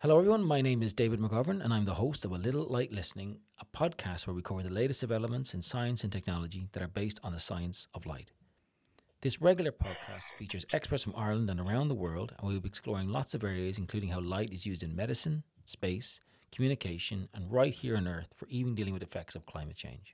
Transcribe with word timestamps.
Hello, 0.00 0.18
everyone. 0.18 0.44
My 0.44 0.60
name 0.60 0.82
is 0.82 0.92
David 0.92 1.20
McGovern, 1.20 1.64
and 1.64 1.72
I'm 1.72 1.86
the 1.86 1.94
host 1.94 2.26
of 2.26 2.30
A 2.30 2.36
Little 2.36 2.66
Light 2.66 2.92
Listening, 2.92 3.38
a 3.58 3.64
podcast 3.64 4.26
where 4.26 4.34
we 4.34 4.42
cover 4.42 4.62
the 4.62 4.68
latest 4.68 5.00
developments 5.00 5.54
in 5.54 5.62
science 5.62 6.04
and 6.04 6.12
technology 6.12 6.68
that 6.72 6.82
are 6.82 6.86
based 6.86 7.18
on 7.22 7.32
the 7.32 7.40
science 7.40 7.88
of 7.94 8.04
light. 8.04 8.30
This 9.22 9.40
regular 9.40 9.72
podcast 9.72 10.24
features 10.36 10.66
experts 10.70 11.02
from 11.02 11.14
Ireland 11.16 11.48
and 11.48 11.58
around 11.58 11.88
the 11.88 11.94
world, 11.94 12.34
and 12.38 12.46
we'll 12.46 12.60
be 12.60 12.68
exploring 12.68 13.08
lots 13.08 13.32
of 13.32 13.42
areas, 13.42 13.78
including 13.78 14.10
how 14.10 14.20
light 14.20 14.52
is 14.52 14.66
used 14.66 14.82
in 14.82 14.94
medicine, 14.94 15.44
space, 15.64 16.20
communication, 16.52 17.30
and 17.32 17.50
right 17.50 17.72
here 17.72 17.96
on 17.96 18.06
Earth 18.06 18.34
for 18.36 18.46
even 18.48 18.74
dealing 18.74 18.92
with 18.92 19.02
effects 19.02 19.34
of 19.34 19.46
climate 19.46 19.76
change. 19.76 20.12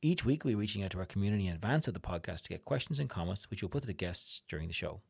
Each 0.00 0.24
week, 0.24 0.44
we'll 0.44 0.52
be 0.52 0.60
reaching 0.60 0.84
out 0.84 0.92
to 0.92 1.00
our 1.00 1.06
community 1.06 1.48
in 1.48 1.54
advance 1.54 1.88
of 1.88 1.94
the 1.94 1.98
podcast 1.98 2.44
to 2.44 2.50
get 2.50 2.64
questions 2.64 3.00
and 3.00 3.10
comments, 3.10 3.50
which 3.50 3.62
we'll 3.62 3.68
put 3.68 3.80
to 3.80 3.88
the 3.88 3.92
guests 3.92 4.42
during 4.48 4.68
the 4.68 4.72
show. 4.72 5.00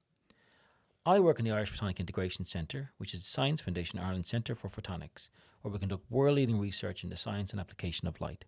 I 1.08 1.20
work 1.20 1.38
in 1.38 1.44
the 1.44 1.52
Irish 1.52 1.70
Photonic 1.70 2.00
Integration 2.00 2.46
Centre, 2.46 2.90
which 2.98 3.14
is 3.14 3.20
the 3.20 3.30
Science 3.30 3.60
Foundation 3.60 4.00
Ireland 4.00 4.26
Centre 4.26 4.56
for 4.56 4.68
Photonics, 4.68 5.28
where 5.62 5.70
we 5.70 5.78
conduct 5.78 6.10
world 6.10 6.34
leading 6.34 6.58
research 6.58 7.04
in 7.04 7.10
the 7.10 7.16
science 7.16 7.52
and 7.52 7.60
application 7.60 8.08
of 8.08 8.20
light. 8.20 8.44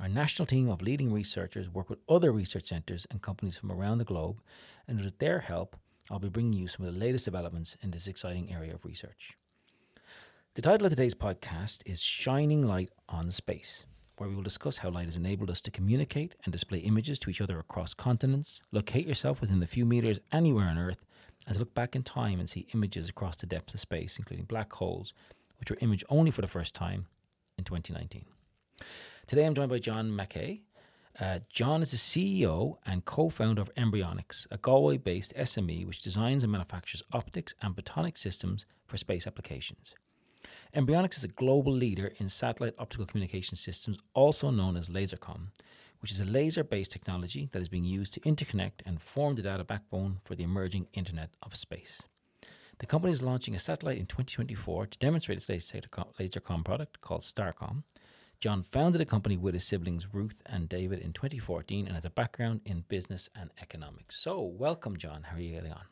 Our 0.00 0.08
national 0.08 0.46
team 0.46 0.68
of 0.68 0.82
leading 0.82 1.12
researchers 1.12 1.72
work 1.72 1.88
with 1.88 2.00
other 2.08 2.32
research 2.32 2.66
centres 2.66 3.06
and 3.08 3.22
companies 3.22 3.56
from 3.56 3.70
around 3.70 3.98
the 3.98 4.04
globe, 4.04 4.40
and 4.88 5.00
with 5.00 5.20
their 5.20 5.38
help, 5.38 5.76
I'll 6.10 6.18
be 6.18 6.28
bringing 6.28 6.54
you 6.54 6.66
some 6.66 6.84
of 6.84 6.92
the 6.92 6.98
latest 6.98 7.24
developments 7.24 7.76
in 7.80 7.92
this 7.92 8.08
exciting 8.08 8.52
area 8.52 8.74
of 8.74 8.84
research. 8.84 9.36
The 10.54 10.62
title 10.62 10.86
of 10.86 10.90
today's 10.90 11.14
podcast 11.14 11.82
is 11.86 12.02
Shining 12.02 12.66
Light 12.66 12.90
on 13.08 13.30
Space, 13.30 13.86
where 14.16 14.28
we 14.28 14.34
will 14.34 14.42
discuss 14.42 14.78
how 14.78 14.90
light 14.90 15.04
has 15.04 15.16
enabled 15.16 15.50
us 15.50 15.62
to 15.62 15.70
communicate 15.70 16.34
and 16.44 16.50
display 16.50 16.78
images 16.78 17.20
to 17.20 17.30
each 17.30 17.40
other 17.40 17.60
across 17.60 17.94
continents, 17.94 18.60
locate 18.72 19.06
yourself 19.06 19.40
within 19.40 19.62
a 19.62 19.68
few 19.68 19.86
metres 19.86 20.18
anywhere 20.32 20.66
on 20.66 20.76
Earth, 20.76 21.04
and 21.46 21.54
to 21.54 21.58
look 21.58 21.74
back 21.74 21.96
in 21.96 22.02
time 22.02 22.38
and 22.38 22.48
see 22.48 22.66
images 22.74 23.08
across 23.08 23.36
the 23.36 23.46
depths 23.46 23.74
of 23.74 23.80
space, 23.80 24.18
including 24.18 24.44
black 24.44 24.72
holes, 24.72 25.14
which 25.58 25.70
were 25.70 25.78
imaged 25.80 26.04
only 26.08 26.30
for 26.30 26.40
the 26.40 26.46
first 26.46 26.74
time 26.74 27.06
in 27.58 27.64
2019. 27.64 28.24
Today 29.26 29.46
I'm 29.46 29.54
joined 29.54 29.70
by 29.70 29.78
John 29.78 30.14
Mackey. 30.14 30.64
Uh, 31.18 31.40
John 31.48 31.82
is 31.82 31.90
the 31.90 31.96
CEO 31.96 32.76
and 32.86 33.04
co 33.04 33.28
founder 33.28 33.62
of 33.62 33.74
Mbryonics, 33.74 34.46
a 34.50 34.58
Galway 34.58 34.96
based 34.96 35.34
SME 35.34 35.86
which 35.86 36.00
designs 36.00 36.44
and 36.44 36.52
manufactures 36.52 37.02
optics 37.12 37.54
and 37.62 37.76
photonic 37.76 38.16
systems 38.16 38.64
for 38.86 38.96
space 38.96 39.26
applications. 39.26 39.94
Mbryonics 40.74 41.18
is 41.18 41.24
a 41.24 41.28
global 41.28 41.72
leader 41.72 42.12
in 42.18 42.28
satellite 42.28 42.74
optical 42.78 43.06
communication 43.06 43.56
systems, 43.56 43.98
also 44.14 44.50
known 44.50 44.76
as 44.76 44.88
Lasercom, 44.88 45.48
which 46.00 46.12
is 46.12 46.20
a 46.20 46.24
laser 46.24 46.64
based 46.64 46.90
technology 46.90 47.48
that 47.52 47.62
is 47.62 47.68
being 47.68 47.84
used 47.84 48.14
to 48.14 48.20
interconnect 48.20 48.80
and 48.84 49.00
form 49.00 49.34
the 49.34 49.42
data 49.42 49.64
backbone 49.64 50.18
for 50.24 50.34
the 50.34 50.44
emerging 50.44 50.86
Internet 50.92 51.30
of 51.42 51.56
Space. 51.56 52.02
The 52.78 52.86
company 52.86 53.12
is 53.12 53.22
launching 53.22 53.54
a 53.54 53.58
satellite 53.58 53.98
in 53.98 54.06
2024 54.06 54.86
to 54.86 54.98
demonstrate 54.98 55.36
its 55.36 55.48
laser 55.48 55.82
com 55.90 56.06
Lasercom 56.18 56.64
product 56.64 57.00
called 57.02 57.20
Starcom. 57.20 57.82
John 58.40 58.62
founded 58.62 59.02
the 59.02 59.04
company 59.04 59.36
with 59.36 59.52
his 59.52 59.66
siblings 59.66 60.14
Ruth 60.14 60.40
and 60.46 60.66
David 60.66 61.00
in 61.00 61.12
2014 61.12 61.86
and 61.86 61.94
has 61.94 62.06
a 62.06 62.10
background 62.10 62.62
in 62.64 62.84
business 62.88 63.28
and 63.38 63.50
economics. 63.60 64.18
So, 64.18 64.40
welcome, 64.40 64.96
John. 64.96 65.24
How 65.24 65.36
are 65.36 65.40
you 65.40 65.52
getting 65.52 65.72
on? 65.72 65.89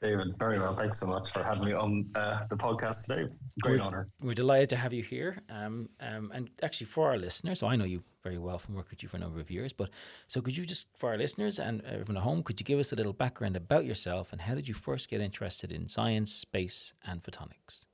David, 0.00 0.34
very 0.38 0.58
well. 0.58 0.74
Thanks 0.74 0.98
so 0.98 1.06
much 1.06 1.30
for 1.30 1.42
having 1.42 1.66
me 1.66 1.72
on 1.74 2.06
uh, 2.14 2.40
the 2.48 2.56
podcast 2.56 3.06
today. 3.06 3.28
Great 3.60 3.80
we're, 3.80 3.86
honor. 3.86 4.08
We're 4.22 4.34
delighted 4.34 4.70
to 4.70 4.76
have 4.76 4.94
you 4.94 5.02
here. 5.02 5.36
Um, 5.50 5.90
um, 6.00 6.32
and 6.34 6.48
actually, 6.62 6.86
for 6.86 7.10
our 7.10 7.18
listeners, 7.18 7.58
so 7.58 7.66
I 7.66 7.76
know 7.76 7.84
you 7.84 8.02
very 8.22 8.38
well 8.38 8.58
from 8.58 8.76
working 8.76 8.92
with 8.92 9.02
you 9.02 9.10
for 9.10 9.18
a 9.18 9.20
number 9.20 9.40
of 9.40 9.50
years, 9.50 9.74
but 9.74 9.90
so 10.26 10.40
could 10.40 10.56
you 10.56 10.64
just, 10.64 10.88
for 10.96 11.10
our 11.10 11.18
listeners 11.18 11.58
and 11.58 11.82
everyone 11.84 12.16
at 12.16 12.22
home, 12.22 12.42
could 12.42 12.58
you 12.58 12.64
give 12.64 12.78
us 12.78 12.92
a 12.92 12.96
little 12.96 13.12
background 13.12 13.56
about 13.56 13.84
yourself 13.84 14.32
and 14.32 14.40
how 14.40 14.54
did 14.54 14.66
you 14.66 14.74
first 14.74 15.10
get 15.10 15.20
interested 15.20 15.70
in 15.70 15.86
science, 15.86 16.32
space, 16.32 16.94
and 17.06 17.22
photonics? 17.22 17.84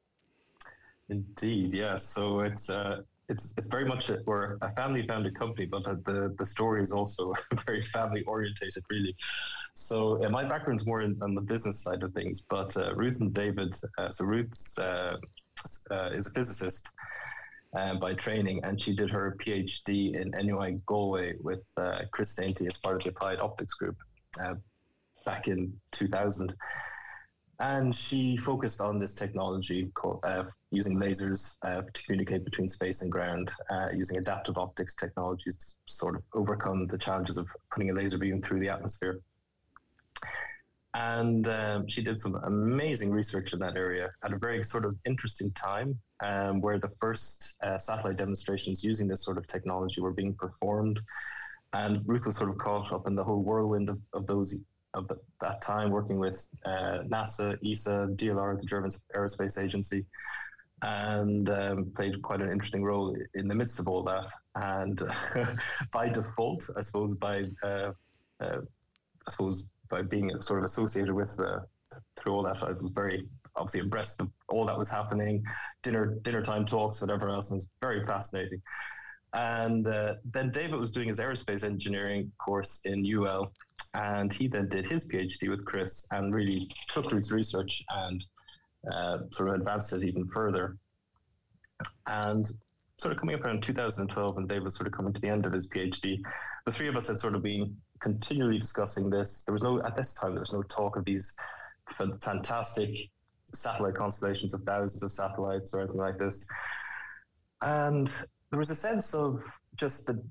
Indeed, 1.09 1.75
yeah. 1.75 1.97
So 1.97 2.41
it's 2.41 2.71
uh, 2.71 3.03
it's 3.29 3.55
it's 3.57 3.67
very 3.67 3.85
much 3.85 4.11
a, 4.11 4.19
we're 4.27 4.57
a 4.63 4.73
family 4.73 5.07
founded 5.07 5.35
company, 5.35 5.67
but 5.67 5.83
the 6.05 6.35
the 6.39 6.47
story 6.47 6.83
is 6.83 6.93
also 6.93 7.33
very 7.67 7.81
family 7.81 8.23
orientated, 8.25 8.85
really. 8.91 9.17
So 9.75 10.19
my 10.31 10.45
background 10.45 10.81
is 10.81 10.87
more 10.87 11.03
in, 11.03 11.19
on 11.21 11.35
the 11.35 11.41
business 11.41 11.81
side 11.81 12.03
of 12.03 12.13
things, 12.15 12.41
but 12.41 12.77
uh, 12.77 12.95
Ruth 12.95 13.21
and 13.21 13.35
David. 13.35 13.77
Uh, 13.99 14.11
so 14.11 14.25
Ruth 14.25 14.79
uh, 14.79 15.17
uh, 15.91 16.11
is 16.15 16.27
a 16.27 16.31
physicist 16.31 16.89
uh, 17.77 17.95
by 17.97 18.15
training, 18.15 18.61
and 18.65 18.81
she 18.81 18.95
did 18.95 19.11
her 19.11 19.37
PhD 19.45 20.15
in 20.15 20.31
NUI 20.31 20.81
Galway 20.87 21.35
with 21.41 21.67
Chris 22.13 22.35
Dainty 22.35 22.67
as 22.67 22.79
part 22.79 22.97
of 22.97 23.03
the 23.03 23.11
Applied 23.11 23.41
Optics 23.41 23.75
Group 23.75 23.97
back 25.25 25.49
in 25.49 25.73
2000 25.91 26.55
and 27.61 27.95
she 27.95 28.37
focused 28.37 28.81
on 28.81 28.99
this 28.99 29.15
technology 29.15 29.91
uh, 30.25 30.45
using 30.71 31.01
lasers 31.01 31.57
uh, 31.63 31.83
to 31.93 32.03
communicate 32.05 32.45
between 32.45 32.69
space 32.69 33.01
and 33.01 33.11
ground, 33.11 33.51
uh, 33.71 33.89
using 33.95 34.19
adaptive 34.19 34.59
optics 34.59 34.95
technologies 34.95 35.57
to 35.57 35.67
sort 35.87 36.17
of 36.17 36.23
overcome 36.35 36.87
the 36.87 36.99
challenges 36.99 37.39
of 37.39 37.49
putting 37.73 37.91
a 37.91 37.95
laser 37.95 38.19
beam 38.19 38.43
through 38.43 38.61
the 38.61 38.69
atmosphere. 38.69 39.21
And 40.93 41.47
um, 41.49 41.89
she 41.89 42.03
did 42.03 42.21
some 42.21 42.35
amazing 42.45 43.11
research 43.11 43.53
in 43.53 43.59
that 43.61 43.77
area 43.77 44.11
at 44.23 44.33
a 44.33 44.39
very 44.39 44.63
sort 44.65 44.85
of 44.85 44.97
interesting 45.07 45.51
time, 45.53 45.99
um, 46.23 46.61
where 46.61 46.79
the 46.79 46.91
first 47.01 47.57
uh, 47.63 47.79
satellite 47.79 48.17
demonstrations 48.17 48.83
using 48.83 49.07
this 49.07 49.23
sort 49.23 49.39
of 49.39 49.47
technology 49.47 50.01
were 50.01 50.13
being 50.13 50.35
performed. 50.35 51.01
And 51.73 52.03
Ruth 52.07 52.27
was 52.27 52.37
sort 52.37 52.51
of 52.51 52.59
caught 52.59 52.93
up 52.93 53.07
in 53.07 53.15
the 53.15 53.25
whole 53.25 53.43
whirlwind 53.43 53.89
of, 53.91 54.01
of 54.15 54.27
those 54.27 54.59
of 54.97 55.07
the, 55.09 55.19
that 55.41 55.63
time 55.63 55.91
working 55.91 56.19
with 56.19 56.47
uh, 56.65 57.05
NASA, 57.07 57.57
ESA, 57.65 58.09
DLR, 58.15 58.59
the 58.59 58.65
German 58.65 58.91
Aerospace 59.15 59.63
Agency, 59.63 60.05
and 60.83 61.49
um, 61.51 61.93
played 61.95 62.21
quite 62.23 62.41
an 62.41 62.51
interesting 62.51 62.83
role 62.83 63.17
in 63.35 63.47
the 63.47 63.55
midst 63.55 63.79
of 63.79 63.89
all 63.89 64.03
that. 64.05 64.29
And 64.55 65.01
by 65.93 66.09
default, 66.09 66.69
I 66.77 66.81
suppose, 66.81 67.15
by 67.15 67.45
uh, 67.63 67.93
uh, 68.41 68.61
I 69.27 69.31
suppose 69.31 69.69
by 69.89 70.03
being 70.03 70.31
sort 70.41 70.59
of 70.59 70.65
associated 70.65 71.15
with 71.15 71.37
the 71.37 71.65
through 72.17 72.33
all 72.33 72.43
that, 72.43 72.63
I 72.63 72.73
was 72.73 72.91
very 72.91 73.29
obviously 73.55 73.81
impressed 73.81 74.21
with 74.21 74.31
all 74.49 74.67
that 74.67 74.77
was 74.77 74.91
happening, 74.91 75.45
dinner 75.83 76.19
dinner 76.23 76.43
time 76.43 76.67
talks, 76.67 77.01
whatever 77.01 77.29
else, 77.29 77.51
and 77.51 77.59
it's 77.59 77.69
very 77.81 78.05
fascinating. 78.05 78.61
And 79.37 79.87
uh, 79.87 80.15
then 80.33 80.51
David 80.51 80.81
was 80.81 80.93
doing 80.93 81.09
his 81.09 81.21
aerospace 81.21 81.63
engineering 81.63 82.33
course 82.43 82.81
in 82.87 83.05
UL, 83.05 83.53
and 83.93 84.33
he 84.33 84.49
then 84.49 84.67
did 84.69 84.87
his 84.87 85.07
PhD 85.07 85.51
with 85.51 85.63
Chris 85.67 86.07
and 86.11 86.35
really 86.35 86.71
took 86.89 87.13
Ruth's 87.13 87.33
research 87.33 87.85
and 87.91 88.25
uh, 88.91 89.19
sort 89.31 89.51
of 89.51 89.57
advanced 89.57 89.93
it 89.93 90.05
even 90.05 90.27
further. 90.29 90.79
And 92.07 92.47
sort 92.99 93.13
of 93.13 93.21
coming 93.21 93.35
up 93.35 93.45
around 93.45 93.63
2012, 93.63 94.39
and 94.39 94.49
David 94.49 94.65
was 94.65 94.75
sort 94.75 94.87
of 94.87 94.95
coming 94.95 95.13
to 95.13 95.21
the 95.21 95.29
end 95.29 95.45
of 95.45 95.53
his 95.53 95.69
PhD, 95.69 96.19
the 96.65 96.73
three 96.73 96.89
of 96.89 96.97
us 96.97 97.09
had 97.09 97.19
sort 97.19 97.35
of 97.35 97.43
been 97.43 97.77
continually 98.01 98.59
discussing 98.59 99.11
this. 99.11 99.43
There 99.45 99.53
was 99.53 99.63
no, 99.63 99.83
at 99.83 99.97
this 99.97 100.15
time, 100.15 100.33
there 100.33 100.41
was 100.41 100.55
no 100.55 100.63
talk 100.63 100.97
of 100.97 101.05
these 101.05 101.35
fantastic 102.21 103.11
satellite 103.53 103.97
constellations 103.97 104.55
of 104.55 104.63
thousands 104.63 105.03
of 105.03 105.13
satellites 105.13 105.75
or 105.75 105.81
anything 105.81 106.01
like 106.01 106.19
this. 106.19 106.47
And 107.61 108.11
there 108.51 108.59
was 108.59 108.71
a 108.71 108.75
sense 108.75 109.15
of 109.15 109.45
just 109.77 110.07
the, 110.07 110.23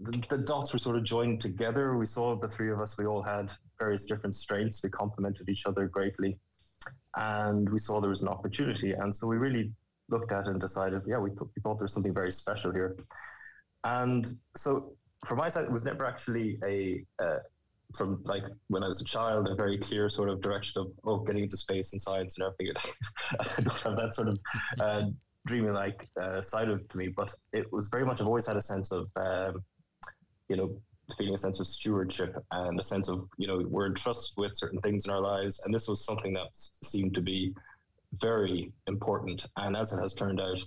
the, 0.00 0.26
the 0.28 0.38
dots 0.38 0.72
were 0.72 0.78
sort 0.78 0.96
of 0.96 1.04
joined 1.04 1.40
together. 1.40 1.96
We 1.96 2.06
saw 2.06 2.36
the 2.36 2.48
three 2.48 2.70
of 2.70 2.80
us. 2.80 2.98
We 2.98 3.06
all 3.06 3.22
had 3.22 3.52
various 3.78 4.04
different 4.04 4.34
strengths. 4.34 4.82
We 4.82 4.90
complemented 4.90 5.48
each 5.48 5.66
other 5.66 5.86
greatly, 5.86 6.38
and 7.16 7.68
we 7.68 7.78
saw 7.78 8.00
there 8.00 8.10
was 8.10 8.22
an 8.22 8.28
opportunity. 8.28 8.92
And 8.92 9.14
so 9.14 9.26
we 9.26 9.36
really 9.36 9.72
looked 10.08 10.32
at 10.32 10.46
it 10.46 10.50
and 10.50 10.60
decided, 10.60 11.02
yeah, 11.06 11.18
we, 11.18 11.30
th- 11.30 11.40
we 11.40 11.62
thought 11.62 11.78
there 11.78 11.84
was 11.84 11.92
something 11.92 12.14
very 12.14 12.32
special 12.32 12.72
here. 12.72 12.96
And 13.84 14.26
so, 14.56 14.92
from 15.24 15.38
my 15.38 15.48
side, 15.48 15.64
it 15.64 15.72
was 15.72 15.84
never 15.84 16.04
actually 16.04 16.58
a 16.64 17.04
uh, 17.22 17.38
from 17.94 18.20
like 18.24 18.42
when 18.68 18.82
I 18.82 18.88
was 18.88 19.00
a 19.00 19.04
child, 19.04 19.48
a 19.48 19.54
very 19.54 19.78
clear 19.78 20.08
sort 20.08 20.28
of 20.28 20.40
direction 20.40 20.80
of 20.82 20.88
oh, 21.04 21.18
getting 21.18 21.44
into 21.44 21.56
space 21.56 21.92
and 21.92 22.02
science 22.02 22.36
and 22.38 22.46
everything. 22.46 22.74
I 23.40 23.60
don't 23.62 23.82
have 23.82 23.96
that 23.96 24.14
sort 24.14 24.28
of 24.28 24.38
uh, 24.80 25.02
dreamy 25.46 25.70
like 25.70 26.08
uh, 26.20 26.42
side 26.42 26.68
of 26.68 26.86
to 26.88 26.98
me, 26.98 27.08
but 27.08 27.32
it 27.52 27.66
was 27.72 27.88
very 27.88 28.04
much. 28.04 28.20
I've 28.20 28.26
always 28.26 28.46
had 28.46 28.58
a 28.58 28.62
sense 28.62 28.92
of, 28.92 29.08
um, 29.16 29.62
you 30.48 30.56
know, 30.56 30.68
feeling 31.16 31.34
a 31.34 31.38
sense 31.38 31.60
of 31.60 31.66
stewardship 31.66 32.32
and 32.50 32.78
a 32.78 32.82
sense 32.82 33.08
of, 33.08 33.28
you 33.38 33.46
know, 33.46 33.58
we're 33.74 33.86
entrusted 33.86 34.34
with 34.36 34.52
certain 34.56 34.80
things 34.80 35.06
in 35.06 35.10
our 35.12 35.20
lives, 35.20 35.60
and 35.64 35.74
this 35.74 35.88
was 35.88 36.04
something 36.04 36.32
that 36.34 36.48
seemed 36.52 37.14
to 37.14 37.22
be 37.22 37.54
very 38.20 38.72
important. 38.86 39.46
And 39.56 39.76
as 39.76 39.92
it 39.92 40.00
has 40.00 40.14
turned 40.14 40.40
out, 40.40 40.60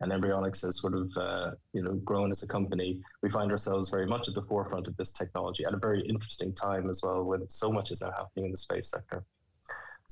and 0.00 0.12
Mbryonics 0.12 0.62
has 0.66 0.80
sort 0.80 0.94
of, 0.94 1.10
uh, 1.16 1.50
you 1.72 1.82
know, 1.82 1.94
grown 2.04 2.30
as 2.30 2.42
a 2.42 2.46
company, 2.46 3.00
we 3.22 3.30
find 3.30 3.50
ourselves 3.50 3.88
very 3.88 4.06
much 4.06 4.28
at 4.28 4.34
the 4.34 4.42
forefront 4.42 4.86
of 4.86 4.96
this 4.98 5.12
technology 5.12 5.64
at 5.64 5.72
a 5.72 5.78
very 5.78 6.02
interesting 6.06 6.52
time 6.54 6.90
as 6.90 7.00
well, 7.02 7.22
when 7.24 7.48
so 7.48 7.72
much 7.72 7.90
is 7.90 8.02
now 8.02 8.10
happening 8.10 8.46
in 8.46 8.50
the 8.50 8.56
space 8.56 8.90
sector. 8.90 9.24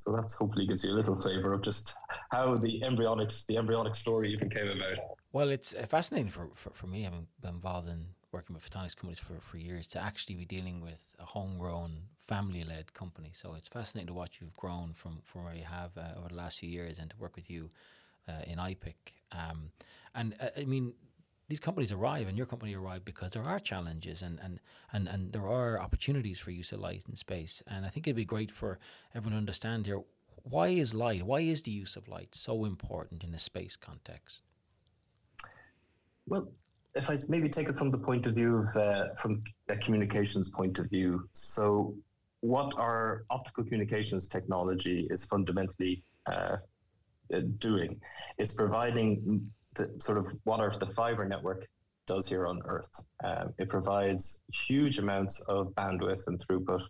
So 0.05 0.13
that's 0.13 0.35
hopefully 0.35 0.67
gives 0.67 0.85
you 0.85 0.93
a 0.93 0.97
little 0.97 1.17
flavor 1.17 1.55
of 1.55 1.63
just 1.63 1.97
how 2.31 2.57
the 2.57 2.81
Mbryonics, 2.83 3.47
the 3.47 3.57
embryonic 3.57 3.95
story 3.95 4.35
even 4.35 4.51
came 4.51 4.69
about. 4.69 4.99
Well, 5.33 5.49
it's 5.49 5.75
uh, 5.75 5.87
fascinating 5.87 6.31
for, 6.31 6.51
for, 6.55 6.71
for 6.75 6.87
me, 6.87 7.05
having 7.05 7.27
been 7.41 7.55
involved 7.55 7.89
in 7.89 8.09
working 8.31 8.53
with 8.53 8.69
photonics 8.69 8.95
companies 8.95 9.19
for, 9.19 9.41
for 9.41 9.57
years, 9.57 9.87
to 9.87 10.03
actually 10.03 10.35
be 10.35 10.45
dealing 10.45 10.83
with 10.83 11.17
a 11.19 11.25
homegrown 11.25 11.93
family-led 12.27 12.93
company. 12.93 13.31
So 13.33 13.55
it's 13.55 13.69
fascinating 13.69 14.09
to 14.09 14.13
watch 14.13 14.41
you've 14.43 14.57
grown 14.57 14.93
from 14.93 15.23
from 15.25 15.45
where 15.45 15.55
you 15.55 15.65
have 15.65 15.93
uh, 15.97 16.19
over 16.19 16.29
the 16.29 16.35
last 16.35 16.59
few 16.59 16.69
years, 16.69 16.99
and 16.99 17.09
to 17.09 17.17
work 17.17 17.35
with 17.35 17.49
you 17.49 17.71
uh, 18.29 18.43
in 18.47 18.59
IPIC. 18.59 18.95
Um, 19.33 19.71
and 20.15 20.35
uh, 20.39 20.49
I 20.59 20.65
mean, 20.65 20.93
these 21.49 21.61
companies 21.61 21.93
arrive, 21.93 22.29
and 22.29 22.37
your 22.37 22.47
company 22.47 22.75
arrived 22.75 23.05
because 23.05 23.33
there 23.33 23.43
are 23.43 23.61
challenges, 23.61 24.23
and 24.23 24.39
and 24.43 24.61
and 24.93 25.09
and 25.09 25.33
there 25.33 25.47
are 25.49 25.81
opportunities 25.81 26.39
for 26.39 26.51
use 26.51 26.73
of 26.73 26.81
light 26.81 27.03
in 27.09 27.17
space. 27.17 27.63
And 27.67 27.85
I 27.85 27.89
think 27.91 28.07
it'd 28.07 28.17
be 28.17 28.25
great 28.25 28.51
for 28.51 28.79
everyone 29.15 29.33
to 29.33 29.39
understand 29.39 29.87
here 29.87 30.03
why 30.45 30.69
is 30.69 30.95
light, 30.95 31.23
why 31.25 31.41
is 31.41 31.63
the 31.63 31.71
use 31.71 31.97
of 31.97 32.07
light 32.07 32.35
so 32.35 32.65
important 32.65 33.25
in 33.25 33.35
a 33.35 33.39
space 33.39 33.77
context. 33.77 34.43
Well, 36.27 36.49
if 36.95 37.11
I 37.11 37.17
maybe 37.29 37.49
take 37.49 37.69
it 37.69 37.79
from 37.79 37.91
the 37.91 37.99
point 37.99 38.27
of 38.27 38.35
view 38.35 38.59
of 38.59 38.77
uh, 38.77 39.15
from 39.15 39.43
a 39.69 39.77
communications 39.77 40.51
point 40.51 40.79
of 40.79 40.89
view, 40.91 41.29
so 41.33 41.95
what 42.41 42.75
our 42.77 43.25
optical 43.31 43.65
communications 43.65 44.29
technology 44.29 45.09
is 45.11 45.25
fundamentally 45.25 46.03
uh, 46.27 46.57
uh, 47.33 47.41
doing 47.59 47.99
is 48.39 48.53
providing 48.53 49.51
the, 49.75 49.91
sort 49.99 50.19
of 50.19 50.27
what 50.45 50.61
our, 50.61 50.71
the 50.71 50.87
fiber 50.87 51.27
network 51.27 51.67
does 52.07 52.29
here 52.29 52.47
on 52.47 52.61
Earth. 52.67 53.05
Um, 53.23 53.55
it 53.59 53.69
provides 53.69 54.41
huge 54.53 54.99
amounts 54.99 55.41
of 55.41 55.69
bandwidth 55.75 56.27
and 56.27 56.39
throughput. 56.39 56.83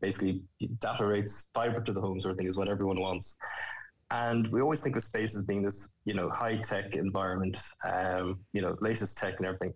Basically, 0.00 0.42
data 0.80 1.06
rates, 1.06 1.48
fiber 1.54 1.80
to 1.80 1.92
the 1.92 2.00
home 2.00 2.20
sort 2.20 2.32
of 2.32 2.38
thing 2.38 2.46
is 2.46 2.56
what 2.56 2.68
everyone 2.68 3.00
wants. 3.00 3.36
And 4.10 4.48
we 4.48 4.60
always 4.62 4.80
think 4.80 4.96
of 4.96 5.02
space 5.02 5.36
as 5.36 5.44
being 5.44 5.62
this, 5.62 5.92
you 6.04 6.14
know, 6.14 6.30
high 6.30 6.56
tech 6.56 6.94
environment, 6.94 7.60
um, 7.84 8.40
you 8.52 8.62
know, 8.62 8.76
latest 8.80 9.18
tech 9.18 9.34
and 9.38 9.46
everything. 9.46 9.74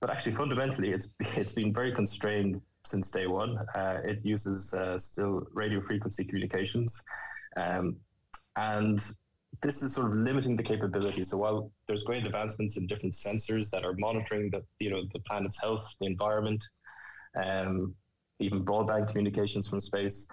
But 0.00 0.10
actually, 0.10 0.34
fundamentally, 0.34 0.92
it's 0.92 1.10
it's 1.36 1.52
been 1.52 1.74
very 1.74 1.92
constrained 1.92 2.60
since 2.84 3.10
day 3.10 3.26
one. 3.26 3.58
Uh, 3.74 3.98
it 4.04 4.20
uses 4.22 4.72
uh, 4.72 4.98
still 4.98 5.46
radio 5.52 5.80
frequency 5.80 6.24
communications, 6.24 7.02
um, 7.56 7.96
and 8.56 9.04
this 9.62 9.82
is 9.82 9.94
sort 9.94 10.10
of 10.10 10.16
limiting 10.16 10.56
the 10.56 10.62
capability. 10.62 11.24
So 11.24 11.38
while 11.38 11.70
there's 11.86 12.04
great 12.04 12.24
advancements 12.24 12.76
in 12.76 12.86
different 12.86 13.14
sensors 13.14 13.70
that 13.70 13.84
are 13.84 13.94
monitoring 13.94 14.50
the 14.50 14.62
you 14.78 14.90
know 14.90 15.02
the 15.12 15.20
planet's 15.20 15.60
health, 15.60 15.86
the 16.00 16.06
environment, 16.06 16.62
um, 17.42 17.94
even 18.38 18.64
broadband 18.64 19.08
communications 19.08 19.68
from 19.68 19.80
space, 19.80 20.26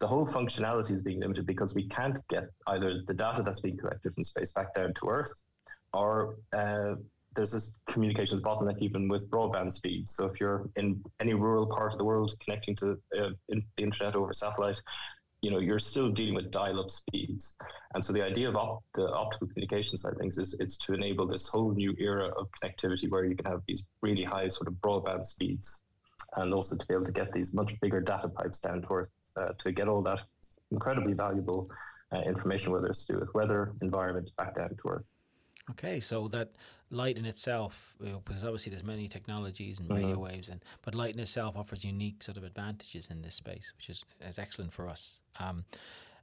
the 0.00 0.06
whole 0.06 0.26
functionality 0.26 0.90
is 0.90 1.02
being 1.02 1.20
limited 1.20 1.46
because 1.46 1.74
we 1.74 1.88
can't 1.88 2.18
get 2.28 2.44
either 2.68 3.02
the 3.06 3.14
data 3.14 3.42
that's 3.42 3.60
being 3.60 3.76
collected 3.76 4.12
from 4.14 4.24
space 4.24 4.52
back 4.52 4.74
down 4.74 4.92
to 4.94 5.08
Earth, 5.08 5.32
or 5.92 6.36
uh, 6.56 6.94
there's 7.34 7.52
this 7.52 7.74
communications 7.88 8.40
bottleneck 8.40 8.78
even 8.80 9.08
with 9.08 9.30
broadband 9.30 9.72
speeds. 9.72 10.14
So 10.14 10.26
if 10.26 10.40
you're 10.40 10.68
in 10.76 11.02
any 11.20 11.34
rural 11.34 11.66
part 11.66 11.92
of 11.92 11.98
the 11.98 12.04
world 12.04 12.32
connecting 12.44 12.76
to 12.76 12.98
uh, 13.18 13.30
in 13.48 13.62
the 13.76 13.82
internet 13.82 14.14
over 14.14 14.32
satellite, 14.32 14.78
you 15.42 15.50
know 15.50 15.58
you're 15.58 15.80
still 15.80 16.10
dealing 16.10 16.34
with 16.34 16.50
dial-up 16.50 16.90
speeds. 16.90 17.56
And 17.94 18.02
so 18.02 18.12
the 18.12 18.22
idea 18.22 18.48
of 18.48 18.56
op- 18.56 18.84
the 18.94 19.08
optical 19.10 19.48
communication 19.48 19.98
side 19.98 20.12
of 20.12 20.18
things 20.18 20.38
is 20.38 20.56
it's 20.60 20.78
to 20.78 20.94
enable 20.94 21.26
this 21.26 21.48
whole 21.48 21.72
new 21.72 21.94
era 21.98 22.28
of 22.38 22.48
connectivity 22.62 23.10
where 23.10 23.24
you 23.24 23.36
can 23.36 23.44
have 23.46 23.60
these 23.66 23.82
really 24.00 24.24
high 24.24 24.48
sort 24.48 24.68
of 24.68 24.74
broadband 24.74 25.26
speeds, 25.26 25.80
and 26.36 26.54
also 26.54 26.76
to 26.76 26.86
be 26.86 26.94
able 26.94 27.04
to 27.04 27.12
get 27.12 27.32
these 27.32 27.52
much 27.52 27.78
bigger 27.80 28.00
data 28.00 28.28
pipes 28.28 28.60
down 28.60 28.82
to 28.82 28.88
Earth 28.90 29.10
uh, 29.36 29.48
to 29.58 29.72
get 29.72 29.88
all 29.88 30.02
that 30.02 30.22
incredibly 30.70 31.12
valuable 31.12 31.68
uh, 32.12 32.20
information, 32.20 32.72
whether 32.72 32.86
it's 32.86 33.04
to 33.06 33.14
do 33.14 33.18
with 33.18 33.34
weather, 33.34 33.72
environment, 33.82 34.30
back 34.38 34.54
down 34.54 34.70
to 34.70 34.88
Earth. 34.88 35.10
Okay, 35.70 36.00
so 36.00 36.28
that 36.28 36.50
light 36.90 37.16
in 37.16 37.24
itself, 37.24 37.94
you 38.00 38.10
know, 38.10 38.22
because 38.24 38.44
obviously 38.44 38.70
there's 38.70 38.84
many 38.84 39.08
technologies 39.08 39.78
and 39.78 39.88
radio 39.88 40.12
mm-hmm. 40.12 40.22
waves, 40.22 40.48
and 40.48 40.64
but 40.82 40.94
light 40.94 41.14
in 41.14 41.20
itself 41.20 41.56
offers 41.56 41.84
unique 41.84 42.22
sort 42.22 42.36
of 42.36 42.44
advantages 42.44 43.08
in 43.08 43.22
this 43.22 43.36
space, 43.36 43.72
which 43.76 43.88
is 43.88 44.04
is 44.20 44.38
excellent 44.38 44.72
for 44.72 44.88
us. 44.88 45.20
Um, 45.38 45.64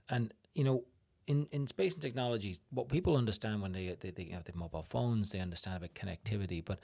and 0.09 0.33
you 0.55 0.63
know, 0.63 0.83
in, 1.27 1.47
in 1.51 1.67
space 1.67 1.93
and 1.93 2.01
technologies, 2.01 2.59
what 2.71 2.89
people 2.89 3.15
understand 3.15 3.61
when 3.61 3.71
they, 3.71 3.95
they, 3.99 4.09
they 4.09 4.25
have 4.25 4.45
the 4.45 4.51
mobile 4.55 4.85
phones, 4.89 5.31
they 5.31 5.39
understand 5.39 5.77
about 5.77 5.93
connectivity, 5.93 6.63
but 6.65 6.79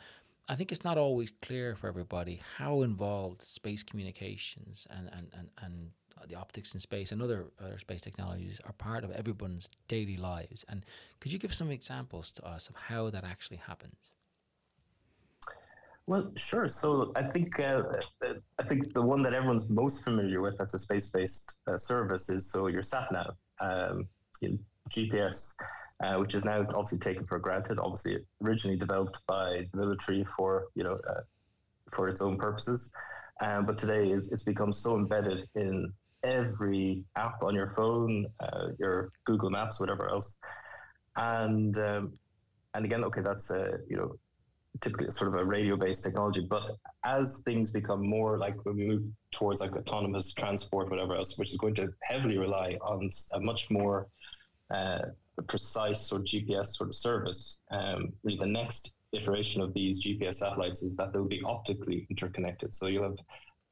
I 0.47 0.55
think 0.55 0.71
it's 0.71 0.83
not 0.83 0.97
always 0.97 1.31
clear 1.41 1.75
for 1.75 1.87
everybody 1.87 2.41
how 2.57 2.83
involved 2.83 3.41
space 3.41 3.81
communications 3.81 4.85
and, 4.91 5.09
and, 5.11 5.27
and, 5.33 5.49
and 5.63 5.89
the 6.27 6.35
optics 6.35 6.73
in 6.73 6.79
space 6.79 7.11
and 7.11 7.21
other, 7.21 7.47
other 7.63 7.77
space 7.77 8.01
technologies 8.01 8.59
are 8.65 8.73
part 8.73 9.03
of 9.03 9.11
everyone's 9.11 9.69
daily 9.87 10.17
lives. 10.17 10.65
And 10.69 10.85
could 11.19 11.31
you 11.31 11.39
give 11.39 11.53
some 11.53 11.71
examples 11.71 12.31
to 12.33 12.45
us 12.45 12.69
of 12.69 12.75
how 12.75 13.09
that 13.09 13.23
actually 13.23 13.57
happens? 13.57 13.95
Well, 16.07 16.31
sure. 16.35 16.67
So 16.67 17.11
I 17.15 17.23
think 17.23 17.59
uh, 17.59 17.81
I 18.59 18.63
think 18.63 18.93
the 18.93 19.01
one 19.01 19.23
that 19.23 19.33
everyone's 19.33 19.69
most 19.69 20.03
familiar 20.03 20.39
with 20.39 20.55
that's 20.57 20.75
a 20.75 20.79
space-based 20.79 21.55
uh, 21.67 21.77
service 21.77 22.29
is 22.29 22.49
so 22.51 22.67
your 22.67 22.83
sat 22.83 23.11
nav, 23.11 23.35
um, 23.59 24.07
GPS, 24.91 25.53
uh, 26.03 26.15
which 26.17 26.35
is 26.35 26.45
now 26.45 26.61
obviously 26.61 26.99
taken 26.99 27.25
for 27.25 27.39
granted. 27.39 27.79
Obviously, 27.79 28.19
originally 28.43 28.77
developed 28.77 29.19
by 29.25 29.67
the 29.71 29.77
military 29.77 30.23
for 30.37 30.67
you 30.75 30.83
know 30.83 30.99
uh, 31.09 31.21
for 31.91 32.07
its 32.07 32.21
own 32.21 32.37
purposes, 32.37 32.91
um, 33.41 33.65
but 33.65 33.75
today 33.79 34.09
it's, 34.09 34.31
it's 34.31 34.43
become 34.43 34.71
so 34.71 34.95
embedded 34.95 35.49
in 35.55 35.91
every 36.25 37.03
app 37.15 37.41
on 37.43 37.53
your 37.53 37.73
phone, 37.75 38.25
uh, 38.39 38.67
your 38.79 39.11
Google 39.25 39.49
Maps, 39.49 39.79
whatever 39.79 40.09
else. 40.09 40.37
And 41.15 41.77
um, 41.77 42.13
and 42.73 42.83
again, 42.83 43.03
okay, 43.05 43.21
that's 43.21 43.49
a 43.51 43.77
you 43.87 43.95
know 43.95 44.15
typically 44.81 45.09
sort 45.11 45.33
of 45.33 45.39
a 45.39 45.45
radio-based 45.45 46.03
technology. 46.03 46.41
But 46.41 46.69
as 47.05 47.41
things 47.45 47.71
become 47.71 48.05
more 48.05 48.37
like 48.37 48.55
when 48.65 48.75
we 48.75 48.87
move 48.87 49.03
towards 49.31 49.61
like 49.61 49.75
autonomous 49.75 50.33
transport, 50.33 50.89
whatever 50.89 51.15
else, 51.15 51.37
which 51.37 51.51
is 51.51 51.57
going 51.57 51.75
to 51.75 51.89
heavily 52.01 52.37
rely 52.37 52.77
on 52.81 53.09
a 53.33 53.39
much 53.39 53.71
more 53.71 54.07
uh, 54.73 54.99
precise 55.47 56.01
sort 56.01 56.21
of 56.21 56.27
GPS 56.27 56.67
sort 56.67 56.89
of 56.89 56.95
service, 56.95 57.61
um, 57.71 58.11
the 58.23 58.45
next 58.45 58.93
iteration 59.13 59.61
of 59.61 59.73
these 59.73 60.05
GPS 60.05 60.35
satellites 60.35 60.81
is 60.81 60.95
that 60.97 61.13
they'll 61.13 61.25
be 61.25 61.41
optically 61.45 62.05
interconnected. 62.09 62.73
So 62.73 62.87
you'll 62.87 63.03
have 63.03 63.17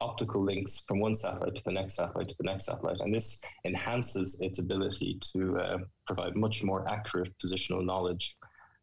optical 0.04 0.42
links 0.44 0.82
from 0.86 1.00
one 1.00 1.14
satellite 1.14 1.54
to 1.56 1.62
the 1.64 1.72
next 1.72 1.94
satellite 1.94 2.28
to 2.28 2.34
the 2.38 2.48
next 2.50 2.66
satellite. 2.66 3.00
And 3.00 3.12
this 3.14 3.40
enhances 3.64 4.40
its 4.46 4.58
ability 4.58 5.18
to 5.32 5.40
uh, 5.58 5.78
provide 6.06 6.36
much 6.36 6.62
more 6.62 6.80
accurate 6.96 7.32
positional 7.42 7.84
knowledge. 7.84 8.36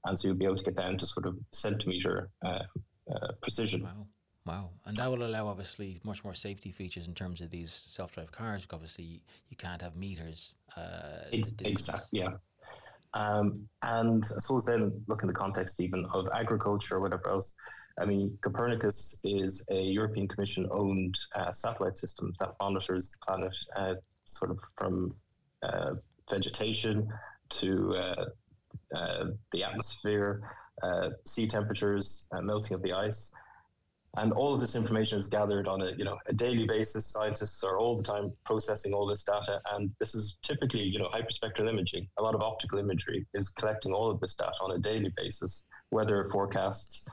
And 0.05 0.17
so 0.17 0.27
you'll 0.27 0.37
be 0.37 0.45
able 0.45 0.57
to 0.57 0.63
get 0.63 0.75
down 0.75 0.97
to 0.97 1.05
sort 1.05 1.27
of 1.27 1.35
centimeter 1.53 2.29
uh, 2.43 2.63
uh, 3.13 3.31
precision. 3.41 3.83
Wow. 3.83 4.07
Wow. 4.45 4.69
And 4.85 4.97
that 4.97 5.09
will 5.11 5.23
allow 5.23 5.47
obviously 5.47 5.99
much 6.03 6.23
more 6.23 6.33
safety 6.33 6.71
features 6.71 7.07
in 7.07 7.13
terms 7.13 7.41
of 7.41 7.51
these 7.51 7.71
self 7.71 8.13
drive 8.13 8.31
cars. 8.31 8.63
Because 8.63 8.77
obviously, 8.77 9.21
you 9.49 9.57
can't 9.57 9.81
have 9.81 9.95
meters. 9.95 10.55
Uh, 10.75 11.29
exactly. 11.31 12.19
Yeah. 12.21 12.31
Um, 13.13 13.67
and 13.83 14.23
I 14.35 14.39
suppose 14.39 14.65
then 14.65 14.91
look 15.07 15.21
in 15.21 15.27
the 15.27 15.33
context 15.33 15.79
even 15.79 16.05
of 16.13 16.27
agriculture 16.33 16.95
or 16.95 17.01
whatever 17.01 17.29
else. 17.29 17.53
I 17.99 18.05
mean, 18.05 18.37
Copernicus 18.41 19.19
is 19.23 19.65
a 19.69 19.81
European 19.81 20.27
Commission 20.27 20.67
owned 20.71 21.17
uh, 21.35 21.51
satellite 21.51 21.97
system 21.97 22.33
that 22.39 22.55
monitors 22.59 23.09
the 23.09 23.17
planet 23.25 23.55
uh, 23.75 23.95
sort 24.25 24.51
of 24.51 24.59
from 24.77 25.15
uh, 25.63 25.95
vegetation 26.29 27.07
to 27.49 27.95
uh, 27.95 28.25
uh, 28.95 29.25
the 29.51 29.63
atmosphere, 29.63 30.41
uh, 30.81 31.09
sea 31.25 31.47
temperatures, 31.47 32.27
melting 32.41 32.75
of 32.75 32.81
the 32.81 32.93
ice. 32.93 33.33
And 34.17 34.33
all 34.33 34.53
of 34.53 34.59
this 34.59 34.75
information 34.75 35.17
is 35.17 35.27
gathered 35.27 35.69
on 35.69 35.81
a 35.81 35.91
you 35.97 36.03
know 36.03 36.17
a 36.27 36.33
daily 36.33 36.67
basis. 36.67 37.07
Scientists 37.07 37.63
are 37.63 37.77
all 37.77 37.95
the 37.95 38.03
time 38.03 38.33
processing 38.45 38.93
all 38.93 39.07
this 39.07 39.23
data, 39.23 39.61
and 39.73 39.89
this 39.99 40.15
is 40.15 40.37
typically 40.41 40.81
you 40.81 40.99
know 40.99 41.07
hyperspectral 41.07 41.69
imaging. 41.69 42.07
A 42.17 42.21
lot 42.21 42.35
of 42.35 42.41
optical 42.41 42.77
imagery 42.77 43.25
is 43.33 43.47
collecting 43.49 43.93
all 43.93 44.11
of 44.11 44.19
this 44.19 44.35
data 44.35 44.51
on 44.61 44.71
a 44.71 44.79
daily 44.79 45.13
basis, 45.15 45.63
weather 45.91 46.27
forecasts, 46.29 47.03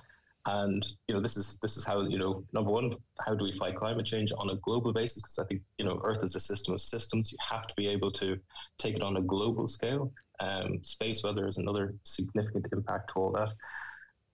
and 0.47 0.87
you 1.07 1.15
know, 1.15 1.21
this 1.21 1.37
is 1.37 1.59
this 1.61 1.77
is 1.77 1.85
how 1.85 2.03
you 2.03 2.19
know, 2.19 2.45
number 2.53 2.71
one, 2.71 2.95
how 3.25 3.35
do 3.35 3.45
we 3.45 3.53
fight 3.53 3.77
climate 3.77 4.07
change 4.07 4.33
on 4.39 4.51
a 4.51 4.57
global 4.57 4.93
basis? 4.93 5.23
Because 5.23 5.39
I 5.39 5.45
think 5.45 5.63
you 5.79 5.85
know, 5.85 6.01
Earth 6.05 6.23
is 6.23 6.37
a 6.37 6.41
system 6.41 6.75
of 6.75 6.81
systems. 6.81 7.33
You 7.33 7.39
have 7.51 7.67
to 7.67 7.75
be 7.77 7.87
able 7.89 8.11
to 8.13 8.37
take 8.79 8.95
it 8.95 9.03
on 9.03 9.17
a 9.17 9.23
global 9.23 9.67
scale. 9.67 10.13
Um, 10.41 10.79
space 10.83 11.23
weather 11.25 11.49
is 11.49 11.59
another 11.59 11.95
significant 12.05 12.69
impact 12.73 13.11
to 13.13 13.21
all 13.21 13.33
that. 13.33 13.49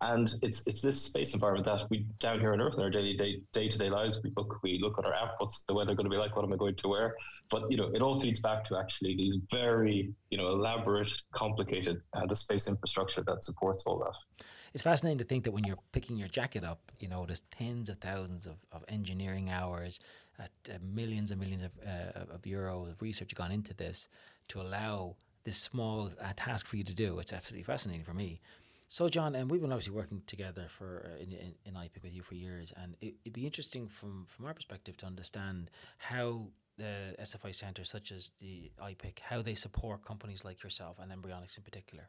And 0.02 0.34
it's 0.42 0.66
it's 0.66 0.82
this 0.82 1.02
space 1.02 1.34
environment 1.34 1.66
that 1.66 1.88
we 1.88 2.06
down 2.20 2.38
here 2.38 2.52
on 2.52 2.60
Earth 2.60 2.74
in 2.74 2.82
our 2.82 2.90
daily 2.90 3.16
day 3.16 3.40
day 3.52 3.68
to 3.68 3.78
day 3.78 3.88
lives 3.88 4.20
we 4.22 4.30
look 4.36 4.62
we 4.62 4.78
look 4.80 4.98
at 4.98 5.06
our 5.06 5.14
app. 5.14 5.36
What's 5.38 5.64
the 5.64 5.74
weather 5.74 5.94
going 5.94 6.04
to 6.04 6.10
be 6.10 6.16
like? 6.16 6.36
What 6.36 6.44
am 6.44 6.52
I 6.52 6.56
going 6.56 6.76
to 6.76 6.88
wear? 6.88 7.16
But 7.48 7.70
you 7.70 7.78
know, 7.78 7.90
it 7.94 8.02
all 8.02 8.20
feeds 8.20 8.40
back 8.40 8.64
to 8.64 8.76
actually 8.76 9.16
these 9.16 9.38
very 9.50 10.12
you 10.30 10.38
know 10.38 10.48
elaborate, 10.48 11.12
complicated 11.32 12.02
uh, 12.12 12.26
the 12.26 12.36
space 12.36 12.68
infrastructure 12.68 13.22
that 13.22 13.42
supports 13.42 13.84
all 13.86 13.98
that 14.00 14.44
it's 14.74 14.82
fascinating 14.82 15.18
to 15.18 15.24
think 15.24 15.44
that 15.44 15.52
when 15.52 15.64
you're 15.64 15.78
picking 15.92 16.16
your 16.16 16.28
jacket 16.28 16.64
up, 16.64 16.90
you 16.98 17.08
know, 17.08 17.24
there's 17.24 17.42
tens 17.56 17.88
of 17.88 17.98
thousands 17.98 18.46
of, 18.46 18.56
of 18.72 18.84
engineering 18.88 19.48
hours, 19.48 20.00
at 20.38 20.50
uh, 20.68 20.78
millions 20.82 21.30
and 21.30 21.40
millions 21.40 21.62
of, 21.62 21.72
uh, 21.86 22.34
of 22.34 22.46
euro 22.46 22.86
of 22.86 23.00
research 23.00 23.34
gone 23.34 23.52
into 23.52 23.72
this 23.72 24.08
to 24.48 24.60
allow 24.60 25.14
this 25.44 25.56
small 25.56 26.10
uh, 26.20 26.32
task 26.36 26.66
for 26.66 26.76
you 26.76 26.84
to 26.84 26.94
do. 26.94 27.18
It's 27.18 27.32
absolutely 27.32 27.62
fascinating 27.62 28.04
for 28.04 28.14
me. 28.14 28.40
So, 28.88 29.08
John, 29.08 29.34
and 29.34 29.50
we've 29.50 29.60
been 29.60 29.72
obviously 29.72 29.94
working 29.94 30.22
together 30.26 30.66
for 30.68 31.10
uh, 31.10 31.22
in, 31.22 31.32
in, 31.32 31.54
in 31.64 31.74
IPIC 31.74 32.02
with 32.02 32.12
you 32.12 32.22
for 32.22 32.34
years, 32.34 32.72
and 32.76 32.96
it, 33.00 33.14
would 33.24 33.32
be 33.32 33.46
interesting 33.46 33.88
from 33.88 34.26
from 34.26 34.46
our 34.46 34.54
perspective 34.54 34.96
to 34.98 35.06
understand 35.06 35.70
how 35.98 36.48
the 36.76 37.14
SFI 37.20 37.54
centres, 37.54 37.88
such 37.88 38.10
as 38.10 38.32
the 38.40 38.70
IPIC, 38.82 39.20
how 39.20 39.42
they 39.42 39.54
support 39.54 40.04
companies 40.04 40.44
like 40.44 40.62
yourself 40.62 40.98
and 41.00 41.10
Mbryonics 41.10 41.56
in 41.56 41.62
particular. 41.62 42.08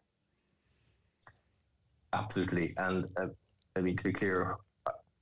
Absolutely, 2.16 2.74
and 2.78 3.06
uh, 3.22 3.28
I 3.76 3.82
mean 3.82 3.98
to 3.98 4.04
be 4.04 4.14
clear, 4.14 4.56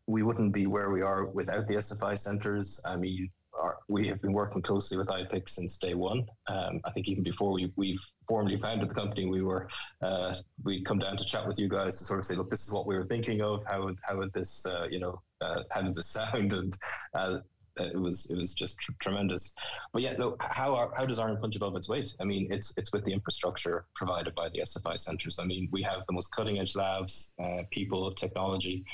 we 0.06 0.22
wouldn't 0.22 0.54
be 0.54 0.68
where 0.68 0.92
we 0.92 1.02
are 1.02 1.26
without 1.26 1.68
the 1.68 1.76
SFI 1.76 2.20
centres. 2.20 2.80
I 2.86 2.96
mean, 2.96 3.32
our, 3.60 3.78
we 3.88 4.08
have 4.10 4.22
been 4.22 4.32
working 4.34 4.62
closely 4.62 4.98
with 4.98 5.08
IPIC 5.08 5.50
since 5.50 5.78
day 5.78 5.96
one. 5.96 6.28
Um, 6.48 6.82
I 6.86 6.92
think 6.92 7.08
even 7.08 7.24
before 7.24 7.52
we 7.52 7.72
we 7.76 7.98
formally 8.28 8.58
founded 8.58 8.90
the 8.90 8.94
company, 8.94 9.26
we 9.26 9.42
were 9.42 9.68
uh, 10.04 10.36
we'd 10.64 10.86
come 10.86 11.00
down 11.00 11.18
to 11.18 11.26
chat 11.26 11.48
with 11.48 11.58
you 11.58 11.68
guys 11.68 11.98
to 11.98 12.06
sort 12.06 12.20
of 12.20 12.26
say, 12.26 12.36
look, 12.36 12.52
this 12.52 12.64
is 12.64 12.72
what 12.72 12.86
we 12.86 12.96
were 12.96 13.04
thinking 13.04 13.42
of. 13.42 13.64
How 13.66 13.86
would 13.86 13.98
how 14.04 14.18
would 14.18 14.32
this 14.34 14.64
uh, 14.68 14.86
you 14.88 15.00
know 15.00 15.20
uh, 15.42 15.64
how 15.72 15.82
does 15.82 15.96
this 15.96 16.08
sound? 16.20 16.54
And 16.54 16.78
uh, 17.16 17.40
it 17.78 18.00
was 18.00 18.28
it 18.30 18.38
was 18.38 18.54
just 18.54 18.78
tr- 18.80 18.92
tremendous. 19.02 19.54
But 19.92 20.02
yeah, 20.02 20.14
no, 20.14 20.36
how 20.40 20.76
are, 20.76 20.92
how 20.96 21.06
does 21.06 21.20
Ireland 21.20 21.42
punch 21.42 21.56
above 21.56 21.76
its 21.76 21.90
weight? 21.90 22.14
I 22.20 22.24
mean, 22.24 22.52
it's 22.52 22.74
it's 22.78 22.92
with 22.92 23.04
the 23.06 23.14
infrastructure 23.14 23.86
provided 23.96 24.36
by 24.36 24.50
the 24.50 24.60
SFI 24.60 25.00
centres. 25.00 25.40
I 25.40 25.46
mean, 25.46 25.70
we 25.72 25.82
have 25.84 26.06
the 26.08 26.14
most 26.14 26.34
cutting 26.36 26.60
edge 26.60 26.76
labs, 26.76 27.34
uh, 27.42 27.64
people, 27.72 28.06
of 28.06 28.16
technology. 28.16 28.86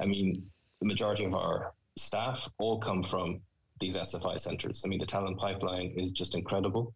I 0.00 0.06
mean, 0.06 0.44
the 0.80 0.86
majority 0.86 1.24
of 1.24 1.34
our 1.34 1.74
staff 1.96 2.40
all 2.58 2.80
come 2.80 3.02
from 3.04 3.40
these 3.80 3.96
SFI 3.96 4.40
centres. 4.40 4.82
I 4.84 4.88
mean, 4.88 5.00
the 5.00 5.06
talent 5.06 5.38
pipeline 5.38 5.94
is 5.96 6.12
just 6.12 6.34
incredible. 6.34 6.94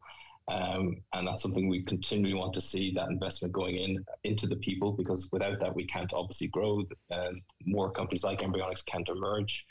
Um, 0.49 0.99
and 1.13 1.27
that's 1.27 1.43
something 1.43 1.69
we 1.69 1.83
continually 1.83 2.35
want 2.35 2.55
to 2.55 2.61
see 2.61 2.93
that 2.95 3.09
investment 3.09 3.53
going 3.53 3.77
in 3.77 4.05
into 4.23 4.47
the 4.47 4.55
people 4.57 4.93
because 4.93 5.29
without 5.33 5.59
that 5.59 5.75
we 5.75 5.85
can't 5.87 6.13
obviously 6.15 6.47
grow 6.47 6.85
and 7.11 7.43
more 7.65 7.91
companies 7.91 8.23
like 8.23 8.39
Mbryonics 8.39 8.87
can't 8.87 9.09
emerge 9.09 9.67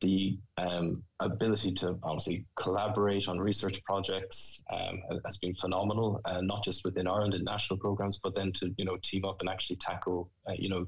the 0.00 0.38
um, 0.56 1.02
ability 1.20 1.72
to 1.74 1.98
obviously 2.02 2.44
collaborate 2.56 3.28
on 3.28 3.38
research 3.38 3.82
projects 3.84 4.62
um, 4.72 5.02
has 5.24 5.38
been 5.38 5.54
phenomenal, 5.54 6.20
uh, 6.24 6.40
not 6.40 6.64
just 6.64 6.84
within 6.84 7.06
Ireland 7.06 7.34
and 7.34 7.44
national 7.44 7.78
programs, 7.78 8.18
but 8.22 8.34
then 8.34 8.52
to 8.54 8.74
you 8.76 8.84
know 8.84 8.96
team 9.02 9.24
up 9.24 9.40
and 9.40 9.48
actually 9.48 9.76
tackle 9.76 10.30
uh, 10.48 10.52
you 10.58 10.68
know 10.68 10.86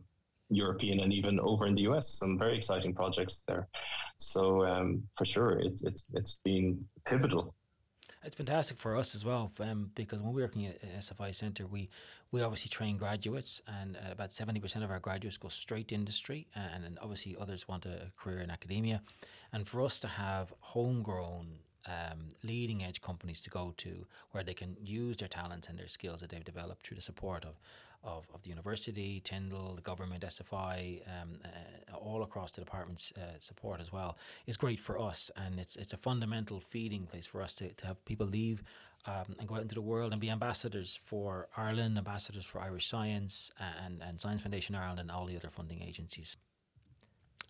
European 0.51 1.01
and 1.01 1.13
even 1.13 1.39
over 1.41 1.67
in 1.67 1.75
the 1.75 1.83
US 1.83 2.09
some 2.09 2.39
very 2.39 2.57
exciting 2.57 2.95
projects 2.95 3.43
there. 3.47 3.69
So 4.19 4.65
um, 4.65 5.03
for 5.17 5.25
sure, 5.25 5.59
it's 5.59 5.83
it's 5.83 6.05
it's 6.15 6.39
been 6.45 6.85
pivotal 7.05 7.55
it's 8.23 8.37
fantastic 8.37 8.79
for 8.79 8.97
us 8.97 9.15
as 9.15 9.25
well 9.25 9.51
um, 9.61 9.91
because 9.95 10.21
when 10.23 10.33
we're 10.33 10.43
working 10.43 10.67
at 10.67 10.83
SFI 10.99 11.35
Centre, 11.35 11.67
we 11.67 11.89
we 12.33 12.43
obviously 12.43 12.69
train 12.69 12.97
graduates, 12.97 13.61
and 13.67 13.97
uh, 13.97 14.13
about 14.13 14.33
seventy 14.33 14.61
percent 14.61 14.85
of 14.85 14.91
our 14.91 15.01
graduates 15.01 15.37
go 15.37 15.49
straight 15.49 15.89
to 15.89 15.95
industry, 15.95 16.47
and, 16.55 16.85
and 16.85 16.99
obviously 17.03 17.37
others 17.41 17.67
want 17.67 17.87
a 17.87 18.13
career 18.17 18.39
in 18.41 18.51
academia. 18.51 19.03
And 19.53 19.67
for 19.67 19.83
us 19.83 20.01
to 20.01 20.09
have 20.09 20.53
homegrown 20.61 21.47
um, 21.87 22.29
leading 22.43 22.85
edge 22.85 23.01
companies 23.01 23.41
to 23.41 23.51
go 23.51 23.75
to 23.79 24.07
where 24.31 24.45
they 24.45 24.55
can 24.55 24.77
use 24.81 25.17
their 25.17 25.29
talents 25.29 25.69
and 25.69 25.79
their 25.79 25.89
skills 25.89 26.21
that 26.21 26.31
they've 26.31 26.45
developed 26.45 26.87
through 26.87 26.97
the 26.97 27.03
support 27.03 27.45
of 27.45 27.59
of, 28.03 28.27
of 28.35 28.43
the 28.43 28.49
university, 28.49 29.21
Tyndall, 29.21 29.75
the 29.75 29.83
government, 29.83 30.25
SFI, 30.25 31.03
um, 31.07 31.37
uh, 31.45 31.97
all 31.97 32.23
across 32.23 32.51
the 32.53 32.61
department's 32.61 33.13
uh, 33.17 33.39
support 33.39 33.81
as 33.81 33.93
well, 33.93 34.17
is 34.47 34.57
great 34.57 34.81
for 34.81 34.99
us. 34.99 35.31
And 35.37 35.61
it's 35.61 35.77
it's 35.77 35.93
a 35.93 35.99
fundamental 35.99 36.61
feeding 36.61 37.07
place 37.07 37.27
for 37.27 37.43
us 37.43 37.55
to, 37.57 37.69
to 37.69 37.87
have 37.87 38.05
people 38.05 38.27
leave 38.27 38.63
um, 39.07 39.37
and 39.39 39.49
go 39.49 39.55
out 39.57 39.63
into 39.63 39.75
the 39.75 39.81
world 39.81 40.13
and 40.13 40.21
be 40.21 40.31
ambassadors 40.31 40.99
for 41.05 41.49
Ireland, 41.57 41.97
ambassadors 41.97 42.45
for 42.45 42.61
Irish 42.61 42.87
science 42.89 43.51
and, 43.85 44.03
and 44.03 44.21
Science 44.21 44.43
Foundation 44.43 44.75
Ireland 44.75 45.01
and 45.01 45.11
all 45.11 45.27
the 45.27 45.37
other 45.37 45.51
funding 45.51 45.83
agencies. 45.83 46.37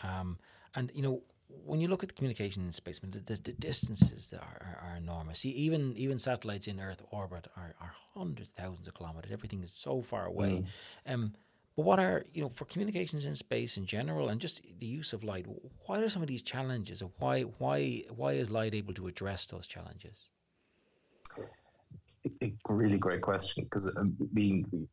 Um, 0.03 0.39
and, 0.75 0.91
you 0.95 1.03
know, 1.03 1.23
when 1.65 1.81
you 1.81 1.89
look 1.89 2.03
at 2.03 2.09
the 2.09 2.15
communication 2.15 2.65
in 2.65 2.73
space, 2.73 2.99
the, 2.99 3.21
the, 3.21 3.41
the 3.43 3.53
distances 3.53 4.33
are, 4.33 4.41
are, 4.41 4.91
are, 4.91 4.97
enormous. 4.97 5.41
See, 5.41 5.51
even 5.51 5.97
even 5.97 6.19
satellites 6.19 6.67
in 6.67 6.81
Earth 6.81 7.03
orbit 7.11 7.47
are, 7.57 7.75
are 7.81 7.93
hundreds, 8.15 8.51
thousands 8.51 8.89
of 8.89 8.95
kilometers. 8.95 9.31
Everything 9.33 9.63
is 9.63 9.73
so 9.73 10.03
far 10.03 10.27
away. 10.27 10.65
Mm. 11.07 11.15
Um, 11.15 11.35
but 11.77 11.85
what 11.85 11.99
are 12.01 12.25
you 12.35 12.43
know 12.43 12.51
for 12.51 12.65
communications 12.65 13.25
in 13.25 13.37
space 13.37 13.77
in 13.77 13.87
general, 13.87 14.29
and 14.29 14.41
just 14.41 14.63
the 14.81 14.87
use 14.87 15.13
of 15.13 15.23
light? 15.23 15.47
What 15.87 16.01
are 16.01 16.09
some 16.09 16.23
of 16.23 16.29
these 16.29 16.43
challenges, 16.43 17.01
and 17.01 17.11
why 17.19 17.43
why 17.43 18.05
why 18.15 18.33
is 18.33 18.51
light 18.51 18.75
able 18.75 18.95
to 18.95 19.07
address 19.07 19.47
those 19.47 19.67
challenges? 19.67 20.29
A 22.41 22.53
really 22.69 22.99
great 22.99 23.23
question 23.23 23.65
because 23.65 23.87
um, 23.97 24.17
being 24.35 24.89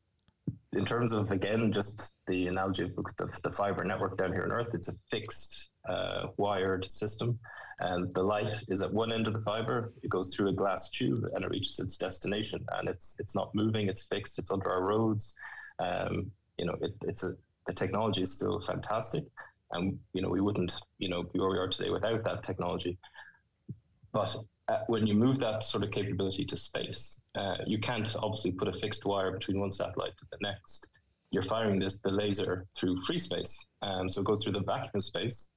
in 0.73 0.85
terms 0.85 1.13
of 1.13 1.31
again 1.31 1.71
just 1.71 2.13
the 2.27 2.47
analogy 2.47 2.83
of 2.83 2.95
the, 2.95 3.39
the 3.43 3.51
fiber 3.51 3.83
network 3.83 4.17
down 4.17 4.33
here 4.33 4.43
on 4.43 4.51
Earth, 4.51 4.69
it's 4.73 4.89
a 4.89 4.93
fixed 5.09 5.69
uh, 5.87 6.27
wired 6.37 6.89
system. 6.91 7.39
And 7.79 8.11
the 8.15 8.23
light 8.23 8.49
is 8.69 8.81
at 8.81 8.91
one 8.91 9.11
end 9.11 9.27
of 9.27 9.33
the 9.33 9.41
fiber. 9.41 9.93
It 10.01 10.09
goes 10.09 10.35
through 10.35 10.49
a 10.49 10.53
glass 10.53 10.89
tube 10.89 11.23
and 11.33 11.43
it 11.43 11.49
reaches 11.51 11.79
its 11.79 11.95
destination. 11.95 12.65
And 12.73 12.89
it's 12.89 13.15
it's 13.19 13.35
not 13.35 13.53
moving. 13.53 13.87
It's 13.87 14.07
fixed. 14.07 14.39
It's 14.39 14.51
under 14.51 14.69
our 14.69 14.81
roads. 14.81 15.35
Um, 15.79 16.31
you 16.57 16.65
know, 16.65 16.75
it, 16.81 16.95
it's 17.03 17.23
a 17.23 17.33
the 17.67 17.73
technology 17.73 18.21
is 18.21 18.33
still 18.33 18.61
fantastic, 18.61 19.25
and 19.73 19.99
you 20.13 20.21
know 20.21 20.29
we 20.29 20.41
wouldn't 20.41 20.73
you 20.97 21.09
know 21.09 21.23
be 21.23 21.39
where 21.39 21.49
we 21.49 21.57
are 21.57 21.67
today 21.67 21.89
without 21.89 22.23
that 22.23 22.41
technology. 22.41 22.97
But 24.11 24.35
uh, 24.69 24.79
when 24.87 25.07
you 25.07 25.13
move 25.13 25.37
that 25.39 25.63
sort 25.63 25.83
of 25.83 25.91
capability 25.91 26.45
to 26.45 26.57
space, 26.57 27.21
uh, 27.35 27.57
you 27.65 27.79
can't 27.79 28.15
obviously 28.19 28.51
put 28.51 28.67
a 28.67 28.73
fixed 28.73 29.05
wire 29.05 29.31
between 29.31 29.59
one 29.59 29.71
satellite 29.71 30.17
to 30.17 30.25
the 30.31 30.37
next. 30.41 30.87
You're 31.31 31.43
firing 31.43 31.79
this 31.79 31.99
the 32.01 32.11
laser 32.11 32.67
through 32.77 33.01
free 33.01 33.19
space, 33.19 33.55
um, 33.81 34.09
so 34.09 34.21
it 34.21 34.25
goes 34.25 34.43
through 34.43 34.53
the 34.53 34.61
vacuum 34.61 35.01
space, 35.01 35.49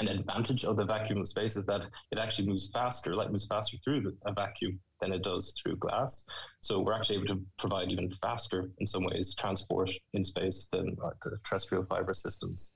an 0.00 0.08
advantage 0.08 0.64
of 0.64 0.76
the 0.76 0.84
vacuum 0.84 1.20
of 1.20 1.28
space 1.28 1.56
is 1.56 1.66
that 1.66 1.86
it 2.10 2.18
actually 2.18 2.48
moves 2.48 2.68
faster, 2.72 3.14
light 3.14 3.30
moves 3.30 3.46
faster 3.46 3.76
through 3.84 4.16
a 4.26 4.32
vacuum 4.32 4.80
than 5.00 5.12
it 5.12 5.22
does 5.22 5.54
through 5.62 5.76
glass. 5.76 6.24
So 6.60 6.80
we're 6.80 6.94
actually 6.94 7.16
able 7.16 7.28
to 7.28 7.42
provide 7.58 7.90
even 7.90 8.10
faster, 8.20 8.70
in 8.78 8.86
some 8.86 9.04
ways, 9.04 9.34
transport 9.34 9.90
in 10.12 10.24
space 10.24 10.66
than 10.72 10.96
uh, 11.04 11.10
the 11.22 11.38
terrestrial 11.44 11.84
fiber 11.84 12.12
systems. 12.12 12.72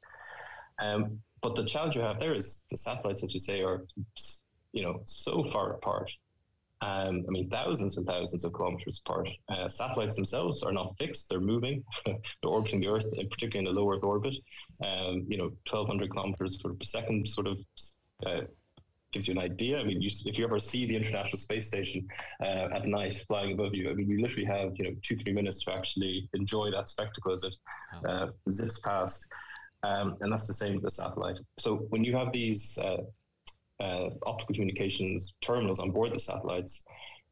Um, 0.81 1.19
but 1.43 1.57
the 1.57 1.65
challenge 1.65 1.97
you 1.97 2.03
have 2.03 2.21
there 2.21 2.35
is 2.35 2.63
the 2.71 2.77
satellites, 2.77 3.25
as 3.25 3.35
you 3.35 3.41
say, 3.41 3.63
are 3.63 3.85
you 4.73 4.83
know 4.83 5.03
so 5.07 5.45
far 5.53 5.73
apart 5.73 6.11
um, 6.81 7.25
I 7.27 7.31
mean, 7.31 7.51
thousands 7.51 7.99
and 7.99 8.07
thousands 8.07 8.45
of 8.45 8.53
kilometers 8.53 9.01
apart. 9.05 9.29
Uh, 9.49 9.67
satellites 9.67 10.15
themselves 10.15 10.63
are 10.63 10.73
not 10.73 10.97
fixed; 10.97 11.29
they're 11.29 11.41
moving. 11.41 11.83
they're 12.07 12.15
orbiting 12.45 12.81
the 12.81 12.87
Earth, 12.87 13.05
particularly 13.31 13.59
in 13.59 13.65
the 13.65 13.81
low 13.81 13.91
Earth 13.93 14.05
orbit. 14.05 14.35
Um, 14.85 15.27
you 15.29 15.39
know, 15.39 15.51
1,200 15.69 16.11
kilometers 16.11 16.57
per 16.59 16.73
second 16.85 17.29
sort 17.29 17.49
of 17.49 17.59
uh, 18.25 18.43
gives 19.13 19.27
you 19.27 19.33
an 19.33 19.41
idea. 19.41 19.79
I 19.79 19.85
mean, 19.85 20.01
you, 20.01 20.09
if 20.27 20.39
you 20.39 20.45
ever 20.45 20.61
see 20.61 20.87
the 20.87 20.95
International 20.95 21.39
Space 21.39 21.67
Station 21.67 22.07
uh, 22.41 22.69
at 22.73 22.87
night 22.87 23.25
flying 23.27 23.53
above 23.53 23.75
you, 23.75 23.91
I 23.91 23.95
mean, 23.95 24.09
you 24.09 24.23
literally 24.23 24.47
have 24.47 24.77
you 24.77 24.85
know 24.85 24.97
two 25.03 25.17
three 25.17 25.33
minutes 25.33 25.65
to 25.65 25.73
actually 25.73 26.29
enjoy 26.35 26.71
that 26.71 26.89
spectacle 26.89 27.35
as 27.35 27.43
it 27.43 27.57
uh, 28.09 28.29
zips 28.51 28.79
past. 28.79 29.27
Um, 29.85 30.17
and 30.21 30.33
that's 30.33 30.47
the 30.47 30.55
same 30.55 30.75
with 30.75 30.83
the 30.83 30.91
satellite. 30.91 31.39
So 31.59 31.87
when 31.91 32.03
you 32.05 32.15
have 32.17 32.33
these 32.33 32.79
uh, 32.79 32.99
uh, 33.81 34.11
optical 34.27 34.55
communications 34.55 35.35
terminals 35.41 35.79
on 35.79 35.91
board 35.91 36.13
the 36.13 36.19
satellites, 36.19 36.85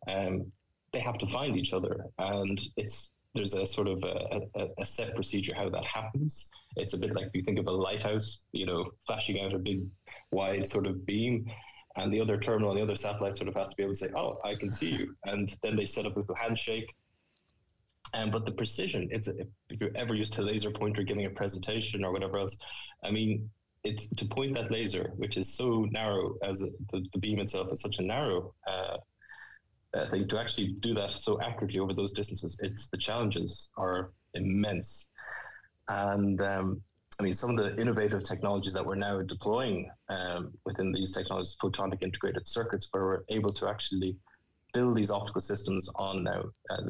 um, 0.08 0.50
they 0.92 1.00
have 1.00 1.18
to 1.18 1.26
find 1.26 1.56
each 1.56 1.72
other, 1.72 2.06
and 2.18 2.60
it's 2.76 3.10
there's 3.34 3.52
a 3.52 3.66
sort 3.66 3.86
of 3.86 4.02
a, 4.02 4.40
a, 4.54 4.68
a, 4.78 4.84
set 4.84 5.14
procedure 5.14 5.54
how 5.54 5.68
that 5.68 5.84
happens. 5.84 6.46
It's 6.76 6.94
a 6.94 6.98
bit 6.98 7.14
like 7.14 7.26
if 7.26 7.34
you 7.34 7.42
think 7.42 7.58
of 7.58 7.66
a 7.66 7.70
lighthouse, 7.70 8.46
you 8.52 8.64
know, 8.64 8.90
flashing 9.06 9.40
out 9.40 9.52
a 9.52 9.58
big, 9.58 9.82
wide 10.30 10.66
sort 10.66 10.86
of 10.86 11.04
beam, 11.04 11.44
and 11.96 12.12
the 12.12 12.20
other 12.20 12.38
terminal 12.38 12.70
on 12.70 12.76
the 12.76 12.82
other 12.82 12.96
satellite 12.96 13.36
sort 13.36 13.48
of 13.48 13.54
has 13.54 13.70
to 13.70 13.76
be 13.76 13.82
able 13.82 13.92
to 13.92 13.98
say, 13.98 14.10
"Oh, 14.16 14.38
I 14.44 14.54
can 14.54 14.70
see 14.70 14.90
you," 14.90 15.14
and 15.24 15.54
then 15.62 15.76
they 15.76 15.86
set 15.86 16.06
up 16.06 16.16
with 16.16 16.28
a 16.30 16.36
handshake. 16.36 16.94
And 18.14 18.32
but 18.32 18.44
the 18.44 18.52
precision, 18.52 19.08
it's 19.10 19.28
if 19.28 19.80
you're 19.80 19.90
ever 19.96 20.14
used 20.14 20.32
to 20.34 20.42
laser 20.42 20.70
pointer 20.70 21.02
giving 21.02 21.26
a 21.26 21.30
presentation 21.30 22.04
or 22.04 22.12
whatever 22.12 22.38
else, 22.38 22.56
I 23.04 23.10
mean, 23.10 23.50
it's 23.86 24.08
to 24.20 24.24
point 24.26 24.54
that 24.54 24.70
laser, 24.70 25.12
which 25.16 25.36
is 25.36 25.48
so 25.60 25.86
narrow 25.90 26.34
as 26.42 26.58
the, 26.60 26.98
the 27.12 27.18
beam 27.18 27.38
itself 27.38 27.68
is 27.72 27.80
such 27.80 27.98
a 27.98 28.02
narrow 28.02 28.52
uh, 28.66 28.96
uh, 29.96 30.08
thing, 30.08 30.26
to 30.28 30.38
actually 30.38 30.68
do 30.80 30.92
that 30.94 31.10
so 31.10 31.40
accurately 31.40 31.78
over 31.78 31.94
those 31.94 32.12
distances, 32.12 32.58
it's 32.62 32.88
the 32.88 32.98
challenges 32.98 33.70
are 33.76 34.10
immense. 34.34 35.06
And 35.88 36.40
um, 36.40 36.82
I 37.18 37.22
mean, 37.22 37.34
some 37.34 37.50
of 37.56 37.56
the 37.56 37.80
innovative 37.80 38.24
technologies 38.24 38.74
that 38.74 38.84
we're 38.84 38.96
now 38.96 39.22
deploying 39.22 39.88
um, 40.08 40.52
within 40.64 40.92
these 40.92 41.12
technologies, 41.12 41.56
photonic 41.62 42.02
integrated 42.02 42.46
circuits, 42.46 42.88
where 42.90 43.04
we're 43.04 43.24
able 43.28 43.52
to 43.52 43.68
actually 43.68 44.16
build 44.74 44.96
these 44.96 45.10
optical 45.10 45.40
systems 45.40 45.88
on 45.94 46.24
now 46.24 46.42
uh, 46.70 46.82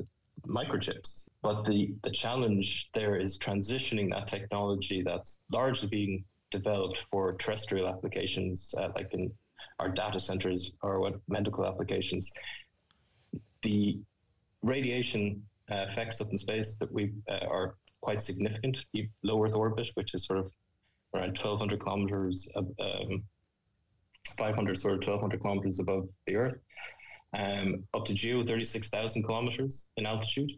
microchips. 0.47 1.23
But 1.43 1.65
the, 1.65 1.95
the 2.03 2.11
challenge 2.11 2.91
there 2.95 3.17
is 3.17 3.39
transitioning 3.39 4.11
that 4.11 4.27
technology 4.27 5.03
that's 5.05 5.41
largely 5.53 5.89
being 5.89 6.25
developed 6.51 7.05
for 7.11 7.33
terrestrial 7.35 7.89
applications, 7.89 8.75
uh, 8.79 8.89
like 8.95 9.13
in 9.13 9.31
our 9.79 9.89
data 9.89 10.21
centers 10.21 10.73
or 10.83 11.01
what 11.01 11.15
medical 11.29 11.67
applications. 11.67 12.31
The 13.63 13.99
radiation 14.63 15.43
uh, 15.71 15.87
effects 15.91 16.21
up 16.21 16.31
in 16.31 16.39
space 16.39 16.77
that 16.77 16.93
we 16.93 17.13
uh, 17.29 17.47
are 17.49 17.75
quite 18.01 18.23
significant. 18.23 18.79
The 18.93 19.09
Low 19.23 19.43
Earth 19.45 19.55
orbit, 19.55 19.89
which 19.95 20.15
is 20.15 20.27
sort 20.27 20.39
of 20.39 20.53
around 21.15 21.37
1,200 21.39 21.81
kilometers, 21.81 22.49
um, 22.57 23.23
500 24.37 24.81
sort 24.81 24.95
of 24.95 24.99
1,200 24.99 25.41
kilometers 25.41 25.81
above 25.81 26.09
the 26.27 26.37
Earth, 26.37 26.57
um, 27.37 27.85
up 27.95 28.05
to 28.05 28.15
geo 28.15 28.45
36,000 28.45 29.25
kilometers 29.25 29.87
in 29.97 30.07
altitude. 30.07 30.51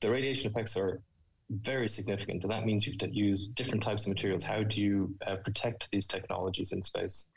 The 0.00 0.10
radiation 0.10 0.50
effects 0.50 0.76
are 0.76 1.02
very 1.50 1.88
significant, 1.88 2.42
and 2.42 2.50
that 2.50 2.64
means 2.64 2.86
you 2.86 2.92
have 2.92 3.10
to 3.10 3.14
use 3.14 3.48
different 3.48 3.82
types 3.82 4.02
of 4.02 4.08
materials. 4.08 4.44
How 4.44 4.62
do 4.62 4.80
you 4.80 5.14
uh, 5.26 5.36
protect 5.36 5.88
these 5.92 6.06
technologies 6.06 6.72
in 6.72 6.82
space? 6.82 7.28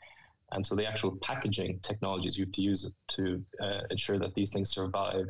And 0.52 0.66
so 0.66 0.74
the 0.74 0.86
actual 0.86 1.16
packaging 1.22 1.78
technologies 1.82 2.36
you 2.36 2.44
have 2.44 2.52
to 2.52 2.60
use 2.60 2.90
to 3.08 3.42
uh, 3.62 3.80
ensure 3.90 4.18
that 4.18 4.34
these 4.34 4.52
things 4.52 4.70
survive, 4.70 5.26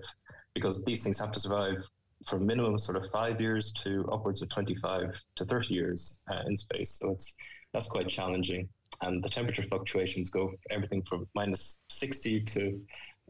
because 0.55 0.83
these 0.85 1.03
things 1.05 1.21
have 1.21 1.33
to 1.33 1.41
survive 1.41 1.85
from 2.27 2.47
minimum 2.47 2.79
sort 2.79 2.97
of 2.97 3.11
five 3.11 3.41
years 3.41 3.73
to 3.73 4.09
upwards 4.13 4.43
of 4.43 4.49
25 4.49 5.21
to 5.37 5.45
30 5.45 5.75
years 5.75 6.19
uh, 6.31 6.43
in 6.47 6.57
space. 6.57 6.99
So 6.99 7.11
it's 7.11 7.35
that's 7.73 7.89
quite 7.89 8.09
challenging. 8.09 8.69
And 9.03 9.23
the 9.23 9.29
temperature 9.29 9.63
fluctuations 9.63 10.31
go 10.31 10.53
everything 10.71 11.03
from 11.09 11.27
minus 11.35 11.81
60 11.89 12.41
to 12.41 12.81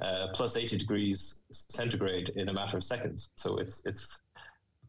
uh, 0.00 0.28
plus 0.34 0.56
80 0.56 0.78
degrees 0.78 1.42
centigrade 1.50 2.30
in 2.36 2.48
a 2.48 2.52
matter 2.52 2.78
of 2.78 2.84
seconds. 2.84 3.30
So 3.36 3.58
it's 3.58 3.82
it's 3.84 4.18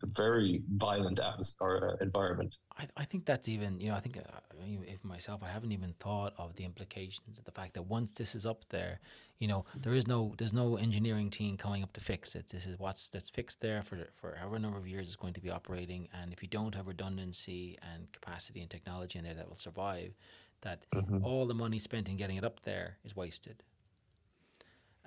very 0.08 0.62
violent 0.76 1.20
atmosphere 1.20 1.98
uh, 2.00 2.04
environment. 2.04 2.56
I, 2.78 2.88
I 2.98 3.06
think 3.06 3.26
that's 3.26 3.50
even 3.50 3.80
you 3.80 3.90
know 3.90 3.96
I 3.96 4.00
think 4.00 4.18
uh, 4.18 4.22
if 4.88 5.04
myself 5.04 5.42
I 5.44 5.50
haven't 5.50 5.72
even 5.72 5.94
thought 6.00 6.34
of 6.38 6.56
the 6.56 6.64
implications 6.64 7.38
of 7.38 7.46
the 7.46 7.52
fact 7.52 7.74
that 7.74 7.84
once 7.84 8.14
this 8.14 8.36
is 8.36 8.46
up 8.46 8.66
there, 8.70 9.00
you 9.40 9.48
know 9.48 9.66
there 9.76 9.94
is 9.94 10.08
no 10.08 10.34
there's 10.38 10.54
no 10.54 10.78
engineering 10.78 11.30
team 11.30 11.58
coming 11.58 11.84
up 11.84 11.94
to 11.94 12.02
fix 12.02 12.36
it. 12.36 12.50
This 12.50 12.66
is 12.66 12.78
what's 12.80 13.10
that's 13.10 13.30
fixed 13.30 13.62
there 13.62 13.82
for 13.82 14.08
for 14.16 14.36
however 14.40 14.60
number 14.60 14.78
of 14.78 14.88
years 14.88 15.08
it's 15.08 15.16
going 15.16 15.34
to 15.34 15.42
be 15.42 15.50
operating, 15.50 16.08
and 16.22 16.34
if 16.34 16.42
you 16.42 16.50
don't 16.50 16.76
have 16.76 16.88
redundancy 16.88 17.78
and 17.94 18.12
capacity 18.12 18.62
and 18.62 18.70
technology 18.70 19.20
in 19.20 19.26
there 19.26 19.34
that 19.36 19.50
will 19.50 19.56
survive, 19.56 20.14
that 20.62 20.86
mm-hmm. 20.94 21.24
all 21.24 21.46
the 21.46 21.54
money 21.54 21.80
spent 21.80 22.10
in 22.10 22.18
getting 22.18 22.38
it 22.38 22.44
up 22.44 22.62
there 22.64 22.98
is 23.04 23.16
wasted. 23.16 23.64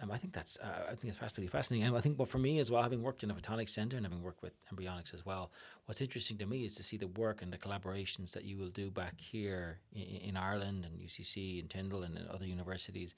Um, 0.03 0.11
I 0.11 0.19
think 0.19 0.33
that's 0.33 0.59
uh, 0.61 0.87
I 0.87 0.95
think 0.95 1.05
it's 1.05 1.23
absolutely 1.23 1.49
fascinating, 1.49 1.87
and 1.87 1.97
I 1.97 2.01
think, 2.01 2.17
but 2.17 2.29
for 2.29 2.39
me 2.39 2.59
as 2.59 2.71
well, 2.71 2.83
having 2.83 3.03
worked 3.03 3.23
in 3.23 3.31
a 3.31 3.35
photonics 3.35 3.69
center 3.69 3.97
and 3.97 4.05
having 4.05 4.23
worked 4.23 4.43
with 4.43 4.53
Mbryonics 4.75 5.15
as 5.15 5.25
well, 5.25 5.53
what's 5.87 6.01
interesting 6.01 6.37
to 6.39 6.47
me 6.47 6.65
is 6.65 6.75
to 6.77 6.83
see 6.83 6.97
the 6.97 7.07
work 7.07 7.43
and 7.43 7.53
the 7.53 7.59
collaborations 7.59 8.33
that 8.33 8.45
you 8.45 8.59
will 8.59 8.71
do 8.71 8.91
back 8.91 9.21
here 9.21 9.79
in, 9.95 10.03
in 10.03 10.37
Ireland 10.37 10.85
and 10.85 10.99
UCC 11.01 11.61
and 11.61 11.71
Tyndall 11.71 12.03
and 12.03 12.19
other 12.29 12.45
universities, 12.45 13.15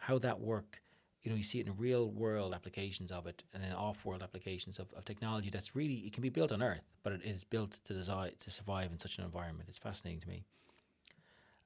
how 0.00 0.18
that 0.18 0.40
work. 0.40 0.82
You 1.22 1.30
know, 1.30 1.36
you 1.36 1.44
see 1.44 1.60
it 1.60 1.66
in 1.66 1.76
real 1.78 2.10
world 2.10 2.52
applications 2.52 3.10
of 3.10 3.26
it, 3.26 3.42
and 3.54 3.62
then 3.62 3.72
off 3.72 4.04
world 4.04 4.22
applications 4.22 4.78
of, 4.78 4.92
of 4.94 5.04
technology 5.04 5.48
that's 5.48 5.74
really 5.74 5.94
it 5.94 6.12
can 6.12 6.22
be 6.22 6.28
built 6.28 6.52
on 6.52 6.62
Earth, 6.62 6.82
but 7.04 7.14
it 7.14 7.22
is 7.24 7.42
built 7.42 7.78
to 7.84 7.94
design 7.94 8.32
to 8.40 8.50
survive 8.50 8.92
in 8.92 8.98
such 8.98 9.16
an 9.16 9.24
environment. 9.24 9.68
It's 9.68 9.78
fascinating 9.78 10.20
to 10.20 10.28
me. 10.28 10.44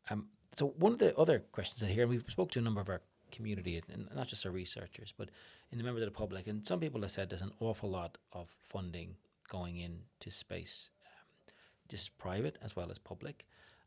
Um, 0.09 0.27
so 0.57 0.69
one 0.79 0.93
of 0.93 0.99
the 0.99 1.17
other 1.17 1.41
questions 1.51 1.83
I 1.83 1.93
hear, 1.93 2.05
and 2.05 2.11
we've 2.11 2.25
spoke 2.29 2.53
to 2.53 2.61
a 2.61 2.63
number 2.63 2.81
of 2.81 2.89
our 2.89 3.01
community, 3.31 3.83
and 3.93 4.09
not 4.15 4.29
just 4.29 4.47
our 4.47 4.53
researchers, 4.53 5.13
but 5.17 5.29
in 5.73 5.79
the 5.79 5.85
members 5.85 6.03
of 6.03 6.13
the 6.13 6.17
public. 6.17 6.47
And 6.47 6.67
some 6.67 6.81
people 6.81 7.01
have 7.03 7.11
said 7.11 7.31
there's 7.31 7.43
an 7.43 7.53
awful 7.61 7.91
lot 7.91 8.19
of 8.33 8.49
funding 8.69 9.17
going 9.49 9.79
into 9.79 10.31
space, 10.31 10.91
um, 11.07 11.53
just 11.89 12.17
private 12.19 12.57
as 12.63 12.75
well 12.77 12.91
as 12.91 12.99
public. 12.99 13.47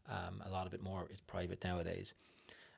Um, 0.10 0.42
a 0.46 0.50
lot 0.50 0.66
of 0.68 0.74
it 0.74 0.82
more 0.82 1.08
is 1.12 1.20
private 1.20 1.64
nowadays. 1.64 2.14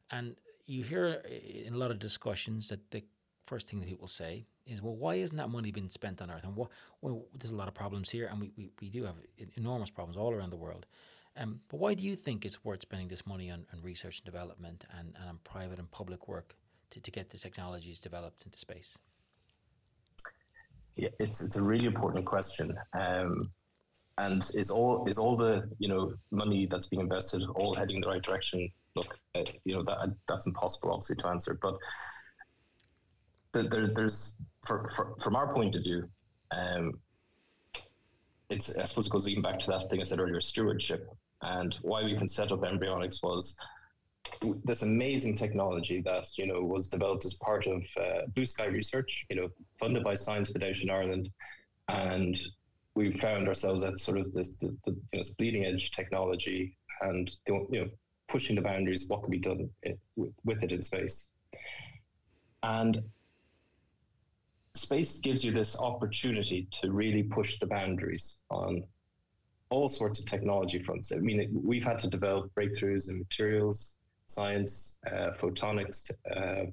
And 0.10 0.36
you 0.66 0.84
hear 0.84 1.22
in 1.66 1.74
a 1.74 1.78
lot 1.78 1.92
of 1.92 2.00
discussions 2.00 2.70
that 2.70 2.92
the 2.92 3.04
first 3.46 3.68
thing 3.68 3.80
that 3.80 3.90
people 3.90 4.08
say 4.08 4.46
is, 4.66 4.82
well, 4.82 4.96
why 4.96 5.16
isn't 5.16 5.38
that 5.38 5.50
money 5.50 5.72
being 5.72 5.90
spent 5.90 6.22
on 6.22 6.30
Earth? 6.30 6.44
And 6.44 6.56
well, 6.56 7.26
there's 7.38 7.52
a 7.52 7.56
lot 7.56 7.68
of 7.68 7.74
problems 7.74 8.10
here, 8.10 8.28
and 8.28 8.40
we, 8.40 8.52
we, 8.58 8.70
we 8.82 8.90
do 8.90 9.04
have 9.06 9.16
enormous 9.56 9.90
problems 9.90 10.18
all 10.18 10.34
around 10.34 10.52
the 10.52 10.58
world. 10.58 10.86
Um, 11.38 11.62
but 11.70 11.80
why 11.80 11.94
do 11.94 12.04
you 12.04 12.16
think 12.16 12.46
it's 12.46 12.64
worth 12.64 12.82
spending 12.82 13.08
this 13.08 13.26
money 13.26 13.50
on, 13.50 13.66
on 13.74 13.82
research 13.82 14.20
and 14.20 14.26
development 14.26 14.86
and, 14.98 15.16
and 15.20 15.30
on 15.30 15.40
private 15.44 15.80
and 15.80 15.90
public 15.90 16.28
work 16.28 16.56
to, 16.92 17.00
to 17.00 17.12
get 17.12 17.30
the 17.30 17.38
technologies 17.38 18.00
developed 18.00 18.46
into 18.46 18.60
space? 18.60 18.98
Yeah, 20.98 21.10
it's 21.20 21.42
it's 21.42 21.56
a 21.56 21.64
really 21.64 21.86
important 21.86 22.26
question. 22.26 22.78
Um, 23.00 23.50
and 24.18 24.44
is 24.54 24.70
all 24.70 25.08
is 25.08 25.18
all 25.18 25.38
the 25.38 25.70
you 25.80 25.88
know 25.88 26.14
money 26.32 26.68
that's 26.70 26.88
being 26.88 27.02
invested 27.02 27.44
all 27.56 27.74
heading 27.74 27.96
in 27.96 28.02
the 28.02 28.08
right 28.08 28.22
direction? 28.22 28.70
Look, 28.96 29.18
uh, 29.36 29.44
you 29.64 29.76
know 29.76 29.84
that 29.84 30.14
that's 30.28 30.46
impossible, 30.46 30.92
obviously, 30.92 31.16
to 31.18 31.28
answer. 31.28 31.58
But 31.62 31.76
there, 33.54 33.88
there's 33.88 34.36
for, 34.66 34.90
for, 34.96 35.16
from 35.22 35.36
our 35.36 35.54
point 35.54 35.76
of 35.76 35.84
view, 35.84 36.10
um, 36.52 37.00
it's 38.52 38.78
I 38.78 38.86
suppose 38.86 39.08
it 39.08 39.12
goes 39.12 39.28
even 39.28 39.42
back 39.42 39.60
to 39.60 39.68
that 39.72 39.90
thing 39.90 40.02
I 40.02 40.04
said 40.04 40.20
earlier, 40.20 40.42
stewardship, 40.42 41.10
and 41.42 41.76
why 41.82 42.04
we 42.04 42.16
can 42.16 42.28
set 42.28 42.52
up 42.52 42.60
Mbryonics 42.62 43.24
was 43.24 43.56
this 44.66 44.84
amazing 44.84 45.36
technology 45.36 46.02
that 46.02 46.26
you 46.38 46.46
know 46.46 46.62
was 46.62 46.90
developed 46.90 47.26
as 47.26 47.34
part 47.36 47.66
of 47.66 47.84
uh, 47.98 48.28
Blue 48.36 48.46
Sky 48.46 48.66
Research, 48.66 49.26
you 49.30 49.38
know, 49.38 49.50
funded 49.80 50.04
by 50.04 50.16
Science 50.16 50.52
Foundation 50.52 50.90
Ireland, 50.90 51.30
and 51.88 52.38
we 52.94 53.14
found 53.14 53.48
ourselves 53.48 53.84
at 53.84 53.98
sort 53.98 54.18
of 54.20 54.32
this 54.34 54.52
the, 54.60 54.76
the 54.86 54.96
you 55.14 55.20
know, 55.20 55.24
bleeding 55.38 55.66
edge 55.66 55.92
technology 55.92 56.78
and 57.02 57.32
you 57.48 57.68
know 57.72 57.90
pushing 58.28 58.56
the 58.56 58.62
boundaries 58.62 59.06
what 59.08 59.22
can 59.22 59.32
be 59.32 59.40
done 59.40 59.70
with, 60.16 60.34
with 60.44 60.62
it 60.64 60.74
in 60.74 60.82
space, 60.82 61.28
and 62.64 63.02
space 64.76 65.20
gives 65.20 65.44
you 65.44 65.52
this 65.52 65.80
opportunity 65.80 66.68
to 66.72 66.92
really 66.92 67.24
push 67.24 67.60
the 67.60 67.66
boundaries 67.66 68.38
on 68.50 68.84
all 69.70 69.90
sorts 69.90 70.20
of 70.20 70.26
technology 70.26 70.82
fronts. 70.82 71.12
I 71.12 71.18
mean, 71.18 71.50
we've 71.52 71.84
had 71.84 72.00
to 72.00 72.08
develop 72.08 72.52
breakthroughs 72.56 73.10
in 73.10 73.18
materials 73.18 73.98
science, 74.32 74.98
uh, 75.08 75.32
photonics, 75.38 76.10
uh, 76.36 76.66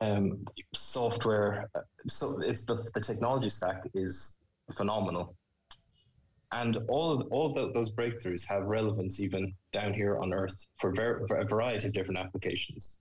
um, 0.00 0.44
software. 0.72 1.68
So 2.06 2.40
it's 2.40 2.64
the, 2.64 2.86
the 2.94 3.00
technology 3.00 3.48
stack 3.48 3.82
is 3.94 4.36
phenomenal. 4.76 5.36
And 6.52 6.78
all 6.88 7.20
of, 7.20 7.26
all 7.32 7.58
of 7.58 7.74
those 7.74 7.90
breakthroughs 7.90 8.44
have 8.46 8.62
relevance 8.64 9.18
even 9.18 9.52
down 9.72 9.92
here 9.92 10.18
on 10.18 10.32
Earth 10.32 10.68
for, 10.78 10.94
ver- 10.94 11.26
for 11.26 11.38
a 11.38 11.44
variety 11.44 11.88
of 11.88 11.92
different 11.92 12.20
applications. 12.20 13.00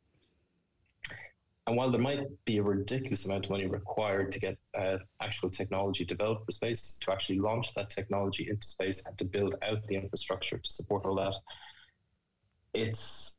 And 1.66 1.78
while 1.78 1.90
there 1.90 2.02
might 2.02 2.20
be 2.44 2.58
a 2.58 2.64
ridiculous 2.64 3.26
amount 3.26 3.46
of 3.46 3.52
money 3.52 3.68
required 3.68 4.34
to 4.34 4.40
get 4.40 4.58
uh, 4.78 4.98
actual 5.22 5.50
technology 5.50 6.04
developed 6.04 6.46
for 6.46 6.52
space, 6.52 6.98
to 7.02 7.12
actually 7.12 7.40
launch 7.40 7.74
that 7.76 7.90
technology 7.90 8.50
into 8.50 8.68
space 8.68 9.02
and 9.06 9.18
to 9.18 9.26
build 9.26 9.56
out 9.62 9.86
the 9.88 9.96
infrastructure 9.96 10.58
to 10.58 10.72
support 10.72 11.06
all 11.06 11.16
that, 11.16 11.34
it's 12.74 13.38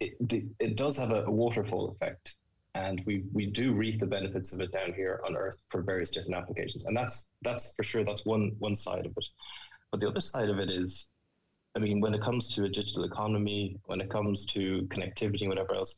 it, 0.00 0.16
it 0.58 0.76
does 0.76 0.96
have 0.98 1.10
a, 1.10 1.24
a, 1.24 1.30
waterfall 1.30 1.90
effect. 1.90 2.34
And 2.74 3.02
we 3.06 3.24
we 3.32 3.46
do 3.46 3.72
reap 3.72 4.00
the 4.00 4.06
benefits 4.06 4.52
of 4.52 4.60
it 4.60 4.72
down 4.72 4.92
here 4.94 5.20
on 5.24 5.36
earth 5.36 5.58
for 5.68 5.82
various 5.82 6.10
different 6.10 6.36
applications. 6.36 6.86
And 6.86 6.96
that's 6.96 7.30
that's 7.42 7.74
for 7.74 7.84
sure 7.84 8.04
that's 8.04 8.24
one 8.24 8.52
one 8.58 8.74
side 8.74 9.06
of 9.06 9.12
it. 9.16 9.24
But 9.90 10.00
the 10.00 10.08
other 10.08 10.20
side 10.20 10.50
of 10.50 10.58
it 10.58 10.70
is 10.70 11.10
i 11.76 11.78
mean 11.78 12.00
when 12.00 12.14
it 12.14 12.22
comes 12.22 12.48
to 12.54 12.64
a 12.64 12.68
digital 12.68 13.04
economy 13.04 13.78
when 13.84 14.00
it 14.00 14.10
comes 14.10 14.46
to 14.46 14.88
connectivity 14.90 15.46
whatever 15.46 15.74
else 15.74 15.96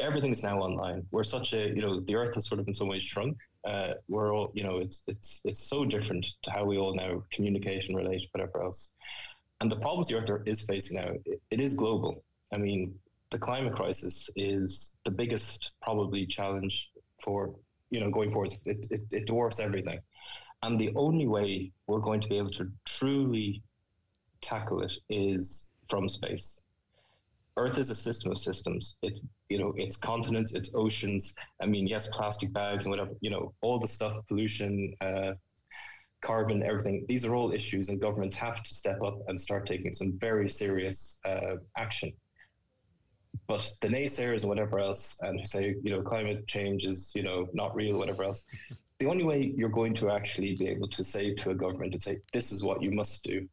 everything 0.00 0.30
is 0.30 0.42
now 0.42 0.58
online 0.58 1.04
we're 1.10 1.24
such 1.24 1.52
a 1.54 1.68
you 1.68 1.80
know 1.80 2.00
the 2.00 2.14
earth 2.14 2.34
has 2.34 2.46
sort 2.46 2.60
of 2.60 2.68
in 2.68 2.74
some 2.74 2.88
ways 2.88 3.02
shrunk 3.02 3.36
uh, 3.66 3.92
we're 4.08 4.34
all 4.34 4.50
you 4.54 4.64
know 4.64 4.78
it's 4.78 5.02
it's 5.06 5.40
it's 5.44 5.62
so 5.68 5.84
different 5.84 6.26
to 6.42 6.50
how 6.50 6.64
we 6.64 6.76
all 6.76 6.94
now 6.94 7.22
communicate 7.32 7.88
and 7.88 7.96
relate 7.96 8.28
whatever 8.32 8.62
else 8.62 8.92
and 9.62 9.70
the 9.70 9.76
problems 9.76 10.08
the 10.08 10.16
Earth 10.16 10.42
is 10.44 10.62
facing 10.62 10.96
now, 10.96 11.12
it, 11.24 11.40
it 11.52 11.60
is 11.60 11.74
global. 11.74 12.24
I 12.52 12.56
mean, 12.56 12.92
the 13.30 13.38
climate 13.38 13.76
crisis 13.76 14.28
is 14.34 14.94
the 15.04 15.10
biggest 15.12 15.70
probably 15.80 16.26
challenge 16.26 16.90
for 17.22 17.54
you 17.90 18.00
know 18.00 18.10
going 18.10 18.32
forward. 18.32 18.52
It, 18.64 18.84
it, 18.90 19.00
it 19.12 19.26
dwarfs 19.26 19.60
everything, 19.60 20.00
and 20.64 20.80
the 20.80 20.90
only 20.96 21.28
way 21.28 21.70
we're 21.86 22.00
going 22.00 22.20
to 22.22 22.28
be 22.28 22.38
able 22.38 22.50
to 22.50 22.72
truly 22.86 23.62
tackle 24.40 24.82
it 24.82 24.92
is 25.08 25.70
from 25.88 26.08
space. 26.08 26.61
Earth 27.56 27.76
is 27.76 27.90
a 27.90 27.94
system 27.94 28.32
of 28.32 28.38
systems. 28.38 28.96
It, 29.02 29.14
you 29.48 29.58
know, 29.58 29.74
it's 29.76 29.96
continents, 29.96 30.54
it's 30.54 30.74
oceans. 30.74 31.34
I 31.60 31.66
mean, 31.66 31.86
yes, 31.86 32.08
plastic 32.08 32.52
bags 32.52 32.86
and 32.86 32.90
whatever. 32.90 33.10
You 33.20 33.30
know, 33.30 33.54
all 33.60 33.78
the 33.78 33.88
stuff, 33.88 34.26
pollution, 34.26 34.94
uh, 35.00 35.32
carbon, 36.24 36.62
everything. 36.62 37.04
These 37.08 37.26
are 37.26 37.34
all 37.34 37.52
issues, 37.52 37.90
and 37.90 38.00
governments 38.00 38.36
have 38.36 38.62
to 38.62 38.74
step 38.74 39.02
up 39.02 39.18
and 39.28 39.38
start 39.38 39.66
taking 39.66 39.92
some 39.92 40.18
very 40.18 40.48
serious 40.48 41.18
uh, 41.26 41.56
action. 41.76 42.12
But 43.46 43.70
the 43.82 43.88
naysayers 43.88 44.42
and 44.42 44.48
whatever 44.48 44.78
else, 44.78 45.18
and 45.20 45.38
who 45.38 45.44
say 45.44 45.74
you 45.82 45.90
know 45.90 46.02
climate 46.02 46.46
change 46.48 46.84
is 46.84 47.12
you 47.14 47.22
know 47.22 47.48
not 47.52 47.74
real, 47.74 47.98
whatever 47.98 48.24
else. 48.24 48.44
the 48.98 49.06
only 49.06 49.24
way 49.24 49.52
you're 49.56 49.68
going 49.68 49.94
to 49.94 50.10
actually 50.10 50.54
be 50.56 50.68
able 50.68 50.88
to 50.88 51.04
say 51.04 51.34
to 51.34 51.50
a 51.50 51.54
government 51.54 51.92
and 51.92 52.02
say 52.02 52.18
this 52.32 52.52
is 52.52 52.62
what 52.62 52.82
you 52.82 52.92
must 52.92 53.24
do 53.24 53.46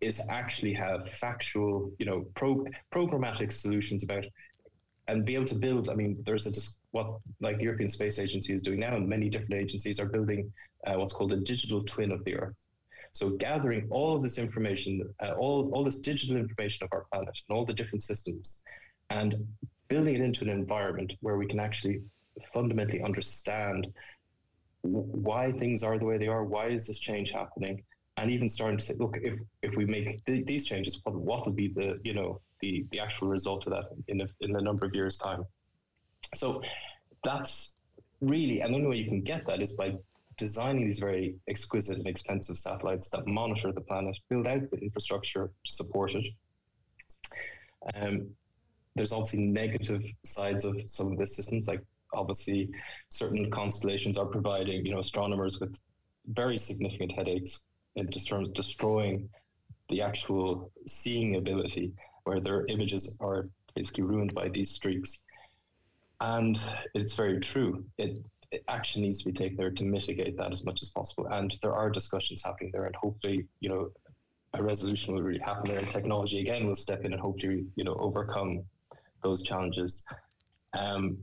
is 0.00 0.22
actually 0.30 0.72
have 0.74 1.08
factual, 1.08 1.92
you 1.98 2.06
know, 2.06 2.24
pro- 2.34 2.66
programmatic 2.92 3.52
solutions 3.52 4.02
about 4.02 4.24
and 5.08 5.24
be 5.24 5.34
able 5.34 5.46
to 5.46 5.56
build. 5.56 5.90
I 5.90 5.94
mean, 5.94 6.16
there's 6.24 6.46
a 6.46 6.52
what 6.92 7.18
like 7.40 7.58
the 7.58 7.64
European 7.64 7.88
Space 7.88 8.18
Agency 8.18 8.54
is 8.54 8.62
doing 8.62 8.80
now, 8.80 8.96
and 8.96 9.08
many 9.08 9.28
different 9.28 9.54
agencies 9.54 9.98
are 9.98 10.06
building 10.06 10.52
uh, 10.86 10.94
what's 10.94 11.12
called 11.12 11.32
a 11.32 11.36
digital 11.36 11.82
twin 11.84 12.12
of 12.12 12.24
the 12.24 12.36
Earth. 12.36 12.56
So 13.12 13.30
gathering 13.30 13.88
all 13.90 14.16
of 14.16 14.22
this 14.22 14.38
information, 14.38 15.02
uh, 15.22 15.32
all 15.32 15.70
all 15.74 15.84
this 15.84 15.98
digital 15.98 16.36
information 16.36 16.84
of 16.84 16.90
our 16.92 17.06
planet 17.12 17.36
and 17.48 17.56
all 17.56 17.64
the 17.64 17.74
different 17.74 18.02
systems, 18.02 18.58
and 19.10 19.34
building 19.88 20.14
it 20.14 20.20
into 20.20 20.44
an 20.44 20.50
environment 20.50 21.12
where 21.20 21.36
we 21.36 21.46
can 21.46 21.58
actually 21.58 22.00
fundamentally 22.52 23.02
understand 23.02 23.88
why 24.82 25.52
things 25.52 25.82
are 25.82 25.98
the 25.98 26.04
way 26.04 26.16
they 26.16 26.28
are, 26.28 26.44
why 26.44 26.68
is 26.68 26.86
this 26.86 27.00
change 27.00 27.32
happening, 27.32 27.82
and 28.20 28.30
even 28.30 28.48
starting 28.48 28.76
to 28.76 28.84
say, 28.84 28.94
look, 28.98 29.16
if 29.22 29.40
if 29.62 29.74
we 29.76 29.86
make 29.86 30.24
th- 30.26 30.46
these 30.46 30.66
changes, 30.66 31.00
what 31.04 31.16
what 31.16 31.46
will 31.46 31.52
be 31.52 31.68
the 31.68 31.98
you 32.04 32.12
know 32.12 32.40
the 32.60 32.86
the 32.90 33.00
actual 33.00 33.28
result 33.28 33.66
of 33.66 33.72
that 33.72 33.86
in 34.08 34.20
a, 34.20 34.28
in 34.40 34.54
a 34.56 34.60
number 34.60 34.84
of 34.86 34.94
years' 34.94 35.16
time. 35.16 35.44
So 36.34 36.62
that's 37.24 37.76
really, 38.20 38.60
and 38.60 38.72
the 38.72 38.76
only 38.76 38.88
way 38.90 38.96
you 38.96 39.08
can 39.08 39.22
get 39.22 39.46
that 39.46 39.62
is 39.62 39.72
by 39.72 39.94
designing 40.36 40.86
these 40.86 40.98
very 40.98 41.36
exquisite 41.48 41.96
and 41.96 42.06
expensive 42.06 42.56
satellites 42.58 43.08
that 43.10 43.26
monitor 43.26 43.72
the 43.72 43.80
planet, 43.80 44.16
build 44.28 44.46
out 44.46 44.70
the 44.70 44.78
infrastructure 44.78 45.50
to 45.64 45.72
support 45.72 46.12
it. 46.12 46.26
Um, 47.94 48.28
there's 48.96 49.12
obviously 49.12 49.44
negative 49.46 50.04
sides 50.24 50.64
of 50.66 50.76
some 50.86 51.12
of 51.12 51.18
the 51.18 51.26
systems, 51.26 51.68
like 51.68 51.82
obviously 52.12 52.68
certain 53.08 53.50
constellations 53.50 54.18
are 54.18 54.26
providing, 54.26 54.84
you 54.84 54.92
know, 54.92 54.98
astronomers 54.98 55.58
with 55.58 55.78
very 56.26 56.58
significant 56.58 57.12
headaches 57.12 57.60
in 57.96 58.08
terms 58.10 58.48
of 58.48 58.54
destroying 58.54 59.28
the 59.88 60.00
actual 60.00 60.70
seeing 60.86 61.36
ability, 61.36 61.92
where 62.24 62.40
their 62.40 62.66
images 62.66 63.16
are 63.20 63.48
basically 63.74 64.04
ruined 64.04 64.34
by 64.34 64.48
these 64.48 64.70
streaks. 64.70 65.20
And 66.20 66.58
it's 66.94 67.14
very 67.14 67.40
true. 67.40 67.84
It, 67.98 68.22
it 68.52 68.62
action 68.68 69.02
needs 69.02 69.22
to 69.22 69.30
be 69.30 69.32
taken 69.32 69.56
there 69.56 69.70
to 69.70 69.84
mitigate 69.84 70.36
that 70.36 70.52
as 70.52 70.64
much 70.64 70.80
as 70.82 70.90
possible. 70.90 71.26
And 71.30 71.56
there 71.62 71.74
are 71.74 71.90
discussions 71.90 72.42
happening 72.44 72.70
there, 72.72 72.84
and 72.84 72.94
hopefully, 72.96 73.46
you 73.60 73.68
know, 73.68 73.90
a 74.54 74.62
resolution 74.62 75.14
will 75.14 75.22
really 75.22 75.40
happen 75.40 75.70
there, 75.70 75.78
and 75.78 75.88
technology 75.88 76.40
again 76.40 76.66
will 76.66 76.74
step 76.74 77.04
in 77.04 77.12
and 77.12 77.20
hopefully, 77.20 77.64
you 77.76 77.84
know, 77.84 77.94
overcome 77.94 78.62
those 79.22 79.42
challenges. 79.42 80.04
Um, 80.72 81.18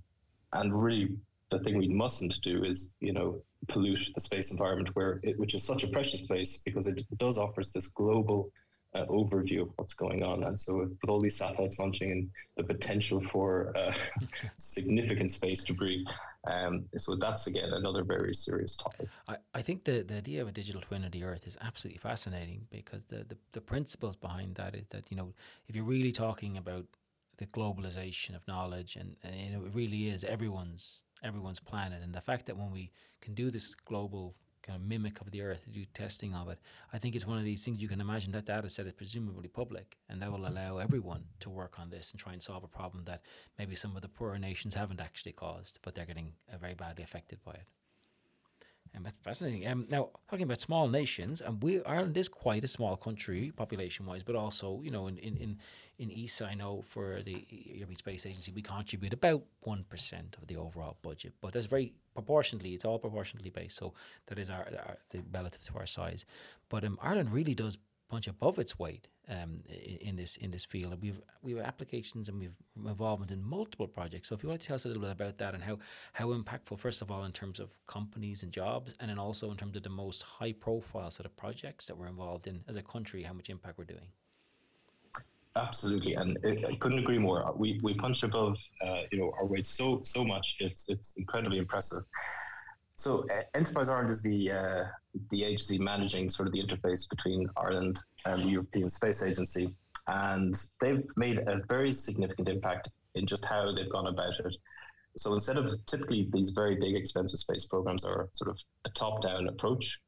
and 0.53 0.73
really, 0.73 1.09
the 1.51 1.59
thing 1.59 1.77
we 1.77 1.89
mustn't 1.89 2.41
do 2.41 2.63
is, 2.63 2.93
you 2.99 3.13
know, 3.13 3.41
pollute 3.67 4.11
the 4.13 4.21
space 4.21 4.51
environment, 4.51 4.95
where 4.95 5.19
it, 5.23 5.37
which 5.39 5.55
is 5.55 5.63
such 5.63 5.83
a 5.83 5.87
precious 5.87 6.21
place 6.21 6.59
because 6.65 6.87
it 6.87 7.05
does 7.17 7.37
offers 7.37 7.71
this 7.71 7.87
global 7.87 8.51
uh, 8.95 9.05
overview 9.05 9.61
of 9.61 9.69
what's 9.75 9.93
going 9.93 10.23
on. 10.23 10.43
And 10.43 10.59
so, 10.59 10.77
with, 10.77 10.97
with, 11.01 11.09
all 11.09 11.19
these 11.19 11.35
satellites 11.35 11.79
launching 11.79 12.11
and 12.11 12.29
the 12.55 12.63
potential 12.63 13.21
for 13.21 13.75
uh, 13.75 13.93
significant 14.57 15.31
space 15.31 15.63
debris, 15.63 16.05
um, 16.49 16.85
so 16.95 17.15
that's 17.15 17.47
again 17.47 17.69
another 17.73 18.03
very 18.03 18.33
serious 18.33 18.75
topic. 18.75 19.07
I, 19.27 19.37
I 19.53 19.61
think 19.61 19.83
the, 19.83 20.03
the 20.03 20.15
idea 20.15 20.41
of 20.41 20.47
a 20.47 20.51
digital 20.51 20.81
twin 20.81 21.03
of 21.03 21.11
the 21.11 21.23
Earth 21.23 21.45
is 21.45 21.57
absolutely 21.61 21.99
fascinating 21.99 22.67
because 22.71 23.01
the, 23.09 23.25
the, 23.27 23.37
the 23.51 23.61
principles 23.61 24.15
behind 24.15 24.55
that 24.55 24.75
is 24.75 24.87
that, 24.89 25.11
you 25.11 25.17
know, 25.17 25.33
if 25.67 25.75
you're 25.75 25.85
really 25.85 26.11
talking 26.11 26.57
about 26.57 26.85
the 27.37 27.45
globalization 27.47 28.35
of 28.35 28.47
knowledge 28.47 28.95
and, 28.95 29.15
and 29.23 29.35
you 29.35 29.51
know, 29.51 29.65
it 29.65 29.75
really 29.75 30.07
is 30.07 30.23
everyone's 30.23 31.01
everyone's 31.23 31.59
planet 31.59 32.01
and 32.03 32.13
the 32.13 32.21
fact 32.21 32.45
that 32.45 32.57
when 32.57 32.71
we 32.71 32.91
can 33.21 33.33
do 33.33 33.51
this 33.51 33.75
global 33.75 34.35
kind 34.67 34.75
of 34.75 34.87
mimic 34.87 35.21
of 35.21 35.31
the 35.31 35.41
Earth 35.41 35.63
to 35.63 35.69
do 35.69 35.85
testing 35.93 36.35
of 36.35 36.49
it. 36.49 36.59
I 36.91 36.99
think 36.99 37.15
it's 37.15 37.25
one 37.25 37.37
of 37.37 37.45
these 37.45 37.63
things 37.63 37.81
you 37.81 37.87
can 37.87 38.01
imagine 38.01 38.33
that 38.33 38.45
data 38.45 38.69
set 38.69 38.85
is 38.85 38.91
presumably 38.91 39.47
public, 39.47 39.97
and 40.09 40.21
that 40.21 40.31
will 40.31 40.39
mm-hmm. 40.39 40.57
allow 40.57 40.77
everyone 40.77 41.23
to 41.39 41.49
work 41.49 41.79
on 41.79 41.89
this 41.89 42.11
and 42.11 42.19
try 42.19 42.33
and 42.33 42.43
solve 42.43 42.63
a 42.63 42.67
problem 42.67 43.05
that 43.05 43.21
maybe 43.57 43.75
some 43.75 43.95
of 43.95 44.01
the 44.01 44.09
poorer 44.09 44.37
nations 44.37 44.75
haven't 44.75 44.99
actually 44.99 45.31
caused, 45.31 45.79
but 45.83 45.95
they're 45.95 46.05
getting 46.05 46.33
uh, 46.53 46.57
very 46.57 46.73
badly 46.73 47.03
affected 47.03 47.39
by 47.45 47.53
it. 47.53 47.67
And 48.97 49.05
that's 49.05 49.15
fascinating. 49.23 49.67
Um, 49.67 49.85
now, 49.89 50.09
talking 50.27 50.45
about 50.45 50.59
small 50.59 50.87
nations, 50.87 51.39
and 51.39 51.61
we 51.61 51.83
Ireland 51.83 52.17
is 52.17 52.27
quite 52.27 52.63
a 52.63 52.67
small 52.67 52.97
country 52.97 53.51
population-wise, 53.55 54.23
but 54.23 54.35
also, 54.35 54.81
you 54.83 54.89
know, 54.89 55.05
in 55.05 55.19
in 55.19 55.37
in, 55.37 55.59
in 55.99 56.11
ESA, 56.11 56.47
I 56.47 56.55
know 56.55 56.81
for 56.81 57.21
the 57.21 57.45
European 57.47 57.95
Space 57.95 58.25
Agency, 58.25 58.51
we 58.51 58.63
contribute 58.63 59.13
about 59.13 59.43
one 59.61 59.85
percent 59.87 60.35
of 60.41 60.47
the 60.47 60.57
overall 60.57 60.97
budget, 61.03 61.33
but 61.41 61.53
that's 61.53 61.67
very 61.67 61.93
proportionally. 62.15 62.73
It's 62.73 62.85
all 62.85 62.97
proportionally 62.97 63.51
based, 63.51 63.77
so 63.77 63.93
that 64.25 64.39
is 64.39 64.49
our, 64.49 64.65
our 64.87 64.97
the 65.11 65.21
relative 65.31 65.63
to 65.65 65.77
our 65.77 65.85
size. 65.85 66.25
But 66.67 66.83
um, 66.83 66.97
Ireland 66.99 67.31
really 67.31 67.53
does 67.53 67.77
punch 68.09 68.27
above 68.27 68.59
its 68.59 68.79
weight 68.79 69.07
um, 69.29 69.61
in, 70.01 70.15
this 70.15 70.37
in 70.37 70.51
this 70.51 70.65
field. 70.65 70.93
And 70.93 71.01
we've 71.01 71.21
we 71.41 71.53
have 71.53 71.65
applications 71.65 72.29
and 72.29 72.39
we've 72.39 72.55
involvement 72.85 73.31
in 73.31 73.43
multiple 73.43 73.87
projects. 73.87 74.29
So 74.29 74.35
if 74.35 74.43
you 74.43 74.49
want 74.49 74.61
to 74.61 74.67
tell 74.67 74.75
us 74.75 74.85
a 74.85 74.87
little 74.87 75.03
bit 75.03 75.11
about 75.11 75.37
that 75.37 75.53
and 75.53 75.63
how 75.63 75.79
how 76.13 76.27
impactful, 76.27 76.79
first 76.79 77.01
of 77.01 77.11
all, 77.11 77.23
in 77.25 77.31
terms 77.31 77.59
of 77.59 77.77
companies 77.87 78.43
and 78.43 78.51
jobs, 78.51 78.95
and 78.99 79.09
then 79.09 79.19
also 79.19 79.51
in 79.51 79.57
terms 79.57 79.75
of 79.75 79.83
the 79.83 79.89
most 79.89 80.21
high 80.21 80.53
profile 80.53 81.11
set 81.11 81.25
of 81.25 81.35
projects 81.37 81.85
that 81.85 81.97
we're 81.97 82.07
involved 82.07 82.47
in 82.47 82.63
as 82.67 82.75
a 82.75 82.81
country, 82.81 83.23
how 83.23 83.33
much 83.33 83.49
impact 83.49 83.77
we're 83.77 83.85
doing. 83.85 84.09
Absolutely, 85.55 86.13
and 86.13 86.37
I 86.45 86.75
couldn't 86.75 86.99
agree 86.99 87.17
more. 87.17 87.51
We 87.55 87.79
we 87.81 87.93
punch 87.95 88.23
above, 88.23 88.57
uh, 88.85 89.01
you 89.11 89.17
know, 89.17 89.33
our 89.37 89.45
weight 89.45 89.65
so 89.65 90.01
so 90.03 90.23
much. 90.23 90.57
It's 90.59 90.85
it's 90.87 91.15
incredibly 91.17 91.57
impressive. 91.57 92.03
So 92.97 93.25
uh, 93.29 93.43
Enterprise 93.53 93.89
Ireland 93.89 94.09
is 94.09 94.23
the 94.23 94.51
uh, 94.51 94.83
the 95.29 95.43
agency 95.43 95.77
managing 95.77 96.31
sort 96.31 96.47
of 96.47 96.53
the 96.53 96.63
interface 96.63 97.07
between 97.07 97.47
Ireland 97.55 97.99
and 98.25 98.41
the 98.41 98.49
European 98.49 98.89
Space 98.89 99.21
Agency, 99.21 99.73
and 100.07 100.59
they've 100.81 101.03
made 101.15 101.37
a 101.37 101.61
very 101.67 101.91
significant 101.91 102.49
impact 102.49 102.89
in 103.13 103.27
just 103.27 103.45
how 103.45 103.71
they've 103.71 103.91
gone 103.91 104.07
about 104.07 104.39
it. 104.39 104.55
So 105.15 105.33
instead 105.33 105.57
of 105.57 105.71
typically 105.85 106.27
these 106.31 106.49
very 106.49 106.75
big 106.75 106.95
expensive 106.95 107.39
space 107.39 107.65
programs 107.65 108.03
are 108.03 108.29
sort 108.33 108.49
of 108.49 108.57
a 108.85 108.89
top-down 108.89 109.47
approach, 109.47 109.99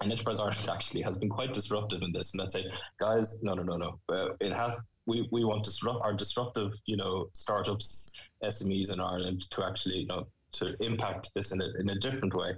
and 0.00 0.10
Enterprise 0.10 0.40
Ireland 0.40 0.68
actually 0.72 1.02
has 1.02 1.18
been 1.18 1.28
quite 1.28 1.54
disruptive 1.54 2.02
in 2.02 2.12
this, 2.12 2.32
and 2.32 2.40
that's 2.40 2.54
say, 2.54 2.66
guys, 2.98 3.44
no, 3.44 3.54
no, 3.54 3.62
no, 3.62 3.76
no, 3.76 3.98
uh, 4.08 4.34
it 4.40 4.52
has. 4.52 4.74
We, 5.06 5.28
we 5.32 5.44
want 5.44 5.64
disrupt 5.64 6.00
our 6.02 6.14
disruptive, 6.14 6.72
you 6.86 6.96
know, 6.96 7.28
startups, 7.32 8.10
SMEs 8.42 8.92
in 8.92 9.00
Ireland 9.00 9.44
to 9.50 9.64
actually, 9.64 9.98
you 9.98 10.06
know, 10.06 10.26
to 10.52 10.76
impact 10.80 11.30
this 11.34 11.52
in 11.52 11.60
a, 11.60 11.68
in 11.80 11.90
a 11.90 11.98
different 11.98 12.34
way. 12.34 12.52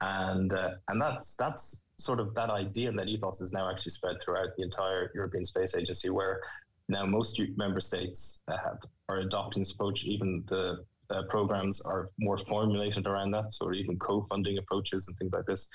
And 0.00 0.52
uh, 0.54 0.70
and 0.88 1.00
that's 1.00 1.36
that's 1.36 1.84
sort 1.98 2.20
of 2.20 2.34
that 2.34 2.48
idea 2.48 2.88
and 2.88 2.98
that 2.98 3.08
ethos 3.08 3.40
is 3.40 3.52
now 3.52 3.70
actually 3.70 3.90
spread 3.90 4.16
throughout 4.22 4.48
the 4.56 4.62
entire 4.62 5.10
European 5.14 5.44
Space 5.44 5.74
Agency, 5.74 6.08
where 6.08 6.40
now 6.88 7.04
most 7.04 7.40
member 7.56 7.80
states 7.80 8.42
uh, 8.48 8.56
have, 8.56 8.78
are 9.08 9.18
adopting 9.18 9.60
this 9.62 9.72
approach. 9.72 10.04
Even 10.04 10.42
the 10.48 10.84
uh, 11.10 11.22
programs 11.28 11.82
are 11.82 12.10
more 12.18 12.38
formulated 12.38 13.06
around 13.06 13.30
that, 13.32 13.52
so 13.52 13.72
even 13.74 13.98
co-funding 13.98 14.56
approaches 14.58 15.06
and 15.06 15.16
things 15.18 15.32
like 15.32 15.44
this 15.46 15.68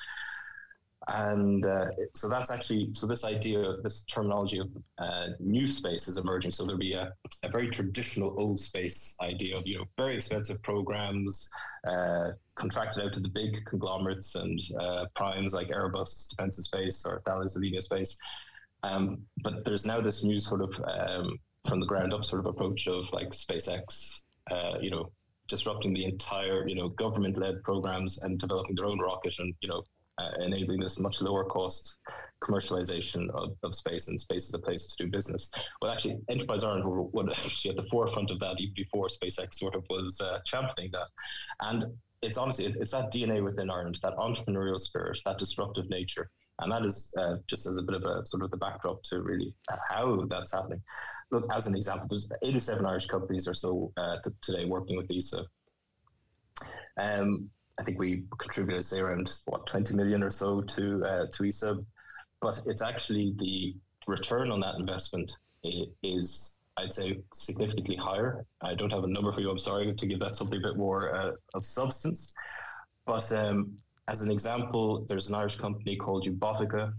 and 1.07 1.65
uh, 1.65 1.87
so 2.15 2.27
that's 2.27 2.49
actually 2.49 2.89
so 2.93 3.05
this 3.05 3.23
idea 3.23 3.59
of 3.59 3.83
this 3.83 4.03
terminology 4.03 4.59
of 4.59 4.69
uh, 4.97 5.27
new 5.39 5.67
space 5.67 6.07
is 6.07 6.17
emerging. 6.17 6.51
So 6.51 6.65
there'll 6.65 6.79
be 6.79 6.93
a, 6.93 7.13
a, 7.43 7.49
very 7.49 7.69
traditional 7.69 8.35
old 8.39 8.59
space 8.59 9.15
idea 9.21 9.57
of 9.57 9.67
you 9.67 9.77
know 9.77 9.85
very 9.97 10.15
expensive 10.15 10.61
programs 10.63 11.47
uh, 11.87 12.31
contracted 12.55 13.03
out 13.03 13.13
to 13.13 13.19
the 13.19 13.29
big 13.29 13.65
conglomerates 13.65 14.35
and 14.35 14.59
uh, 14.79 15.05
primes 15.15 15.53
like 15.53 15.67
airbus 15.67 16.29
defense 16.29 16.57
and 16.57 16.65
space 16.65 17.05
or 17.05 17.21
thales 17.25 17.55
alenia 17.55 17.83
space. 17.83 18.17
Um, 18.81 19.21
but 19.43 19.63
there's 19.63 19.85
now 19.85 20.01
this 20.01 20.23
new 20.23 20.39
sort 20.39 20.61
of 20.61 20.73
um, 20.85 21.39
from 21.67 21.79
the 21.79 21.85
ground 21.85 22.13
up 22.13 22.25
sort 22.25 22.39
of 22.39 22.47
approach 22.47 22.87
of 22.87 23.11
like 23.13 23.29
spacex 23.29 24.21
uh, 24.49 24.79
you 24.81 24.89
know 24.89 25.11
disrupting 25.47 25.93
the 25.93 26.05
entire 26.05 26.67
you 26.67 26.75
know 26.75 26.89
government 26.89 27.37
led 27.37 27.61
programs 27.63 28.17
and 28.23 28.39
developing 28.39 28.75
their 28.75 28.85
own 28.85 28.99
rocket 28.99 29.33
and 29.37 29.53
you 29.61 29.69
know 29.69 29.83
uh, 30.17 30.43
enabling 30.43 30.79
this 30.79 30.99
much 30.99 31.21
lower 31.21 31.43
cost 31.43 31.97
commercialization 32.43 33.29
of, 33.31 33.55
of 33.63 33.73
space 33.73 34.07
and 34.07 34.19
space 34.19 34.47
is 34.47 34.53
a 34.53 34.59
place 34.59 34.85
to 34.85 35.03
do 35.03 35.09
business. 35.09 35.49
Well, 35.81 35.91
actually, 35.91 36.19
Enterprise 36.29 36.63
Ireland 36.63 36.85
were, 36.85 37.03
were 37.03 37.29
actually 37.31 37.71
at 37.71 37.77
the 37.77 37.89
forefront 37.89 38.31
of 38.31 38.39
that 38.39 38.59
even 38.59 38.73
before 38.75 39.07
SpaceX 39.07 39.55
sort 39.55 39.75
of 39.75 39.83
was 39.89 40.19
uh, 40.21 40.39
championing 40.45 40.91
that. 40.91 41.07
And 41.61 41.85
it's 42.21 42.37
honestly, 42.37 42.65
it's 42.65 42.91
that 42.91 43.11
DNA 43.11 43.43
within 43.43 43.69
Ireland, 43.69 43.99
that 44.03 44.15
entrepreneurial 44.17 44.79
spirit, 44.79 45.19
that 45.25 45.37
disruptive 45.37 45.89
nature. 45.89 46.29
And 46.61 46.71
that 46.71 46.85
is 46.85 47.11
uh, 47.19 47.35
just 47.47 47.65
as 47.65 47.77
a 47.77 47.81
bit 47.81 47.95
of 47.95 48.03
a 48.03 48.25
sort 48.25 48.43
of 48.43 48.51
the 48.51 48.57
backdrop 48.57 49.03
to 49.03 49.21
really 49.21 49.53
how 49.89 50.25
that's 50.29 50.53
happening. 50.53 50.81
Look, 51.31 51.45
as 51.53 51.67
an 51.67 51.75
example, 51.75 52.07
there's 52.09 52.29
87 52.43 52.85
Irish 52.85 53.07
companies 53.07 53.47
or 53.47 53.53
so 53.53 53.91
uh, 53.97 54.17
t- 54.23 54.31
today 54.41 54.65
working 54.65 54.95
with 54.95 55.09
ESA. 55.11 55.45
Um, 56.97 57.49
I 57.79 57.83
think 57.83 57.99
we 57.99 58.23
contributed 58.37 58.85
say 58.85 58.99
around 58.99 59.39
what 59.45 59.67
20 59.67 59.93
million 59.95 60.23
or 60.23 60.31
so 60.31 60.61
to 60.61 61.05
uh, 61.05 61.25
to 61.31 61.47
ESA, 61.47 61.83
but 62.41 62.61
it's 62.65 62.81
actually 62.81 63.35
the 63.37 63.75
return 64.07 64.51
on 64.51 64.59
that 64.61 64.75
investment 64.75 65.37
is 66.03 66.51
I'd 66.77 66.93
say 66.93 67.21
significantly 67.33 67.95
higher. 67.95 68.45
I 68.61 68.75
don't 68.75 68.91
have 68.91 69.03
a 69.03 69.07
number 69.07 69.31
for 69.31 69.41
you. 69.41 69.49
I'm 69.49 69.59
sorry 69.59 69.93
to 69.93 70.07
give 70.07 70.19
that 70.19 70.35
something 70.35 70.59
a 70.59 70.67
bit 70.67 70.77
more 70.77 71.15
uh, 71.15 71.31
of 71.53 71.65
substance, 71.65 72.33
but 73.05 73.31
um, 73.33 73.77
as 74.07 74.21
an 74.21 74.31
example, 74.31 75.05
there's 75.07 75.29
an 75.29 75.35
Irish 75.35 75.55
company 75.55 75.95
called 75.95 76.25
Ubotica. 76.25 76.93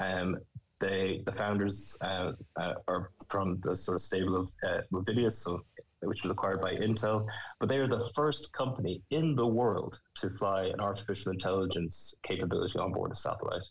Um, 0.00 0.38
they 0.78 1.22
the 1.24 1.32
founders 1.32 1.96
uh, 2.02 2.32
uh, 2.56 2.74
are 2.86 3.10
from 3.28 3.58
the 3.60 3.76
sort 3.76 3.96
of 3.96 4.02
stable 4.02 4.36
of 4.36 4.48
uh, 4.66 4.80
Movidius, 4.92 5.32
so 5.32 5.60
which 6.06 6.22
was 6.22 6.30
acquired 6.30 6.60
by 6.60 6.74
Intel. 6.74 7.26
But 7.60 7.68
they 7.68 7.78
are 7.78 7.88
the 7.88 8.10
first 8.14 8.52
company 8.52 9.02
in 9.10 9.34
the 9.34 9.46
world 9.46 10.00
to 10.16 10.30
fly 10.30 10.64
an 10.66 10.80
artificial 10.80 11.32
intelligence 11.32 12.14
capability 12.22 12.78
on 12.78 12.92
board 12.92 13.12
a 13.12 13.16
satellite, 13.16 13.64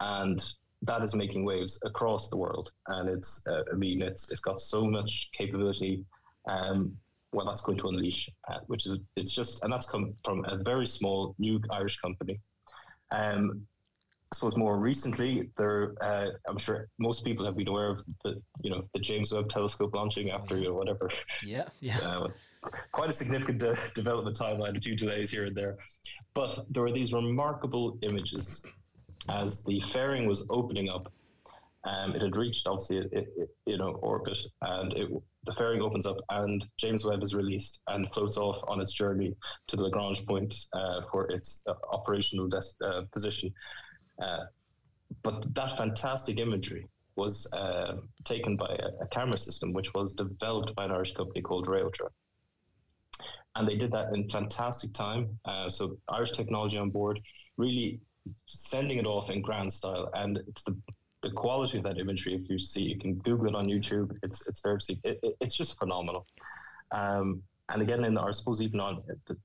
and 0.00 0.44
that 0.82 1.02
is 1.02 1.14
making 1.14 1.44
waves 1.44 1.78
across 1.84 2.28
the 2.28 2.36
world. 2.36 2.70
And 2.88 3.08
it's, 3.08 3.40
uh, 3.48 3.62
I 3.72 3.76
mean, 3.76 4.02
it's 4.02 4.30
it's 4.30 4.40
got 4.40 4.60
so 4.60 4.86
much 4.86 5.30
capability. 5.32 6.04
Um, 6.48 6.96
well, 7.32 7.46
that's 7.46 7.62
going 7.62 7.78
to 7.78 7.88
unleash, 7.88 8.30
uh, 8.48 8.58
which 8.66 8.86
is 8.86 8.98
it's 9.16 9.32
just, 9.32 9.62
and 9.64 9.72
that's 9.72 9.86
come 9.86 10.14
from 10.24 10.44
a 10.44 10.62
very 10.62 10.86
small 10.86 11.34
new 11.38 11.60
Irish 11.70 11.96
company. 11.98 12.40
Um, 13.10 13.66
I 14.32 14.36
suppose 14.36 14.56
more 14.56 14.78
recently, 14.78 15.48
there, 15.56 15.94
uh, 16.02 16.30
I'm 16.48 16.58
sure 16.58 16.88
most 16.98 17.24
people 17.24 17.44
have 17.46 17.56
been 17.56 17.68
aware 17.68 17.90
of 17.90 18.04
the, 18.24 18.42
you 18.62 18.70
know, 18.70 18.82
the 18.92 19.00
James 19.00 19.32
Webb 19.32 19.48
Telescope 19.48 19.94
launching 19.94 20.30
after, 20.30 20.56
you 20.56 20.68
know, 20.68 20.74
whatever. 20.74 21.08
Yeah, 21.44 21.66
yeah. 21.80 21.98
Uh, 21.98 22.28
quite 22.90 23.10
a 23.10 23.12
significant 23.12 23.62
uh, 23.62 23.76
development 23.94 24.36
timeline, 24.36 24.76
a 24.76 24.80
few 24.80 24.96
delays 24.96 25.30
here 25.30 25.44
and 25.44 25.54
there. 25.54 25.76
But 26.34 26.58
there 26.70 26.82
were 26.82 26.92
these 26.92 27.12
remarkable 27.12 27.98
images 28.02 28.64
as 29.30 29.64
the 29.64 29.80
fairing 29.80 30.26
was 30.26 30.46
opening 30.50 30.88
up. 30.88 31.12
Um, 31.84 32.14
it 32.14 32.22
had 32.22 32.34
reached, 32.34 32.66
obviously, 32.66 32.98
it, 32.98 33.10
it, 33.12 33.50
you 33.66 33.76
know, 33.76 33.98
orbit, 34.02 34.38
and 34.62 34.92
it, 34.94 35.10
the 35.44 35.52
fairing 35.52 35.82
opens 35.82 36.06
up, 36.06 36.16
and 36.30 36.66
James 36.78 37.04
Webb 37.04 37.22
is 37.22 37.34
released 37.34 37.80
and 37.88 38.10
floats 38.10 38.38
off 38.38 38.56
on 38.68 38.80
its 38.80 38.92
journey 38.92 39.34
to 39.68 39.76
the 39.76 39.82
Lagrange 39.82 40.24
point 40.24 40.54
uh, 40.72 41.02
for 41.12 41.30
its 41.30 41.62
uh, 41.68 41.74
operational 41.92 42.48
des- 42.48 42.82
uh, 42.82 43.02
position. 43.12 43.52
Uh, 44.20 44.44
but 45.22 45.54
that 45.54 45.76
fantastic 45.76 46.38
imagery 46.38 46.86
was 47.16 47.46
uh, 47.52 47.96
taken 48.24 48.56
by 48.56 48.66
a, 48.66 49.04
a, 49.04 49.06
camera 49.08 49.38
system 49.38 49.72
which 49.72 49.94
was 49.94 50.14
developed 50.14 50.74
by 50.74 50.84
an 50.84 50.90
Irish 50.90 51.12
company 51.12 51.40
called 51.40 51.66
Réaltra. 51.66 52.08
And 53.56 53.68
they 53.68 53.76
did 53.76 53.92
that 53.92 54.12
in 54.12 54.28
fantastic 54.28 54.92
time. 54.92 55.38
Uh, 55.44 55.68
so 55.68 55.96
Irish 56.08 56.32
technology 56.32 56.76
on 56.76 56.90
board, 56.90 57.20
really 57.56 58.00
sending 58.46 58.98
it 58.98 59.06
off 59.06 59.30
in 59.30 59.42
grand 59.42 59.72
style. 59.72 60.10
And 60.14 60.38
it's 60.48 60.64
the 60.64 60.76
the 61.22 61.30
quality 61.30 61.78
of 61.78 61.84
that 61.84 61.96
imagery. 61.96 62.34
If 62.34 62.50
you 62.50 62.58
see, 62.58 62.82
you 62.82 62.98
can 62.98 63.14
Google 63.14 63.46
it 63.46 63.54
on 63.54 63.64
YouTube. 63.64 64.10
It's 64.22 64.46
it's 64.46 64.60
there. 64.60 64.78
It, 64.88 64.98
it, 65.04 65.36
it's 65.40 65.56
just 65.56 65.78
phenomenal. 65.78 66.26
Um, 66.90 67.42
and 67.70 67.80
again, 67.80 68.04
in 68.04 68.12
the, 68.12 68.20
I 68.20 68.30
suppose 68.32 68.60
even 68.60 68.80
on 68.80 69.02
the, 69.26 69.36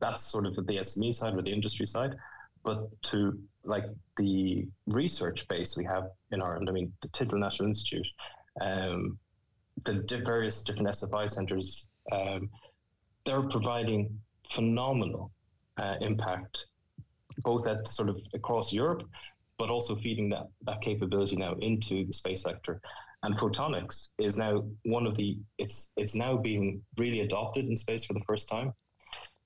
that's 0.00 0.22
sort 0.22 0.46
of 0.46 0.54
the 0.54 0.62
SME 0.62 1.14
side 1.14 1.34
or 1.34 1.42
the 1.42 1.52
industry 1.52 1.84
side 1.84 2.14
but 2.64 2.90
to 3.02 3.38
like 3.68 3.84
the 4.16 4.66
research 4.86 5.46
base 5.48 5.76
we 5.76 5.84
have 5.84 6.04
in 6.32 6.40
Ireland, 6.40 6.68
I 6.68 6.72
mean, 6.72 6.92
the 7.02 7.08
Tyndall 7.08 7.38
National 7.38 7.68
Institute, 7.68 8.06
um, 8.60 9.18
the 9.84 10.22
various 10.24 10.62
different 10.62 10.88
SFI 10.88 11.30
centres, 11.30 11.86
um, 12.10 12.48
they're 13.24 13.42
providing 13.42 14.18
phenomenal 14.50 15.30
uh, 15.76 15.96
impact, 16.00 16.66
both 17.44 17.66
at 17.66 17.86
sort 17.86 18.08
of 18.08 18.16
across 18.34 18.72
Europe, 18.72 19.02
but 19.58 19.68
also 19.68 19.94
feeding 19.96 20.30
that, 20.30 20.46
that 20.62 20.80
capability 20.80 21.36
now 21.36 21.54
into 21.60 22.04
the 22.06 22.12
space 22.12 22.42
sector. 22.42 22.80
And 23.22 23.36
photonics 23.36 24.08
is 24.18 24.36
now 24.36 24.64
one 24.84 25.06
of 25.06 25.16
the 25.16 25.38
it's 25.58 25.90
it's 25.96 26.14
now 26.14 26.36
being 26.36 26.80
really 26.96 27.20
adopted 27.20 27.66
in 27.66 27.76
space 27.76 28.04
for 28.04 28.14
the 28.14 28.22
first 28.26 28.48
time. 28.48 28.72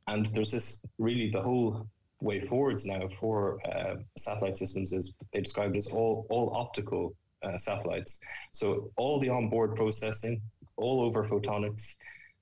And 0.06 0.26
there's 0.26 0.50
this 0.50 0.84
really 0.98 1.30
the 1.32 1.40
whole 1.40 1.86
way 2.22 2.40
forwards 2.46 2.86
now 2.86 3.08
for 3.20 3.58
uh, 3.66 3.96
satellite 4.16 4.56
systems 4.56 4.92
is 4.92 5.14
they 5.32 5.40
describe 5.40 5.74
it 5.74 5.78
as 5.78 5.88
all 5.88 6.26
all 6.30 6.54
optical 6.54 7.14
uh, 7.42 7.56
satellites. 7.56 8.18
So 8.52 8.90
all 8.96 9.20
the 9.20 9.28
onboard 9.28 9.74
processing, 9.76 10.40
all 10.76 11.00
over 11.00 11.24
photonics, 11.28 11.96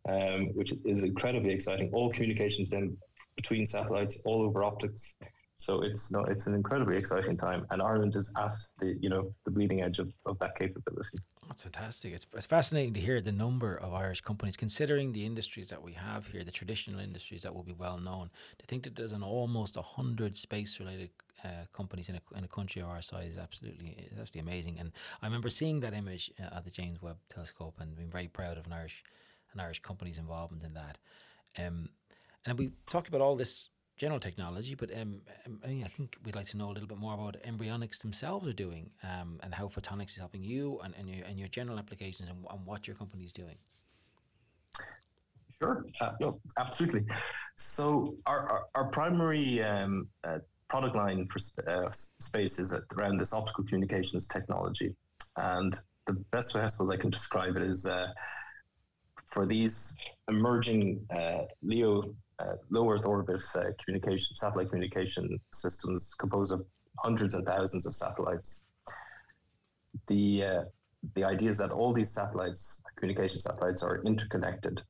um, 0.09 0.49
which 0.55 0.73
is 0.85 1.05
incredibly 1.05 1.53
exciting. 1.53 1.91
All 1.93 2.13
communications 2.13 2.71
then 2.71 2.97
between 3.37 3.65
satellites, 3.67 4.21
all 4.25 4.43
over 4.43 4.63
optics. 4.63 5.15
So 5.57 5.83
it's 5.83 6.11
no, 6.11 6.25
it's 6.25 6.47
an 6.47 6.55
incredibly 6.55 6.97
exciting 6.97 7.37
time, 7.37 7.67
and 7.71 7.83
Ireland 7.83 8.17
is 8.17 8.33
at 8.39 8.55
the 8.79 8.97
you 9.01 9.11
know 9.11 9.35
the 9.45 9.51
bleeding 9.51 9.83
edge 9.83 9.99
of, 9.99 10.11
of 10.27 10.39
that 10.39 10.57
capability. 10.59 11.19
That's 11.51 11.63
fantastic. 11.63 12.13
It's, 12.13 12.29
it's 12.33 12.47
fascinating 12.47 12.95
to 12.95 13.01
hear 13.01 13.21
the 13.21 13.33
number 13.33 13.75
of 13.75 13.93
Irish 13.93 14.21
companies, 14.21 14.57
considering 14.57 15.11
the 15.11 15.27
industries 15.27 15.69
that 15.71 15.83
we 15.83 15.95
have 15.95 16.29
here, 16.29 16.45
the 16.45 16.53
traditional 16.53 17.01
industries 17.01 17.43
that 17.43 17.53
will 17.53 17.65
be 17.65 17.73
well 17.73 17.99
known. 17.99 18.31
To 18.61 18.67
think 18.67 18.85
that 18.85 18.95
there's 18.95 19.11
an 19.11 19.25
almost 19.25 19.75
hundred 19.75 20.37
space-related 20.37 21.11
uh, 21.45 21.49
companies 21.73 22.09
in 22.09 22.15
a, 22.15 22.39
in 22.39 22.45
a 22.45 22.49
country 22.49 22.81
of 22.83 22.89
our 22.89 23.03
size 23.03 23.33
is 23.33 23.37
absolutely 23.37 23.97
is 24.13 24.21
absolutely 24.21 24.49
amazing. 24.49 24.79
And 24.79 24.93
I 25.23 25.27
remember 25.27 25.51
seeing 25.51 25.81
that 25.81 25.93
image 25.93 26.31
uh, 26.39 26.57
at 26.57 26.65
the 26.65 26.71
James 26.71 27.03
Webb 27.03 27.17
Telescope 27.29 27.75
and 27.81 27.97
being 27.97 28.11
very 28.11 28.29
proud 28.29 28.57
of 28.57 28.67
an 28.67 28.73
Irish 28.73 29.03
an 29.53 29.59
Irish 29.59 29.81
company's 29.81 30.19
involvement 30.19 30.63
in 30.63 30.75
that. 30.75 30.99
Um, 31.59 31.89
and 32.47 32.61
we 32.61 32.71
talked 32.87 33.09
about 33.09 33.23
all 33.23 33.35
this 33.35 33.71
general 34.01 34.19
technology, 34.19 34.75
but 34.75 34.91
um, 34.95 35.21
um, 35.47 35.61
I, 35.63 35.69
mean, 35.69 35.85
I 35.85 35.89
think 35.89 36.17
we'd 36.25 36.35
like 36.35 36.47
to 36.47 36.57
know 36.57 36.71
a 36.71 36.73
little 36.73 36.89
bit 36.89 36.97
more 36.97 37.13
about 37.13 37.37
Mbryonics 37.43 37.99
themselves 37.99 38.49
are 38.49 38.55
doing 38.55 38.91
um, 39.03 39.39
and 39.43 39.55
how 39.55 39.67
photonics 39.69 40.13
is 40.13 40.17
helping 40.17 40.43
you 40.43 40.81
and, 40.83 40.95
and, 40.99 41.07
your, 41.07 41.27
and 41.27 41.39
your 41.39 41.49
general 41.49 41.79
applications 41.79 42.31
and, 42.31 42.39
and 42.51 42.65
what 42.65 42.87
your 42.87 42.97
company 42.97 43.25
is 43.25 43.33
doing. 43.33 43.57
Sure, 45.59 45.85
uh, 46.01 46.33
absolutely. 46.59 47.05
So 47.57 48.15
our, 48.25 48.49
our, 48.49 48.67
our 48.75 48.85
primary 48.87 49.63
um, 49.63 50.09
uh, 50.25 50.39
product 50.71 50.97
line 50.97 51.29
for 51.29 51.39
uh, 51.71 51.91
space 51.91 52.59
is 52.59 52.75
around 52.97 53.19
this 53.19 53.35
optical 53.35 53.65
communications 53.65 54.27
technology. 54.27 54.95
And 55.37 55.77
the 56.07 56.15
best 56.33 56.55
way 56.55 56.63
I 56.63 56.69
suppose 56.69 56.89
I 56.89 56.97
can 56.97 57.11
describe 57.11 57.55
it 57.57 57.63
is 57.63 57.85
uh, 57.85 58.07
for 59.27 59.45
these 59.45 59.95
emerging 60.27 61.07
uh, 61.15 61.43
LEO 61.63 62.15
uh, 62.41 62.57
low 62.71 62.91
Earth 62.91 63.07
orbit 63.07 63.43
uh, 63.55 63.65
communication, 63.85 64.35
satellite 64.35 64.69
communication 64.69 65.39
systems 65.53 66.15
composed 66.19 66.53
of 66.53 66.65
hundreds 66.99 67.35
and 67.35 67.47
thousands 67.47 67.87
of 67.87 67.95
satellites. 67.95 68.63
The 70.07 70.45
uh, 70.45 70.63
the 71.15 71.25
idea 71.25 71.51
is 71.51 71.59
that 71.59 71.71
all 71.71 71.93
these 71.93 72.11
satellites, 72.11 72.83
communication 72.97 73.39
satellites, 73.41 73.83
are 73.83 74.03
interconnected 74.05 74.83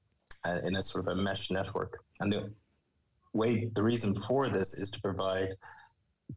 uh, 0.47 0.59
in 0.65 0.77
a 0.77 0.83
sort 0.83 1.07
of 1.07 1.19
a 1.19 1.23
mesh 1.23 1.51
network. 1.51 2.03
And 2.19 2.33
the 2.33 2.51
way, 3.33 3.71
the 3.75 3.83
reason 3.83 4.15
for 4.15 4.49
this 4.49 4.75
is 4.75 4.91
to 4.91 5.01
provide 5.01 5.55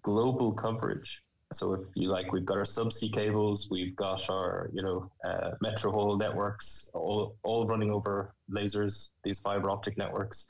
global 0.03 0.51
coverage. 0.51 1.23
So 1.51 1.73
if 1.73 1.81
you 1.95 2.09
like, 2.09 2.31
we've 2.31 2.45
got 2.45 2.57
our 2.57 2.63
subsea 2.63 3.13
cables, 3.13 3.67
we've 3.69 3.95
got 3.95 4.27
our, 4.29 4.69
you 4.73 4.81
know, 4.81 5.11
uh, 5.23 5.51
metro 5.61 5.91
haul 5.91 6.17
networks, 6.17 6.89
all, 6.93 7.35
all 7.43 7.67
running 7.67 7.91
over 7.91 8.33
lasers, 8.51 9.09
these 9.23 9.39
fiber 9.39 9.69
optic 9.69 9.97
networks 9.97 10.47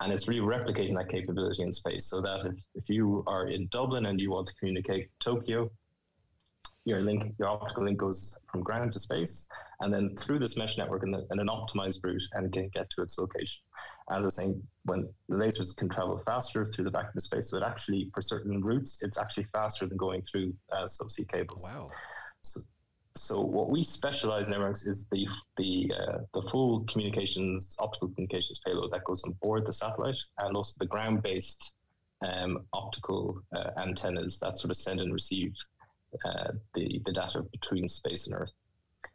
and 0.00 0.12
it's 0.12 0.28
really 0.28 0.40
replicating 0.40 0.96
that 0.96 1.08
capability 1.08 1.62
in 1.62 1.72
space 1.72 2.06
so 2.06 2.20
that 2.20 2.46
if, 2.46 2.54
if 2.74 2.88
you 2.88 3.24
are 3.26 3.48
in 3.48 3.66
Dublin 3.68 4.06
and 4.06 4.20
you 4.20 4.30
want 4.30 4.46
to 4.48 4.54
communicate 4.54 5.08
Tokyo, 5.20 5.70
your 6.84 7.00
link, 7.00 7.34
your 7.38 7.48
optical 7.48 7.84
link 7.84 7.98
goes 7.98 8.38
from 8.50 8.62
ground 8.62 8.92
to 8.92 9.00
space, 9.00 9.48
and 9.80 9.92
then 9.92 10.14
through 10.16 10.38
this 10.38 10.56
mesh 10.56 10.78
network 10.78 11.02
in, 11.02 11.10
the, 11.10 11.26
in 11.32 11.40
an 11.40 11.48
optimized 11.48 12.04
route 12.04 12.22
and 12.34 12.52
can 12.52 12.68
get 12.68 12.88
to 12.90 13.02
its 13.02 13.18
location. 13.18 13.60
As 14.10 14.24
I 14.24 14.26
was 14.26 14.36
saying, 14.36 14.62
when 14.84 15.08
lasers 15.28 15.74
can 15.76 15.88
travel 15.88 16.22
faster 16.24 16.64
through 16.64 16.84
the 16.84 16.90
vacuum 16.90 17.14
of 17.16 17.22
space, 17.24 17.50
so 17.50 17.56
it 17.56 17.64
actually, 17.64 18.08
for 18.14 18.22
certain 18.22 18.62
routes, 18.62 19.02
it's 19.02 19.18
actually 19.18 19.44
faster 19.52 19.86
than 19.86 19.96
going 19.96 20.22
through 20.22 20.54
uh, 20.72 20.84
subsea 20.84 21.28
cables. 21.28 21.64
Wow. 21.64 21.90
So, 23.16 23.40
what 23.40 23.70
we 23.70 23.82
specialize 23.82 24.50
in 24.50 24.54
Mbryonics 24.54 24.86
is 24.86 25.08
the 25.08 25.26
the 25.56 25.90
uh, 25.98 26.18
the 26.34 26.42
full 26.50 26.84
communications 26.84 27.74
optical 27.78 28.08
communications 28.08 28.60
payload 28.64 28.92
that 28.92 29.04
goes 29.04 29.22
on 29.24 29.32
board 29.42 29.66
the 29.66 29.72
satellite 29.72 30.18
and 30.38 30.54
also 30.54 30.74
the 30.78 30.86
ground 30.86 31.22
based 31.22 31.72
um, 32.22 32.66
optical 32.74 33.40
uh, 33.54 33.70
antennas 33.78 34.38
that 34.40 34.58
sort 34.58 34.70
of 34.70 34.76
send 34.76 35.00
and 35.00 35.14
receive 35.14 35.52
uh, 36.26 36.52
the 36.74 37.00
the 37.06 37.12
data 37.12 37.42
between 37.52 37.88
space 37.88 38.26
and 38.26 38.34
Earth. 38.34 38.52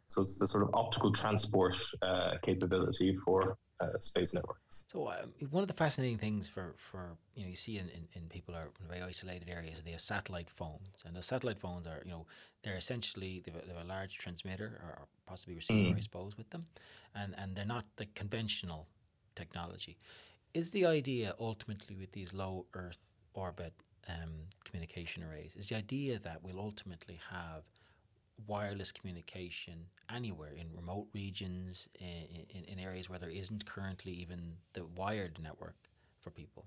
So 0.08 0.22
it's 0.22 0.38
the 0.38 0.48
sort 0.48 0.64
of 0.64 0.70
optical 0.74 1.12
transport 1.12 1.76
uh, 2.02 2.32
capability 2.42 3.14
for 3.24 3.56
uh, 3.80 3.98
space 4.00 4.34
networks. 4.34 4.71
So 4.92 5.06
uh, 5.06 5.22
one 5.48 5.62
of 5.62 5.68
the 5.68 5.74
fascinating 5.74 6.18
things 6.18 6.48
for, 6.48 6.74
for 6.76 7.16
you 7.34 7.44
know 7.44 7.48
you 7.48 7.56
see 7.56 7.78
in, 7.78 7.88
in, 7.88 8.06
in 8.12 8.28
people 8.28 8.54
are 8.54 8.68
in 8.78 8.88
very 8.88 9.00
isolated 9.00 9.48
areas 9.48 9.78
and 9.78 9.86
they 9.86 9.92
have 9.92 10.02
satellite 10.02 10.50
phones 10.50 11.02
and 11.06 11.16
the 11.16 11.22
satellite 11.22 11.58
phones 11.58 11.86
are 11.86 12.02
you 12.04 12.10
know 12.10 12.26
they're 12.62 12.76
essentially 12.76 13.42
they 13.42 13.52
have, 13.52 13.62
a, 13.62 13.66
they 13.66 13.72
have 13.72 13.86
a 13.86 13.88
large 13.88 14.18
transmitter 14.18 14.78
or, 14.84 14.90
or 14.90 15.06
possibly 15.26 15.54
receiver 15.54 15.94
mm. 15.94 15.96
I 15.96 16.00
suppose 16.00 16.36
with 16.36 16.50
them 16.50 16.66
and 17.14 17.34
and 17.38 17.56
they're 17.56 17.64
not 17.64 17.86
the 17.96 18.04
conventional 18.14 18.86
technology. 19.34 19.96
Is 20.52 20.72
the 20.72 20.84
idea 20.84 21.34
ultimately 21.40 21.96
with 21.96 22.12
these 22.12 22.34
low 22.34 22.66
Earth 22.74 22.98
orbit 23.32 23.72
um, 24.08 24.32
communication 24.64 25.22
arrays 25.22 25.56
is 25.56 25.68
the 25.70 25.76
idea 25.76 26.18
that 26.18 26.42
we'll 26.42 26.60
ultimately 26.60 27.18
have 27.30 27.62
wireless 28.46 28.92
communication 28.92 29.86
anywhere 30.14 30.52
in 30.58 30.66
remote 30.74 31.06
regions, 31.12 31.88
in, 31.98 32.44
in, 32.54 32.64
in, 32.64 32.78
areas 32.78 33.08
where 33.08 33.18
there 33.18 33.30
isn't 33.30 33.64
currently 33.66 34.12
even 34.12 34.54
the 34.72 34.84
wired 34.96 35.38
network 35.40 35.76
for 36.20 36.30
people? 36.30 36.64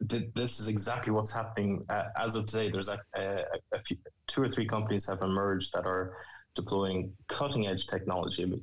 This 0.00 0.60
is 0.60 0.68
exactly 0.68 1.12
what's 1.12 1.32
happening 1.32 1.84
uh, 1.90 2.04
as 2.18 2.34
of 2.34 2.46
today. 2.46 2.70
There's 2.70 2.88
a, 2.88 2.98
a, 3.16 3.44
a, 3.74 3.82
few, 3.84 3.98
two 4.26 4.42
or 4.42 4.48
three 4.48 4.66
companies 4.66 5.06
have 5.06 5.20
emerged 5.20 5.72
that 5.74 5.84
are 5.84 6.16
deploying 6.54 7.12
cutting 7.28 7.66
edge 7.66 7.86
technology. 7.86 8.60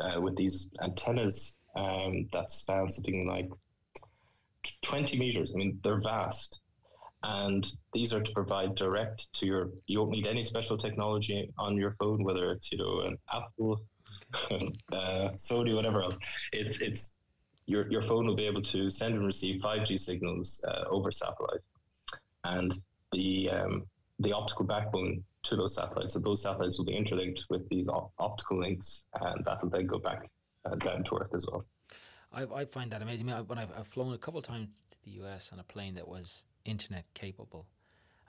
uh, 0.00 0.20
with 0.20 0.34
these 0.36 0.70
antennas 0.82 1.56
um, 1.76 2.28
that 2.32 2.50
span 2.50 2.90
something 2.90 3.28
like 3.28 3.48
20 4.82 5.18
meters. 5.18 5.52
I 5.54 5.58
mean, 5.58 5.78
they're 5.82 6.00
vast. 6.00 6.60
And 7.22 7.66
these 7.92 8.12
are 8.12 8.22
to 8.22 8.32
provide 8.32 8.74
direct 8.74 9.32
to 9.34 9.46
your, 9.46 9.70
you 9.86 9.98
don't 9.98 10.10
need 10.10 10.26
any 10.26 10.42
special 10.44 10.78
technology 10.78 11.52
on 11.58 11.76
your 11.76 11.94
phone, 11.98 12.24
whether 12.24 12.50
it's, 12.50 12.72
you 12.72 12.78
know, 12.78 13.00
an 13.00 13.18
Apple, 13.32 13.80
uh, 14.92 15.30
Sony, 15.36 15.74
whatever 15.74 16.02
else. 16.02 16.18
It's, 16.52 16.80
it's, 16.80 17.18
your, 17.66 17.90
your 17.90 18.02
phone 18.02 18.26
will 18.26 18.36
be 18.36 18.46
able 18.46 18.62
to 18.62 18.90
send 18.90 19.14
and 19.14 19.26
receive 19.26 19.60
5G 19.60 20.00
signals 20.00 20.64
uh, 20.66 20.84
over 20.88 21.12
satellite. 21.12 21.60
And 22.44 22.72
the, 23.12 23.50
um, 23.50 23.86
the 24.18 24.32
optical 24.32 24.64
backbone 24.64 25.22
to 25.42 25.56
those 25.56 25.74
satellites. 25.74 26.14
So 26.14 26.20
those 26.20 26.42
satellites 26.42 26.78
will 26.78 26.86
be 26.86 26.96
interlinked 26.96 27.44
with 27.50 27.68
these 27.68 27.88
op- 27.88 28.12
optical 28.18 28.60
links, 28.60 29.04
and 29.20 29.44
that 29.44 29.62
will 29.62 29.70
then 29.70 29.86
go 29.86 29.98
back 29.98 30.30
uh, 30.64 30.74
down 30.76 31.04
to 31.04 31.16
Earth 31.16 31.34
as 31.34 31.46
well. 31.50 31.64
I, 32.32 32.42
I 32.42 32.64
find 32.64 32.90
that 32.92 33.02
amazing. 33.02 33.30
I 33.30 33.38
mean, 33.38 33.46
when 33.46 33.58
I've, 33.58 33.70
I've 33.76 33.86
flown 33.88 34.12
a 34.12 34.18
couple 34.18 34.38
of 34.38 34.46
times 34.46 34.84
to 34.90 34.96
the 35.04 35.22
US 35.22 35.50
on 35.52 35.58
a 35.58 35.64
plane 35.64 35.94
that 35.94 36.06
was 36.06 36.44
internet 36.64 37.06
capable, 37.14 37.66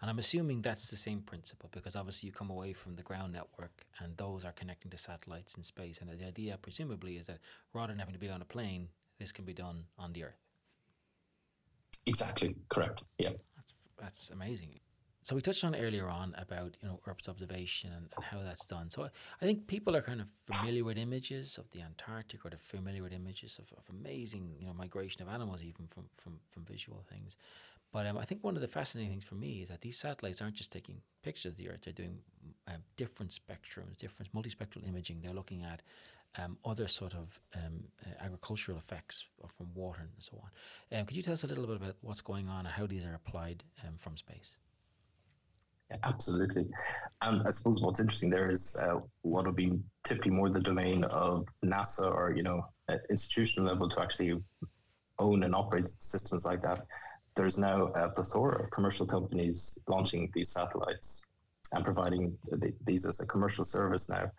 and 0.01 0.09
I'm 0.09 0.17
assuming 0.17 0.61
that's 0.61 0.89
the 0.89 0.97
same 0.97 1.21
principle 1.21 1.69
because 1.71 1.95
obviously 1.95 2.27
you 2.27 2.33
come 2.33 2.49
away 2.49 2.73
from 2.73 2.95
the 2.95 3.03
ground 3.03 3.33
network 3.33 3.85
and 3.99 4.17
those 4.17 4.43
are 4.43 4.51
connecting 4.51 4.89
to 4.91 4.97
satellites 4.97 5.55
in 5.55 5.63
space. 5.63 5.99
And 6.01 6.09
the 6.09 6.25
idea, 6.25 6.57
presumably, 6.59 7.17
is 7.17 7.27
that 7.27 7.37
rather 7.73 7.93
than 7.93 7.99
having 7.99 8.13
to 8.13 8.19
be 8.19 8.29
on 8.29 8.41
a 8.41 8.45
plane, 8.45 8.89
this 9.19 9.31
can 9.31 9.45
be 9.45 9.53
done 9.53 9.83
on 9.99 10.11
the 10.13 10.23
Earth. 10.23 10.41
Exactly 12.07 12.55
correct. 12.69 13.03
Yeah, 13.19 13.29
that's 13.55 13.73
that's 13.99 14.29
amazing 14.31 14.79
so 15.23 15.35
we 15.35 15.41
touched 15.41 15.63
on 15.63 15.75
earlier 15.75 16.09
on 16.09 16.33
about 16.37 16.75
you 16.81 16.87
know 16.87 16.99
Earth's 17.05 17.29
observation 17.29 17.91
and, 17.93 18.07
and, 18.15 18.25
how 18.25 18.39
that's 18.43 18.65
done. 18.65 18.89
So 18.89 19.03
I, 19.03 19.09
I, 19.41 19.45
think 19.45 19.67
people 19.67 19.95
are 19.95 20.01
kind 20.01 20.19
of 20.19 20.27
familiar 20.51 20.83
with 20.83 20.97
images 20.97 21.59
of 21.59 21.69
the 21.71 21.81
Antarctic 21.81 22.43
or 22.43 22.49
they're 22.49 22.59
familiar 22.59 23.03
with 23.03 23.13
images 23.13 23.59
of, 23.59 23.65
of 23.77 23.83
amazing 23.89 24.55
you 24.59 24.65
know 24.65 24.73
migration 24.73 25.21
of 25.21 25.29
animals 25.29 25.63
even 25.63 25.85
from 25.87 26.05
from, 26.17 26.39
from 26.49 26.65
visual 26.65 27.03
things. 27.07 27.37
But 27.91 28.07
um, 28.07 28.17
I 28.17 28.25
think 28.25 28.43
one 28.43 28.55
of 28.55 28.61
the 28.61 28.67
fascinating 28.67 29.11
things 29.11 29.23
for 29.23 29.35
me 29.35 29.61
is 29.61 29.69
that 29.69 29.81
these 29.81 29.97
satellites 29.97 30.41
aren't 30.41 30.55
just 30.55 30.71
taking 30.71 31.01
pictures 31.23 31.51
of 31.51 31.57
the 31.57 31.69
Earth; 31.69 31.81
they're 31.83 31.93
doing 31.93 32.19
uh, 32.67 32.73
different 32.95 33.31
spectrums, 33.31 33.97
different 33.97 34.33
multispectral 34.33 34.87
imaging. 34.87 35.21
They're 35.21 35.33
looking 35.33 35.63
at 35.63 35.81
um, 36.37 36.57
other 36.63 36.87
sort 36.87 37.13
of 37.13 37.39
um, 37.55 37.83
uh, 38.05 38.23
agricultural 38.23 38.77
effects 38.77 39.25
from 39.57 39.67
water 39.73 40.01
and 40.01 40.09
so 40.19 40.41
on. 40.41 40.99
Um, 40.99 41.05
could 41.05 41.17
you 41.17 41.23
tell 41.23 41.33
us 41.33 41.43
a 41.43 41.47
little 41.47 41.67
bit 41.67 41.75
about 41.75 41.95
what's 42.01 42.21
going 42.21 42.47
on 42.47 42.65
and 42.65 42.73
how 42.73 42.87
these 42.87 43.05
are 43.05 43.13
applied 43.13 43.63
um, 43.85 43.95
from 43.97 44.15
space? 44.15 44.55
Absolutely. 46.03 46.67
And 47.21 47.45
I 47.45 47.49
suppose 47.49 47.81
what's 47.81 47.99
interesting 47.99 48.29
there 48.29 48.49
is 48.49 48.77
uh, 48.77 48.99
what 49.23 49.45
would 49.45 49.57
be 49.57 49.77
typically 50.05 50.31
more 50.31 50.49
the 50.49 50.61
domain 50.61 51.03
of 51.03 51.47
NASA 51.65 52.05
or, 52.05 52.33
you 52.33 52.43
know, 52.43 52.65
institutional 53.09 53.67
level 53.67 53.89
to 53.89 54.01
actually 54.01 54.41
own 55.19 55.43
and 55.43 55.53
operate 55.53 55.89
systems 55.89 56.45
like 56.45 56.61
that. 56.61 56.85
There's 57.41 57.57
now 57.57 57.87
a 57.95 58.07
plethora 58.07 58.65
of 58.65 58.69
commercial 58.69 59.07
companies 59.07 59.75
launching 59.87 60.29
these 60.35 60.51
satellites 60.51 61.23
and 61.71 61.83
providing 61.83 62.37
the, 62.51 62.71
these 62.85 63.03
as 63.07 63.19
a 63.19 63.25
commercial 63.25 63.65
service 63.65 64.09
now 64.09 64.29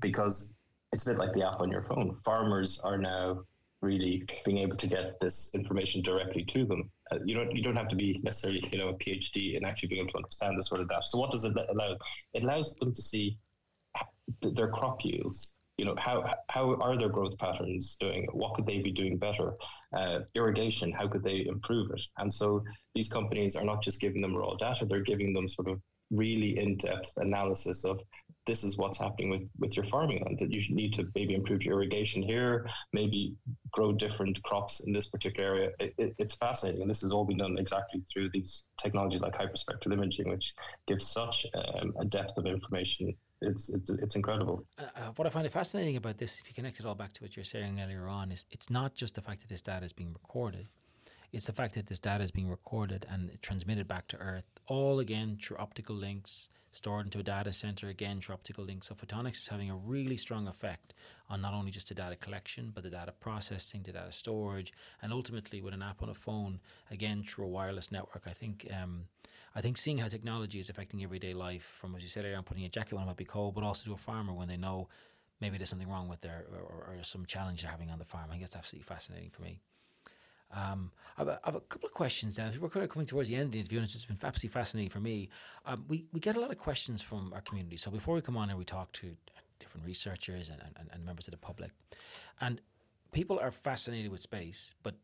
because 0.00 0.52
it's 0.90 1.06
a 1.06 1.10
bit 1.10 1.18
like 1.20 1.32
the 1.32 1.44
app 1.46 1.60
on 1.60 1.70
your 1.70 1.84
phone. 1.84 2.12
Farmers 2.24 2.80
are 2.82 2.98
now 2.98 3.42
really 3.82 4.24
being 4.44 4.58
able 4.58 4.76
to 4.78 4.88
get 4.88 5.20
this 5.20 5.52
information 5.54 6.02
directly 6.02 6.42
to 6.46 6.66
them. 6.66 6.90
Uh, 7.12 7.18
you 7.24 7.36
don't 7.36 7.54
you 7.54 7.62
don't 7.62 7.76
have 7.76 7.86
to 7.86 7.94
be 7.94 8.18
necessarily 8.24 8.68
you 8.72 8.78
know 8.78 8.88
a 8.88 8.94
PhD 8.94 9.56
in 9.56 9.64
actually 9.64 9.90
being 9.90 10.00
able 10.00 10.10
to 10.10 10.18
understand 10.18 10.58
this 10.58 10.66
sort 10.66 10.80
of 10.80 10.88
data. 10.88 11.02
So 11.04 11.20
what 11.20 11.30
does 11.30 11.44
it 11.44 11.56
allow? 11.56 11.96
It 12.34 12.42
allows 12.42 12.74
them 12.74 12.92
to 12.92 13.00
see 13.00 13.38
their 14.42 14.70
crop 14.70 15.04
yields. 15.04 15.52
You 15.80 15.86
know 15.86 15.94
how 15.96 16.16
how 16.50 16.74
are 16.74 16.98
their 16.98 17.08
growth 17.08 17.38
patterns 17.38 17.96
doing? 17.98 18.28
What 18.32 18.52
could 18.54 18.66
they 18.66 18.80
be 18.80 18.92
doing 18.92 19.16
better? 19.16 19.54
Uh, 19.96 20.18
irrigation, 20.34 20.92
how 20.92 21.08
could 21.08 21.24
they 21.24 21.46
improve 21.46 21.90
it? 21.96 22.02
And 22.18 22.30
so 22.30 22.62
these 22.94 23.08
companies 23.08 23.56
are 23.56 23.64
not 23.64 23.82
just 23.82 23.98
giving 23.98 24.20
them 24.20 24.36
raw 24.36 24.56
data; 24.56 24.84
they're 24.84 25.10
giving 25.12 25.32
them 25.32 25.48
sort 25.48 25.68
of 25.68 25.80
really 26.10 26.58
in-depth 26.58 27.12
analysis 27.16 27.86
of 27.86 27.98
this 28.46 28.62
is 28.62 28.76
what's 28.76 28.98
happening 28.98 29.30
with 29.30 29.48
with 29.58 29.74
your 29.74 29.86
farming 29.86 30.22
land 30.22 30.38
that 30.40 30.50
you 30.50 30.62
need 30.74 30.92
to 30.92 31.08
maybe 31.14 31.34
improve 31.34 31.62
your 31.62 31.74
irrigation 31.74 32.22
here 32.22 32.68
maybe 32.92 33.34
grow 33.70 33.92
different 33.92 34.42
crops 34.42 34.80
in 34.80 34.92
this 34.92 35.08
particular 35.08 35.48
area 35.50 35.70
it, 35.78 35.94
it, 35.98 36.14
it's 36.18 36.34
fascinating 36.34 36.82
and 36.82 36.90
this 36.90 37.02
has 37.02 37.12
all 37.12 37.24
been 37.24 37.38
done 37.38 37.56
exactly 37.58 38.02
through 38.12 38.28
these 38.32 38.64
technologies 38.76 39.22
like 39.22 39.34
hyperspectral 39.34 39.92
imaging 39.92 40.28
which 40.28 40.52
gives 40.88 41.06
such 41.06 41.46
um, 41.54 41.94
a 42.00 42.04
depth 42.04 42.36
of 42.38 42.46
information 42.46 43.14
it's 43.40 43.68
it's, 43.68 43.90
it's 43.90 44.16
incredible. 44.16 44.64
Uh, 44.78 44.82
uh, 44.96 45.10
what 45.16 45.26
I 45.26 45.30
find 45.30 45.50
fascinating 45.50 45.96
about 45.96 46.18
this, 46.18 46.38
if 46.40 46.48
you 46.48 46.54
connect 46.54 46.80
it 46.80 46.86
all 46.86 46.94
back 46.94 47.12
to 47.14 47.22
what 47.22 47.36
you're 47.36 47.44
saying 47.44 47.80
earlier 47.80 48.06
on, 48.08 48.30
is 48.32 48.44
it's 48.50 48.70
not 48.70 48.94
just 48.94 49.14
the 49.14 49.22
fact 49.22 49.40
that 49.40 49.48
this 49.48 49.62
data 49.62 49.84
is 49.84 49.92
being 49.92 50.12
recorded; 50.12 50.68
it's 51.32 51.46
the 51.46 51.52
fact 51.52 51.74
that 51.74 51.86
this 51.86 51.98
data 51.98 52.22
is 52.22 52.30
being 52.30 52.50
recorded 52.50 53.06
and 53.10 53.30
transmitted 53.42 53.88
back 53.88 54.08
to 54.08 54.16
Earth, 54.18 54.44
all 54.66 54.98
again 54.98 55.38
through 55.42 55.56
optical 55.58 55.96
links, 55.96 56.48
stored 56.72 57.06
into 57.06 57.18
a 57.18 57.22
data 57.22 57.52
center 57.52 57.88
again 57.88 58.20
through 58.20 58.34
optical 58.34 58.64
links. 58.64 58.88
So 58.88 58.94
photonics 58.94 59.42
is 59.42 59.48
having 59.48 59.70
a 59.70 59.76
really 59.76 60.16
strong 60.16 60.46
effect 60.46 60.94
on 61.28 61.40
not 61.40 61.54
only 61.54 61.70
just 61.70 61.88
the 61.88 61.94
data 61.94 62.16
collection, 62.16 62.72
but 62.74 62.82
the 62.84 62.90
data 62.90 63.12
processing, 63.20 63.82
the 63.82 63.92
data 63.92 64.12
storage, 64.12 64.72
and 65.02 65.12
ultimately 65.12 65.60
with 65.60 65.74
an 65.74 65.82
app 65.82 66.02
on 66.02 66.08
a 66.08 66.14
phone, 66.14 66.60
again 66.90 67.22
through 67.22 67.46
a 67.46 67.48
wireless 67.48 67.90
network. 67.90 68.24
I 68.26 68.32
think 68.32 68.66
um, 68.80 69.04
I 69.54 69.60
think 69.60 69.76
seeing 69.76 69.98
how 69.98 70.08
technology 70.08 70.60
is 70.60 70.70
affecting 70.70 71.02
everyday 71.02 71.34
life, 71.34 71.68
from 71.80 71.94
as 71.96 72.02
you 72.02 72.08
said 72.08 72.24
earlier, 72.24 72.40
putting 72.42 72.64
a 72.64 72.68
jacket 72.68 72.96
on 72.96 73.06
might 73.06 73.16
be 73.16 73.24
cold, 73.24 73.54
but 73.54 73.64
also 73.64 73.86
to 73.86 73.94
a 73.94 73.98
farmer 73.98 74.32
when 74.32 74.48
they 74.48 74.56
know 74.56 74.88
maybe 75.40 75.56
there's 75.56 75.70
something 75.70 75.88
wrong 75.88 76.08
with 76.08 76.20
their 76.20 76.44
or, 76.52 76.94
or 76.94 77.02
some 77.02 77.26
challenge 77.26 77.62
they're 77.62 77.70
having 77.70 77.90
on 77.90 77.98
the 77.98 78.04
farm. 78.04 78.26
I 78.28 78.32
think 78.32 78.42
that's 78.42 78.56
absolutely 78.56 78.84
fascinating 78.84 79.30
for 79.30 79.42
me. 79.42 79.60
Um, 80.52 80.90
I, 81.16 81.22
have 81.22 81.38
have 81.44 81.54
a, 81.54 81.60
couple 81.60 81.86
of 81.86 81.94
questions 81.94 82.38
now. 82.38 82.50
We're 82.60 82.68
kind 82.68 82.84
of 82.84 82.90
coming 82.90 83.06
towards 83.06 83.28
the 83.28 83.36
end 83.36 83.46
of 83.46 83.52
the 83.52 83.60
interview, 83.60 83.78
and 83.78 83.88
it's 83.88 84.04
been 84.04 84.18
absolutely 84.22 84.52
fascinating 84.52 84.90
for 84.90 84.98
me. 84.98 85.28
Um, 85.64 85.84
we, 85.88 86.06
we 86.12 86.18
get 86.18 86.36
a 86.36 86.40
lot 86.40 86.50
of 86.50 86.58
questions 86.58 87.00
from 87.00 87.32
our 87.32 87.40
community. 87.40 87.76
So 87.76 87.90
before 87.90 88.14
we 88.14 88.20
come 88.20 88.36
on 88.36 88.48
here, 88.48 88.56
we 88.56 88.64
talk 88.64 88.90
to 88.94 89.16
different 89.60 89.86
researchers 89.86 90.48
and, 90.48 90.60
and, 90.76 90.88
and 90.92 91.04
members 91.04 91.28
of 91.28 91.32
the 91.32 91.38
public. 91.38 91.70
And 92.40 92.60
people 93.12 93.38
are 93.38 93.52
fascinated 93.52 94.10
with 94.10 94.20
space, 94.20 94.74
but 94.82 94.94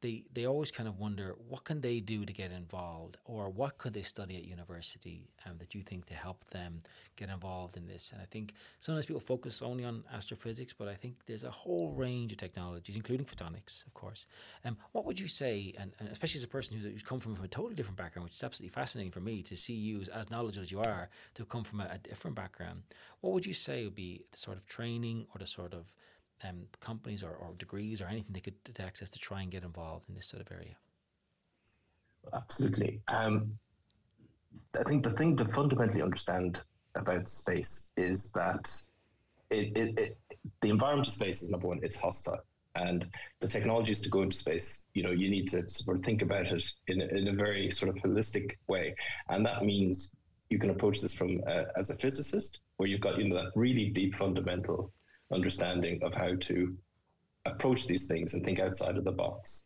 they 0.00 0.24
they 0.32 0.46
always 0.46 0.70
kind 0.70 0.88
of 0.88 0.98
wonder 0.98 1.34
what 1.48 1.64
can 1.64 1.80
they 1.80 2.00
do 2.00 2.24
to 2.24 2.32
get 2.32 2.52
involved? 2.52 3.16
Or 3.24 3.48
what 3.48 3.78
could 3.78 3.94
they 3.94 4.02
study 4.02 4.36
at 4.36 4.44
university 4.44 5.28
um, 5.46 5.58
that 5.58 5.74
you 5.74 5.82
think 5.82 6.06
to 6.06 6.14
help 6.14 6.44
them 6.50 6.80
get 7.16 7.28
involved 7.28 7.76
in 7.76 7.86
this? 7.86 8.12
And 8.12 8.22
i 8.22 8.24
think 8.24 8.54
sometimes 8.80 9.06
people 9.06 9.20
focus 9.20 9.62
only 9.62 9.84
on 9.84 10.04
astrophysics 10.12 10.72
but 10.72 10.88
i 10.88 10.94
think 10.94 11.14
there's 11.26 11.44
a 11.44 11.50
whole 11.50 11.92
range 11.92 12.32
of 12.32 12.38
technologies 12.38 12.96
including 12.96 13.26
photonics 13.26 13.86
of 13.86 13.94
course. 13.94 14.26
Um, 14.64 14.76
what 14.92 15.04
would 15.04 15.18
you 15.18 15.28
say 15.28 15.74
and, 15.78 15.92
and 15.98 16.08
especially 16.08 16.38
as 16.38 16.44
a 16.44 16.48
person 16.48 16.76
who's, 16.76 16.92
who's, 16.92 17.02
come 17.02 17.20
from, 17.20 17.36
a 17.42 17.48
totally 17.48 17.74
different 17.74 17.96
background 17.96 18.24
which 18.24 18.34
is 18.34 18.42
absolutely 18.42 18.74
fascinating 18.74 19.12
for 19.12 19.20
me 19.20 19.42
to 19.42 19.56
see 19.56 19.74
you 19.74 20.02
as 20.12 20.30
knowledgeable 20.30 20.62
as 20.62 20.70
you 20.70 20.80
are 20.80 21.08
to 21.34 21.44
come 21.44 21.64
from 21.64 21.80
a, 21.80 21.88
a 21.92 21.98
different 21.98 22.36
background 22.36 22.82
what 23.20 23.32
would 23.32 23.46
you 23.46 23.54
say 23.54 23.84
would 23.84 23.94
be 23.94 24.22
the 24.30 24.38
sort 24.38 24.56
of 24.56 24.66
training 24.66 25.26
or 25.34 25.38
the 25.38 25.46
sort 25.46 25.72
of 25.72 25.92
um, 26.44 26.62
companies 26.80 27.22
or, 27.22 27.30
or 27.30 27.54
degrees 27.58 28.00
or 28.00 28.06
anything 28.06 28.32
they 28.32 28.40
could 28.40 28.54
access 28.80 29.10
to 29.10 29.18
try 29.18 29.42
and 29.42 29.50
get 29.50 29.64
involved 29.64 30.08
in 30.08 30.14
this 30.14 30.26
sort 30.26 30.42
of 30.42 30.50
area? 30.52 30.76
Absolutely. 32.34 33.00
Um, 33.08 33.58
I 34.78 34.82
think 34.84 35.02
the 35.02 35.10
thing 35.10 35.36
to 35.36 35.44
fundamentally 35.44 36.02
understand 36.02 36.62
about 36.94 37.28
space 37.28 37.90
is 37.96 38.32
that 38.32 38.70
it, 39.50 39.76
it, 39.76 39.98
it, 39.98 40.18
the 40.60 40.68
environment 40.68 41.06
of 41.06 41.12
space 41.12 41.42
is 41.42 41.50
number 41.50 41.68
one, 41.68 41.80
it's 41.82 41.98
hostile. 41.98 42.40
And 42.74 43.06
the 43.40 43.48
technologies 43.48 44.02
to 44.02 44.08
go 44.08 44.22
into 44.22 44.36
space, 44.36 44.84
you 44.94 45.02
know, 45.02 45.10
you 45.10 45.30
need 45.30 45.48
to 45.48 45.68
sort 45.68 45.98
of 45.98 46.04
think 46.04 46.22
about 46.22 46.52
it 46.52 46.64
in 46.86 47.00
a, 47.00 47.06
in 47.06 47.28
a 47.28 47.32
very 47.32 47.70
sort 47.70 47.88
of 47.88 48.02
holistic 48.02 48.56
way. 48.68 48.94
And 49.30 49.44
that 49.46 49.64
means 49.64 50.16
you 50.50 50.58
can 50.58 50.70
approach 50.70 51.00
this 51.00 51.12
from 51.12 51.40
uh, 51.46 51.64
as 51.76 51.90
a 51.90 51.94
physicist, 51.94 52.60
where 52.76 52.88
you've 52.88 53.00
got, 53.00 53.18
you 53.18 53.28
know, 53.28 53.36
that 53.36 53.50
really 53.56 53.88
deep 53.90 54.14
fundamental 54.14 54.92
understanding 55.32 56.00
of 56.02 56.14
how 56.14 56.34
to 56.40 56.76
approach 57.44 57.86
these 57.86 58.06
things 58.06 58.34
and 58.34 58.44
think 58.44 58.58
outside 58.60 58.96
of 58.96 59.04
the 59.04 59.12
box. 59.12 59.64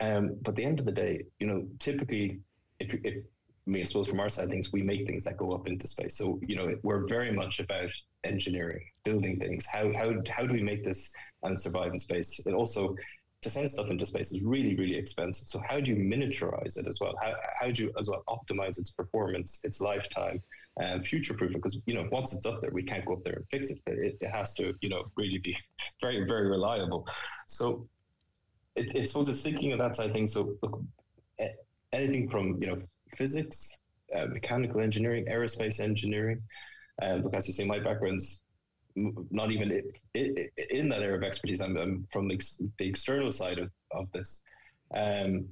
Um, 0.00 0.36
but 0.42 0.50
at 0.50 0.56
the 0.56 0.64
end 0.64 0.80
of 0.80 0.86
the 0.86 0.92
day, 0.92 1.24
you 1.38 1.46
know, 1.46 1.66
typically, 1.78 2.40
if, 2.78 2.94
if 3.04 3.24
I 3.66 3.70
mean, 3.70 3.82
I 3.82 3.84
suppose 3.84 4.08
from 4.08 4.20
our 4.20 4.30
side 4.30 4.48
things, 4.48 4.72
we 4.72 4.82
make 4.82 5.06
things 5.06 5.24
that 5.24 5.36
go 5.36 5.52
up 5.52 5.66
into 5.66 5.86
space. 5.86 6.16
So, 6.16 6.40
you 6.46 6.56
know, 6.56 6.74
we're 6.82 7.06
very 7.06 7.32
much 7.32 7.60
about 7.60 7.90
engineering, 8.24 8.82
building 9.04 9.38
things. 9.38 9.66
How, 9.66 9.92
how, 9.92 10.14
how 10.30 10.46
do 10.46 10.54
we 10.54 10.62
make 10.62 10.84
this 10.84 11.10
and 11.42 11.58
survive 11.58 11.92
in 11.92 11.98
space? 11.98 12.40
It 12.46 12.54
also, 12.54 12.94
to 13.42 13.50
send 13.50 13.70
stuff 13.70 13.90
into 13.90 14.06
space 14.06 14.32
is 14.32 14.42
really, 14.42 14.74
really 14.76 14.96
expensive. 14.96 15.48
So 15.48 15.60
how 15.68 15.80
do 15.80 15.92
you 15.92 15.96
miniaturize 15.96 16.78
it 16.78 16.86
as 16.88 16.98
well? 17.00 17.14
How, 17.20 17.34
how 17.60 17.70
do 17.70 17.84
you 17.84 17.92
as 17.98 18.08
well 18.08 18.24
optimize 18.28 18.78
its 18.78 18.90
performance, 18.90 19.60
its 19.64 19.80
lifetime, 19.80 20.42
and 20.78 21.06
future 21.06 21.34
proof 21.34 21.52
because 21.52 21.80
you 21.86 21.94
know 21.94 22.06
once 22.10 22.32
it's 22.32 22.46
up 22.46 22.60
there 22.60 22.70
we 22.70 22.82
can't 22.82 23.04
go 23.04 23.14
up 23.14 23.24
there 23.24 23.34
and 23.34 23.44
fix 23.50 23.70
it 23.70 23.78
it, 23.86 24.16
it 24.20 24.30
has 24.30 24.54
to 24.54 24.74
you 24.80 24.88
know 24.88 25.04
really 25.16 25.38
be 25.38 25.56
very 26.00 26.24
very 26.26 26.48
reliable 26.48 27.06
so 27.46 27.88
it, 28.76 28.94
it's 28.94 29.12
supposed 29.12 29.28
it's 29.28 29.42
thinking 29.42 29.72
of 29.72 29.78
that 29.78 29.96
side 29.96 30.06
of 30.06 30.12
things 30.12 30.32
so 30.32 30.54
look 30.62 30.80
anything 31.92 32.28
from 32.28 32.60
you 32.60 32.66
know 32.66 32.78
physics 33.16 33.70
uh, 34.16 34.26
mechanical 34.26 34.80
engineering 34.80 35.24
aerospace 35.26 35.80
engineering 35.80 36.40
and 37.00 37.20
uh, 37.20 37.24
look 37.24 37.34
as 37.34 37.46
you 37.46 37.52
say 37.52 37.64
my 37.64 37.78
background's 37.78 38.42
not 39.30 39.50
even 39.50 39.82
in 40.14 40.88
that 40.88 41.02
area 41.02 41.16
of 41.16 41.22
expertise. 41.22 41.60
I'm, 41.60 41.76
I'm 41.76 42.06
from 42.10 42.28
the, 42.28 42.40
the, 42.78 42.88
external 42.88 43.30
side 43.30 43.58
of, 43.58 43.70
of 43.92 44.10
this. 44.12 44.40
Um, 44.94 45.48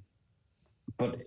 but 0.98 1.22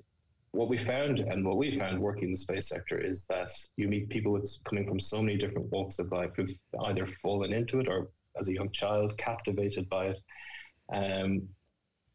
what 0.51 0.69
we 0.69 0.77
found 0.77 1.19
and 1.19 1.45
what 1.45 1.57
we 1.57 1.77
found 1.77 1.99
working 1.99 2.25
in 2.25 2.31
the 2.31 2.37
space 2.37 2.67
sector 2.69 2.99
is 2.99 3.25
that 3.29 3.49
you 3.77 3.87
meet 3.87 4.09
people 4.09 4.31
with 4.31 4.57
coming 4.65 4.87
from 4.87 4.99
so 4.99 5.21
many 5.21 5.37
different 5.37 5.71
walks 5.71 5.99
of 5.99 6.11
life 6.11 6.31
who've 6.35 6.49
either 6.85 7.05
fallen 7.05 7.53
into 7.53 7.79
it 7.79 7.87
or 7.87 8.09
as 8.39 8.49
a 8.49 8.53
young 8.53 8.71
child 8.71 9.17
captivated 9.17 9.87
by 9.89 10.07
it. 10.07 10.17
Um, 10.91 11.47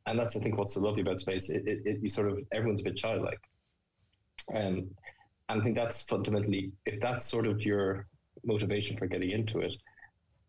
and 0.06 0.18
that's 0.18 0.36
I 0.36 0.40
think 0.40 0.58
what's 0.58 0.74
so 0.74 0.80
lovely 0.80 1.02
about 1.02 1.20
space. 1.20 1.48
It, 1.48 1.66
it, 1.66 1.82
it 1.84 1.98
you 2.02 2.08
sort 2.08 2.28
of 2.28 2.38
everyone's 2.52 2.80
a 2.80 2.84
bit 2.84 2.96
childlike. 2.96 3.40
Um, 4.54 4.90
and 5.48 5.60
I 5.60 5.64
think 5.64 5.76
that's 5.76 6.02
fundamentally 6.02 6.72
if 6.86 7.00
that's 7.00 7.24
sort 7.24 7.46
of 7.46 7.62
your 7.62 8.06
motivation 8.44 8.96
for 8.96 9.06
getting 9.06 9.30
into 9.30 9.60
it, 9.60 9.74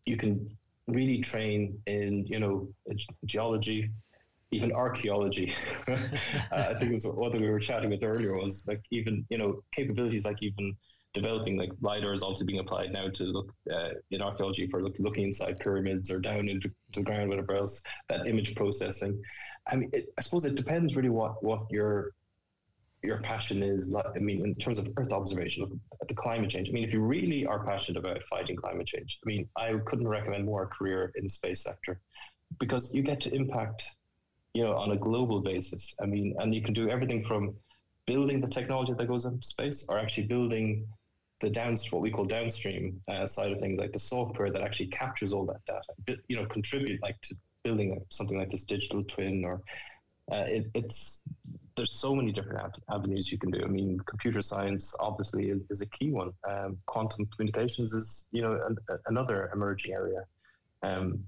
you 0.04 0.16
can 0.16 0.56
really 0.88 1.20
train 1.20 1.78
in 1.86 2.26
you 2.26 2.38
know 2.40 2.68
geology, 3.24 3.90
even 4.52 4.72
archaeology. 4.72 5.52
uh, 5.88 5.96
I 6.52 6.74
think 6.74 6.92
it's 6.92 7.06
what 7.06 7.32
we 7.32 7.48
were 7.48 7.58
chatting 7.58 7.90
with 7.90 8.04
earlier 8.04 8.34
was 8.36 8.64
like 8.66 8.82
even 8.90 9.26
you 9.28 9.38
know 9.38 9.62
capabilities 9.72 10.24
like 10.24 10.42
even 10.42 10.76
developing 11.16 11.56
like 11.56 11.70
lidar 11.80 12.12
is 12.12 12.22
also 12.22 12.44
being 12.44 12.58
applied 12.58 12.92
now 12.92 13.08
to 13.08 13.24
look 13.24 13.50
uh, 13.72 13.90
in 14.10 14.20
archaeology 14.20 14.68
for 14.70 14.82
look, 14.82 14.94
looking 14.98 15.24
inside 15.24 15.58
pyramids 15.58 16.10
or 16.10 16.20
down 16.20 16.48
into 16.48 16.70
the 16.94 17.02
ground 17.02 17.30
whatever 17.30 17.56
else 17.56 17.80
that 18.10 18.26
image 18.26 18.54
processing 18.54 19.20
i 19.66 19.74
mean 19.74 19.88
it, 19.94 20.12
i 20.18 20.20
suppose 20.20 20.44
it 20.44 20.56
depends 20.56 20.94
really 20.94 21.08
what 21.08 21.42
what 21.42 21.62
your 21.70 22.10
your 23.02 23.18
passion 23.22 23.62
is 23.62 23.92
like 23.92 24.04
i 24.14 24.18
mean 24.18 24.44
in 24.44 24.54
terms 24.56 24.78
of 24.78 24.86
earth 24.98 25.10
observation 25.10 25.80
the 26.06 26.14
climate 26.14 26.50
change 26.50 26.68
i 26.68 26.72
mean 26.72 26.84
if 26.84 26.92
you 26.92 27.00
really 27.00 27.46
are 27.46 27.64
passionate 27.64 27.98
about 27.98 28.22
fighting 28.24 28.56
climate 28.56 28.86
change 28.86 29.18
i 29.24 29.26
mean 29.26 29.48
i 29.56 29.72
couldn't 29.86 30.08
recommend 30.08 30.44
more 30.44 30.64
a 30.64 30.66
career 30.66 31.12
in 31.14 31.24
the 31.24 31.30
space 31.30 31.62
sector 31.62 31.98
because 32.60 32.94
you 32.94 33.02
get 33.02 33.22
to 33.22 33.34
impact 33.34 33.82
you 34.56 34.64
know 34.64 34.74
on 34.84 34.90
a 34.92 34.98
global 35.08 35.38
basis 35.40 35.94
i 36.02 36.06
mean 36.06 36.34
and 36.40 36.54
you 36.54 36.62
can 36.66 36.74
do 36.80 36.88
everything 36.88 37.22
from 37.30 37.54
building 38.06 38.40
the 38.40 38.52
technology 38.58 38.92
that 38.96 39.06
goes 39.06 39.24
into 39.24 39.46
space 39.46 39.84
or 39.88 39.98
actually 39.98 40.26
building 40.26 40.86
the 41.40 41.50
downstream, 41.50 41.98
what 41.98 42.02
we 42.02 42.10
call 42.10 42.24
downstream 42.24 43.00
uh, 43.08 43.26
side 43.26 43.52
of 43.52 43.60
things, 43.60 43.78
like 43.78 43.92
the 43.92 43.98
software 43.98 44.50
that 44.50 44.62
actually 44.62 44.86
captures 44.86 45.32
all 45.32 45.44
that 45.44 45.60
data, 45.66 46.18
you 46.28 46.36
know, 46.36 46.46
contribute 46.46 47.02
like 47.02 47.20
to 47.20 47.34
building 47.62 48.00
something 48.08 48.38
like 48.38 48.50
this 48.50 48.64
digital 48.64 49.02
twin 49.04 49.44
or 49.44 49.60
uh, 50.32 50.44
it, 50.46 50.70
it's 50.74 51.20
there's 51.76 51.92
so 51.92 52.14
many 52.14 52.32
different 52.32 52.58
avenues 52.90 53.30
you 53.30 53.38
can 53.38 53.50
do. 53.50 53.60
I 53.62 53.68
mean, 53.68 54.00
computer 54.06 54.40
science 54.40 54.94
obviously 54.98 55.50
is, 55.50 55.64
is 55.68 55.82
a 55.82 55.86
key 55.86 56.10
one. 56.10 56.32
Um, 56.48 56.78
quantum 56.86 57.26
communications 57.26 57.92
is 57.92 58.24
you 58.32 58.40
know 58.40 58.58
an, 58.66 58.76
another 59.06 59.50
emerging 59.52 59.92
area. 59.92 60.24
Um, 60.82 61.22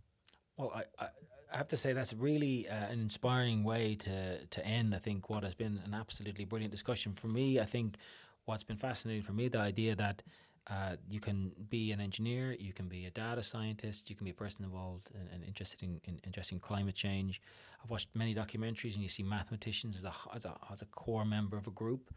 well, 0.56 0.72
I, 0.74 0.84
I, 1.04 1.08
I 1.52 1.56
have 1.56 1.68
to 1.68 1.76
say 1.76 1.92
that's 1.92 2.12
really 2.12 2.68
uh, 2.68 2.74
an 2.74 3.00
inspiring 3.00 3.64
way 3.64 3.94
to 4.00 4.44
to 4.46 4.66
end. 4.66 4.94
I 4.94 4.98
think 4.98 5.30
what 5.30 5.42
has 5.44 5.54
been 5.54 5.80
an 5.84 5.94
absolutely 5.94 6.44
brilliant 6.44 6.72
discussion 6.72 7.14
for 7.14 7.28
me. 7.28 7.58
I 7.60 7.64
think 7.64 7.96
what's 8.44 8.64
been 8.64 8.76
fascinating 8.76 9.22
for 9.22 9.32
me 9.32 9.48
the 9.48 9.58
idea 9.58 9.94
that 9.96 10.22
uh, 10.68 10.96
you 11.08 11.20
can 11.20 11.52
be 11.70 11.92
an 11.92 12.00
engineer, 12.00 12.54
you 12.58 12.72
can 12.74 12.88
be 12.88 13.06
a 13.06 13.10
data 13.10 13.42
scientist, 13.42 14.10
you 14.10 14.16
can 14.16 14.24
be 14.24 14.30
a 14.30 14.34
person 14.34 14.64
involved 14.64 15.10
and, 15.32 15.42
interested 15.42 15.82
in, 15.82 16.00
in 16.04 16.20
addressing 16.26 16.60
climate 16.60 16.94
change. 16.94 17.40
I've 17.82 17.90
watched 17.90 18.10
many 18.14 18.34
documentaries, 18.34 18.94
and 18.94 19.02
you 19.02 19.08
see 19.08 19.22
mathematicians 19.22 19.96
as 19.96 20.04
a 20.04 20.12
as 20.34 20.44
a, 20.44 20.56
as 20.70 20.82
a 20.82 20.86
core 20.86 21.24
member 21.24 21.56
of 21.56 21.66
a 21.66 21.70
group. 21.70 22.10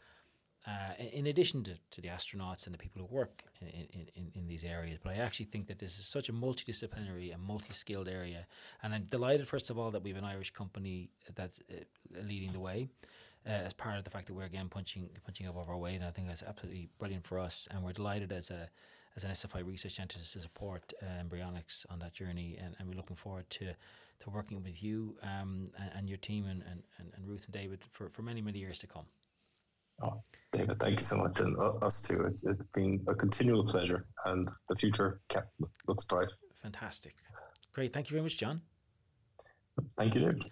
Uh, 0.68 0.94
in 1.12 1.26
addition 1.26 1.64
to, 1.64 1.74
to 1.90 2.02
the 2.02 2.08
astronauts 2.08 2.68
and 2.68 2.74
the 2.74 2.78
people 2.78 3.02
who 3.02 3.16
work 3.16 3.44
in, 3.62 3.88
in, 4.16 4.32
in, 4.36 4.48
these 4.48 4.64
areas. 4.64 5.00
But 5.04 5.14
I 5.14 5.16
actually 5.16 5.48
think 5.48 5.66
that 5.68 5.80
this 5.80 5.98
is 5.98 6.06
such 6.06 6.30
a 6.30 6.34
multidisciplinary 6.34 7.34
and 7.34 7.42
multi 7.42 7.74
skilled 7.74 8.08
area. 8.08 8.46
And 8.84 8.94
I'm 8.94 9.06
delighted, 9.06 9.48
first 9.48 9.72
of 9.72 9.80
all, 9.80 9.90
that 9.90 10.04
we 10.04 10.12
have 10.12 10.20
an 10.20 10.24
Irish 10.24 10.52
company 10.52 11.10
that's 11.34 11.60
uh, 11.72 11.78
leading 12.24 12.50
the 12.50 12.60
way 12.60 12.90
uh, 13.48 13.50
as 13.50 13.74
part 13.74 13.98
of 13.98 14.04
the 14.04 14.12
fact 14.12 14.28
that 14.28 14.36
we're 14.36 14.46
again 14.46 14.70
punching 14.70 15.10
punching 15.26 15.48
above 15.48 15.68
our 15.68 15.78
weight. 15.78 15.96
And 15.96 16.06
I 16.06 16.12
think 16.12 16.28
that's 16.28 16.44
absolutely 16.44 16.90
brilliant 17.00 17.26
for 17.26 17.40
us. 17.40 17.68
And 17.72 17.84
we're 17.84 17.94
delighted 17.94 18.32
as 18.32 18.52
a 18.52 18.70
as 19.16 19.24
an 19.24 19.32
SFI 19.32 19.66
research 19.66 19.96
centre 19.96 20.20
to 20.20 20.24
support 20.24 20.94
uh, 21.02 21.24
Mbryonics 21.24 21.88
on 21.90 21.98
that 22.00 22.14
journey. 22.14 22.60
And, 22.64 22.76
and 22.78 22.88
we're 22.88 22.98
looking 22.98 23.16
forward 23.16 23.50
to 23.50 23.74
to 24.20 24.30
working 24.30 24.62
with 24.62 24.84
you 24.84 25.16
um, 25.24 25.72
and, 25.80 25.92
and, 25.96 26.08
your 26.08 26.20
team 26.20 26.46
and, 26.46 26.64
and, 26.70 26.84
and 27.00 27.28
Ruth 27.28 27.46
and 27.46 27.54
David 27.54 27.80
for, 27.92 28.08
for 28.10 28.22
many, 28.22 28.40
many 28.40 28.60
years 28.60 28.78
to 28.80 28.86
come. 28.86 29.06
Oh, 30.02 30.22
David, 30.52 30.80
thank 30.80 31.00
you 31.00 31.06
so 31.06 31.18
much. 31.18 31.40
And 31.40 31.58
uh, 31.58 31.86
us 31.86 32.02
too. 32.02 32.26
It's, 32.28 32.46
it's 32.46 32.64
been 32.74 33.04
a 33.08 33.14
continual 33.14 33.66
pleasure 33.66 34.06
and 34.26 34.50
the 34.68 34.76
future 34.76 35.22
looks 35.88 36.06
bright. 36.06 36.28
Fantastic. 36.62 37.16
Great. 37.74 37.94
Thank 37.94 38.10
you 38.10 38.16
very 38.16 38.24
much, 38.24 38.38
John. 38.38 38.62
Thank 39.98 40.16
you, 40.16 40.22
David. 40.22 40.52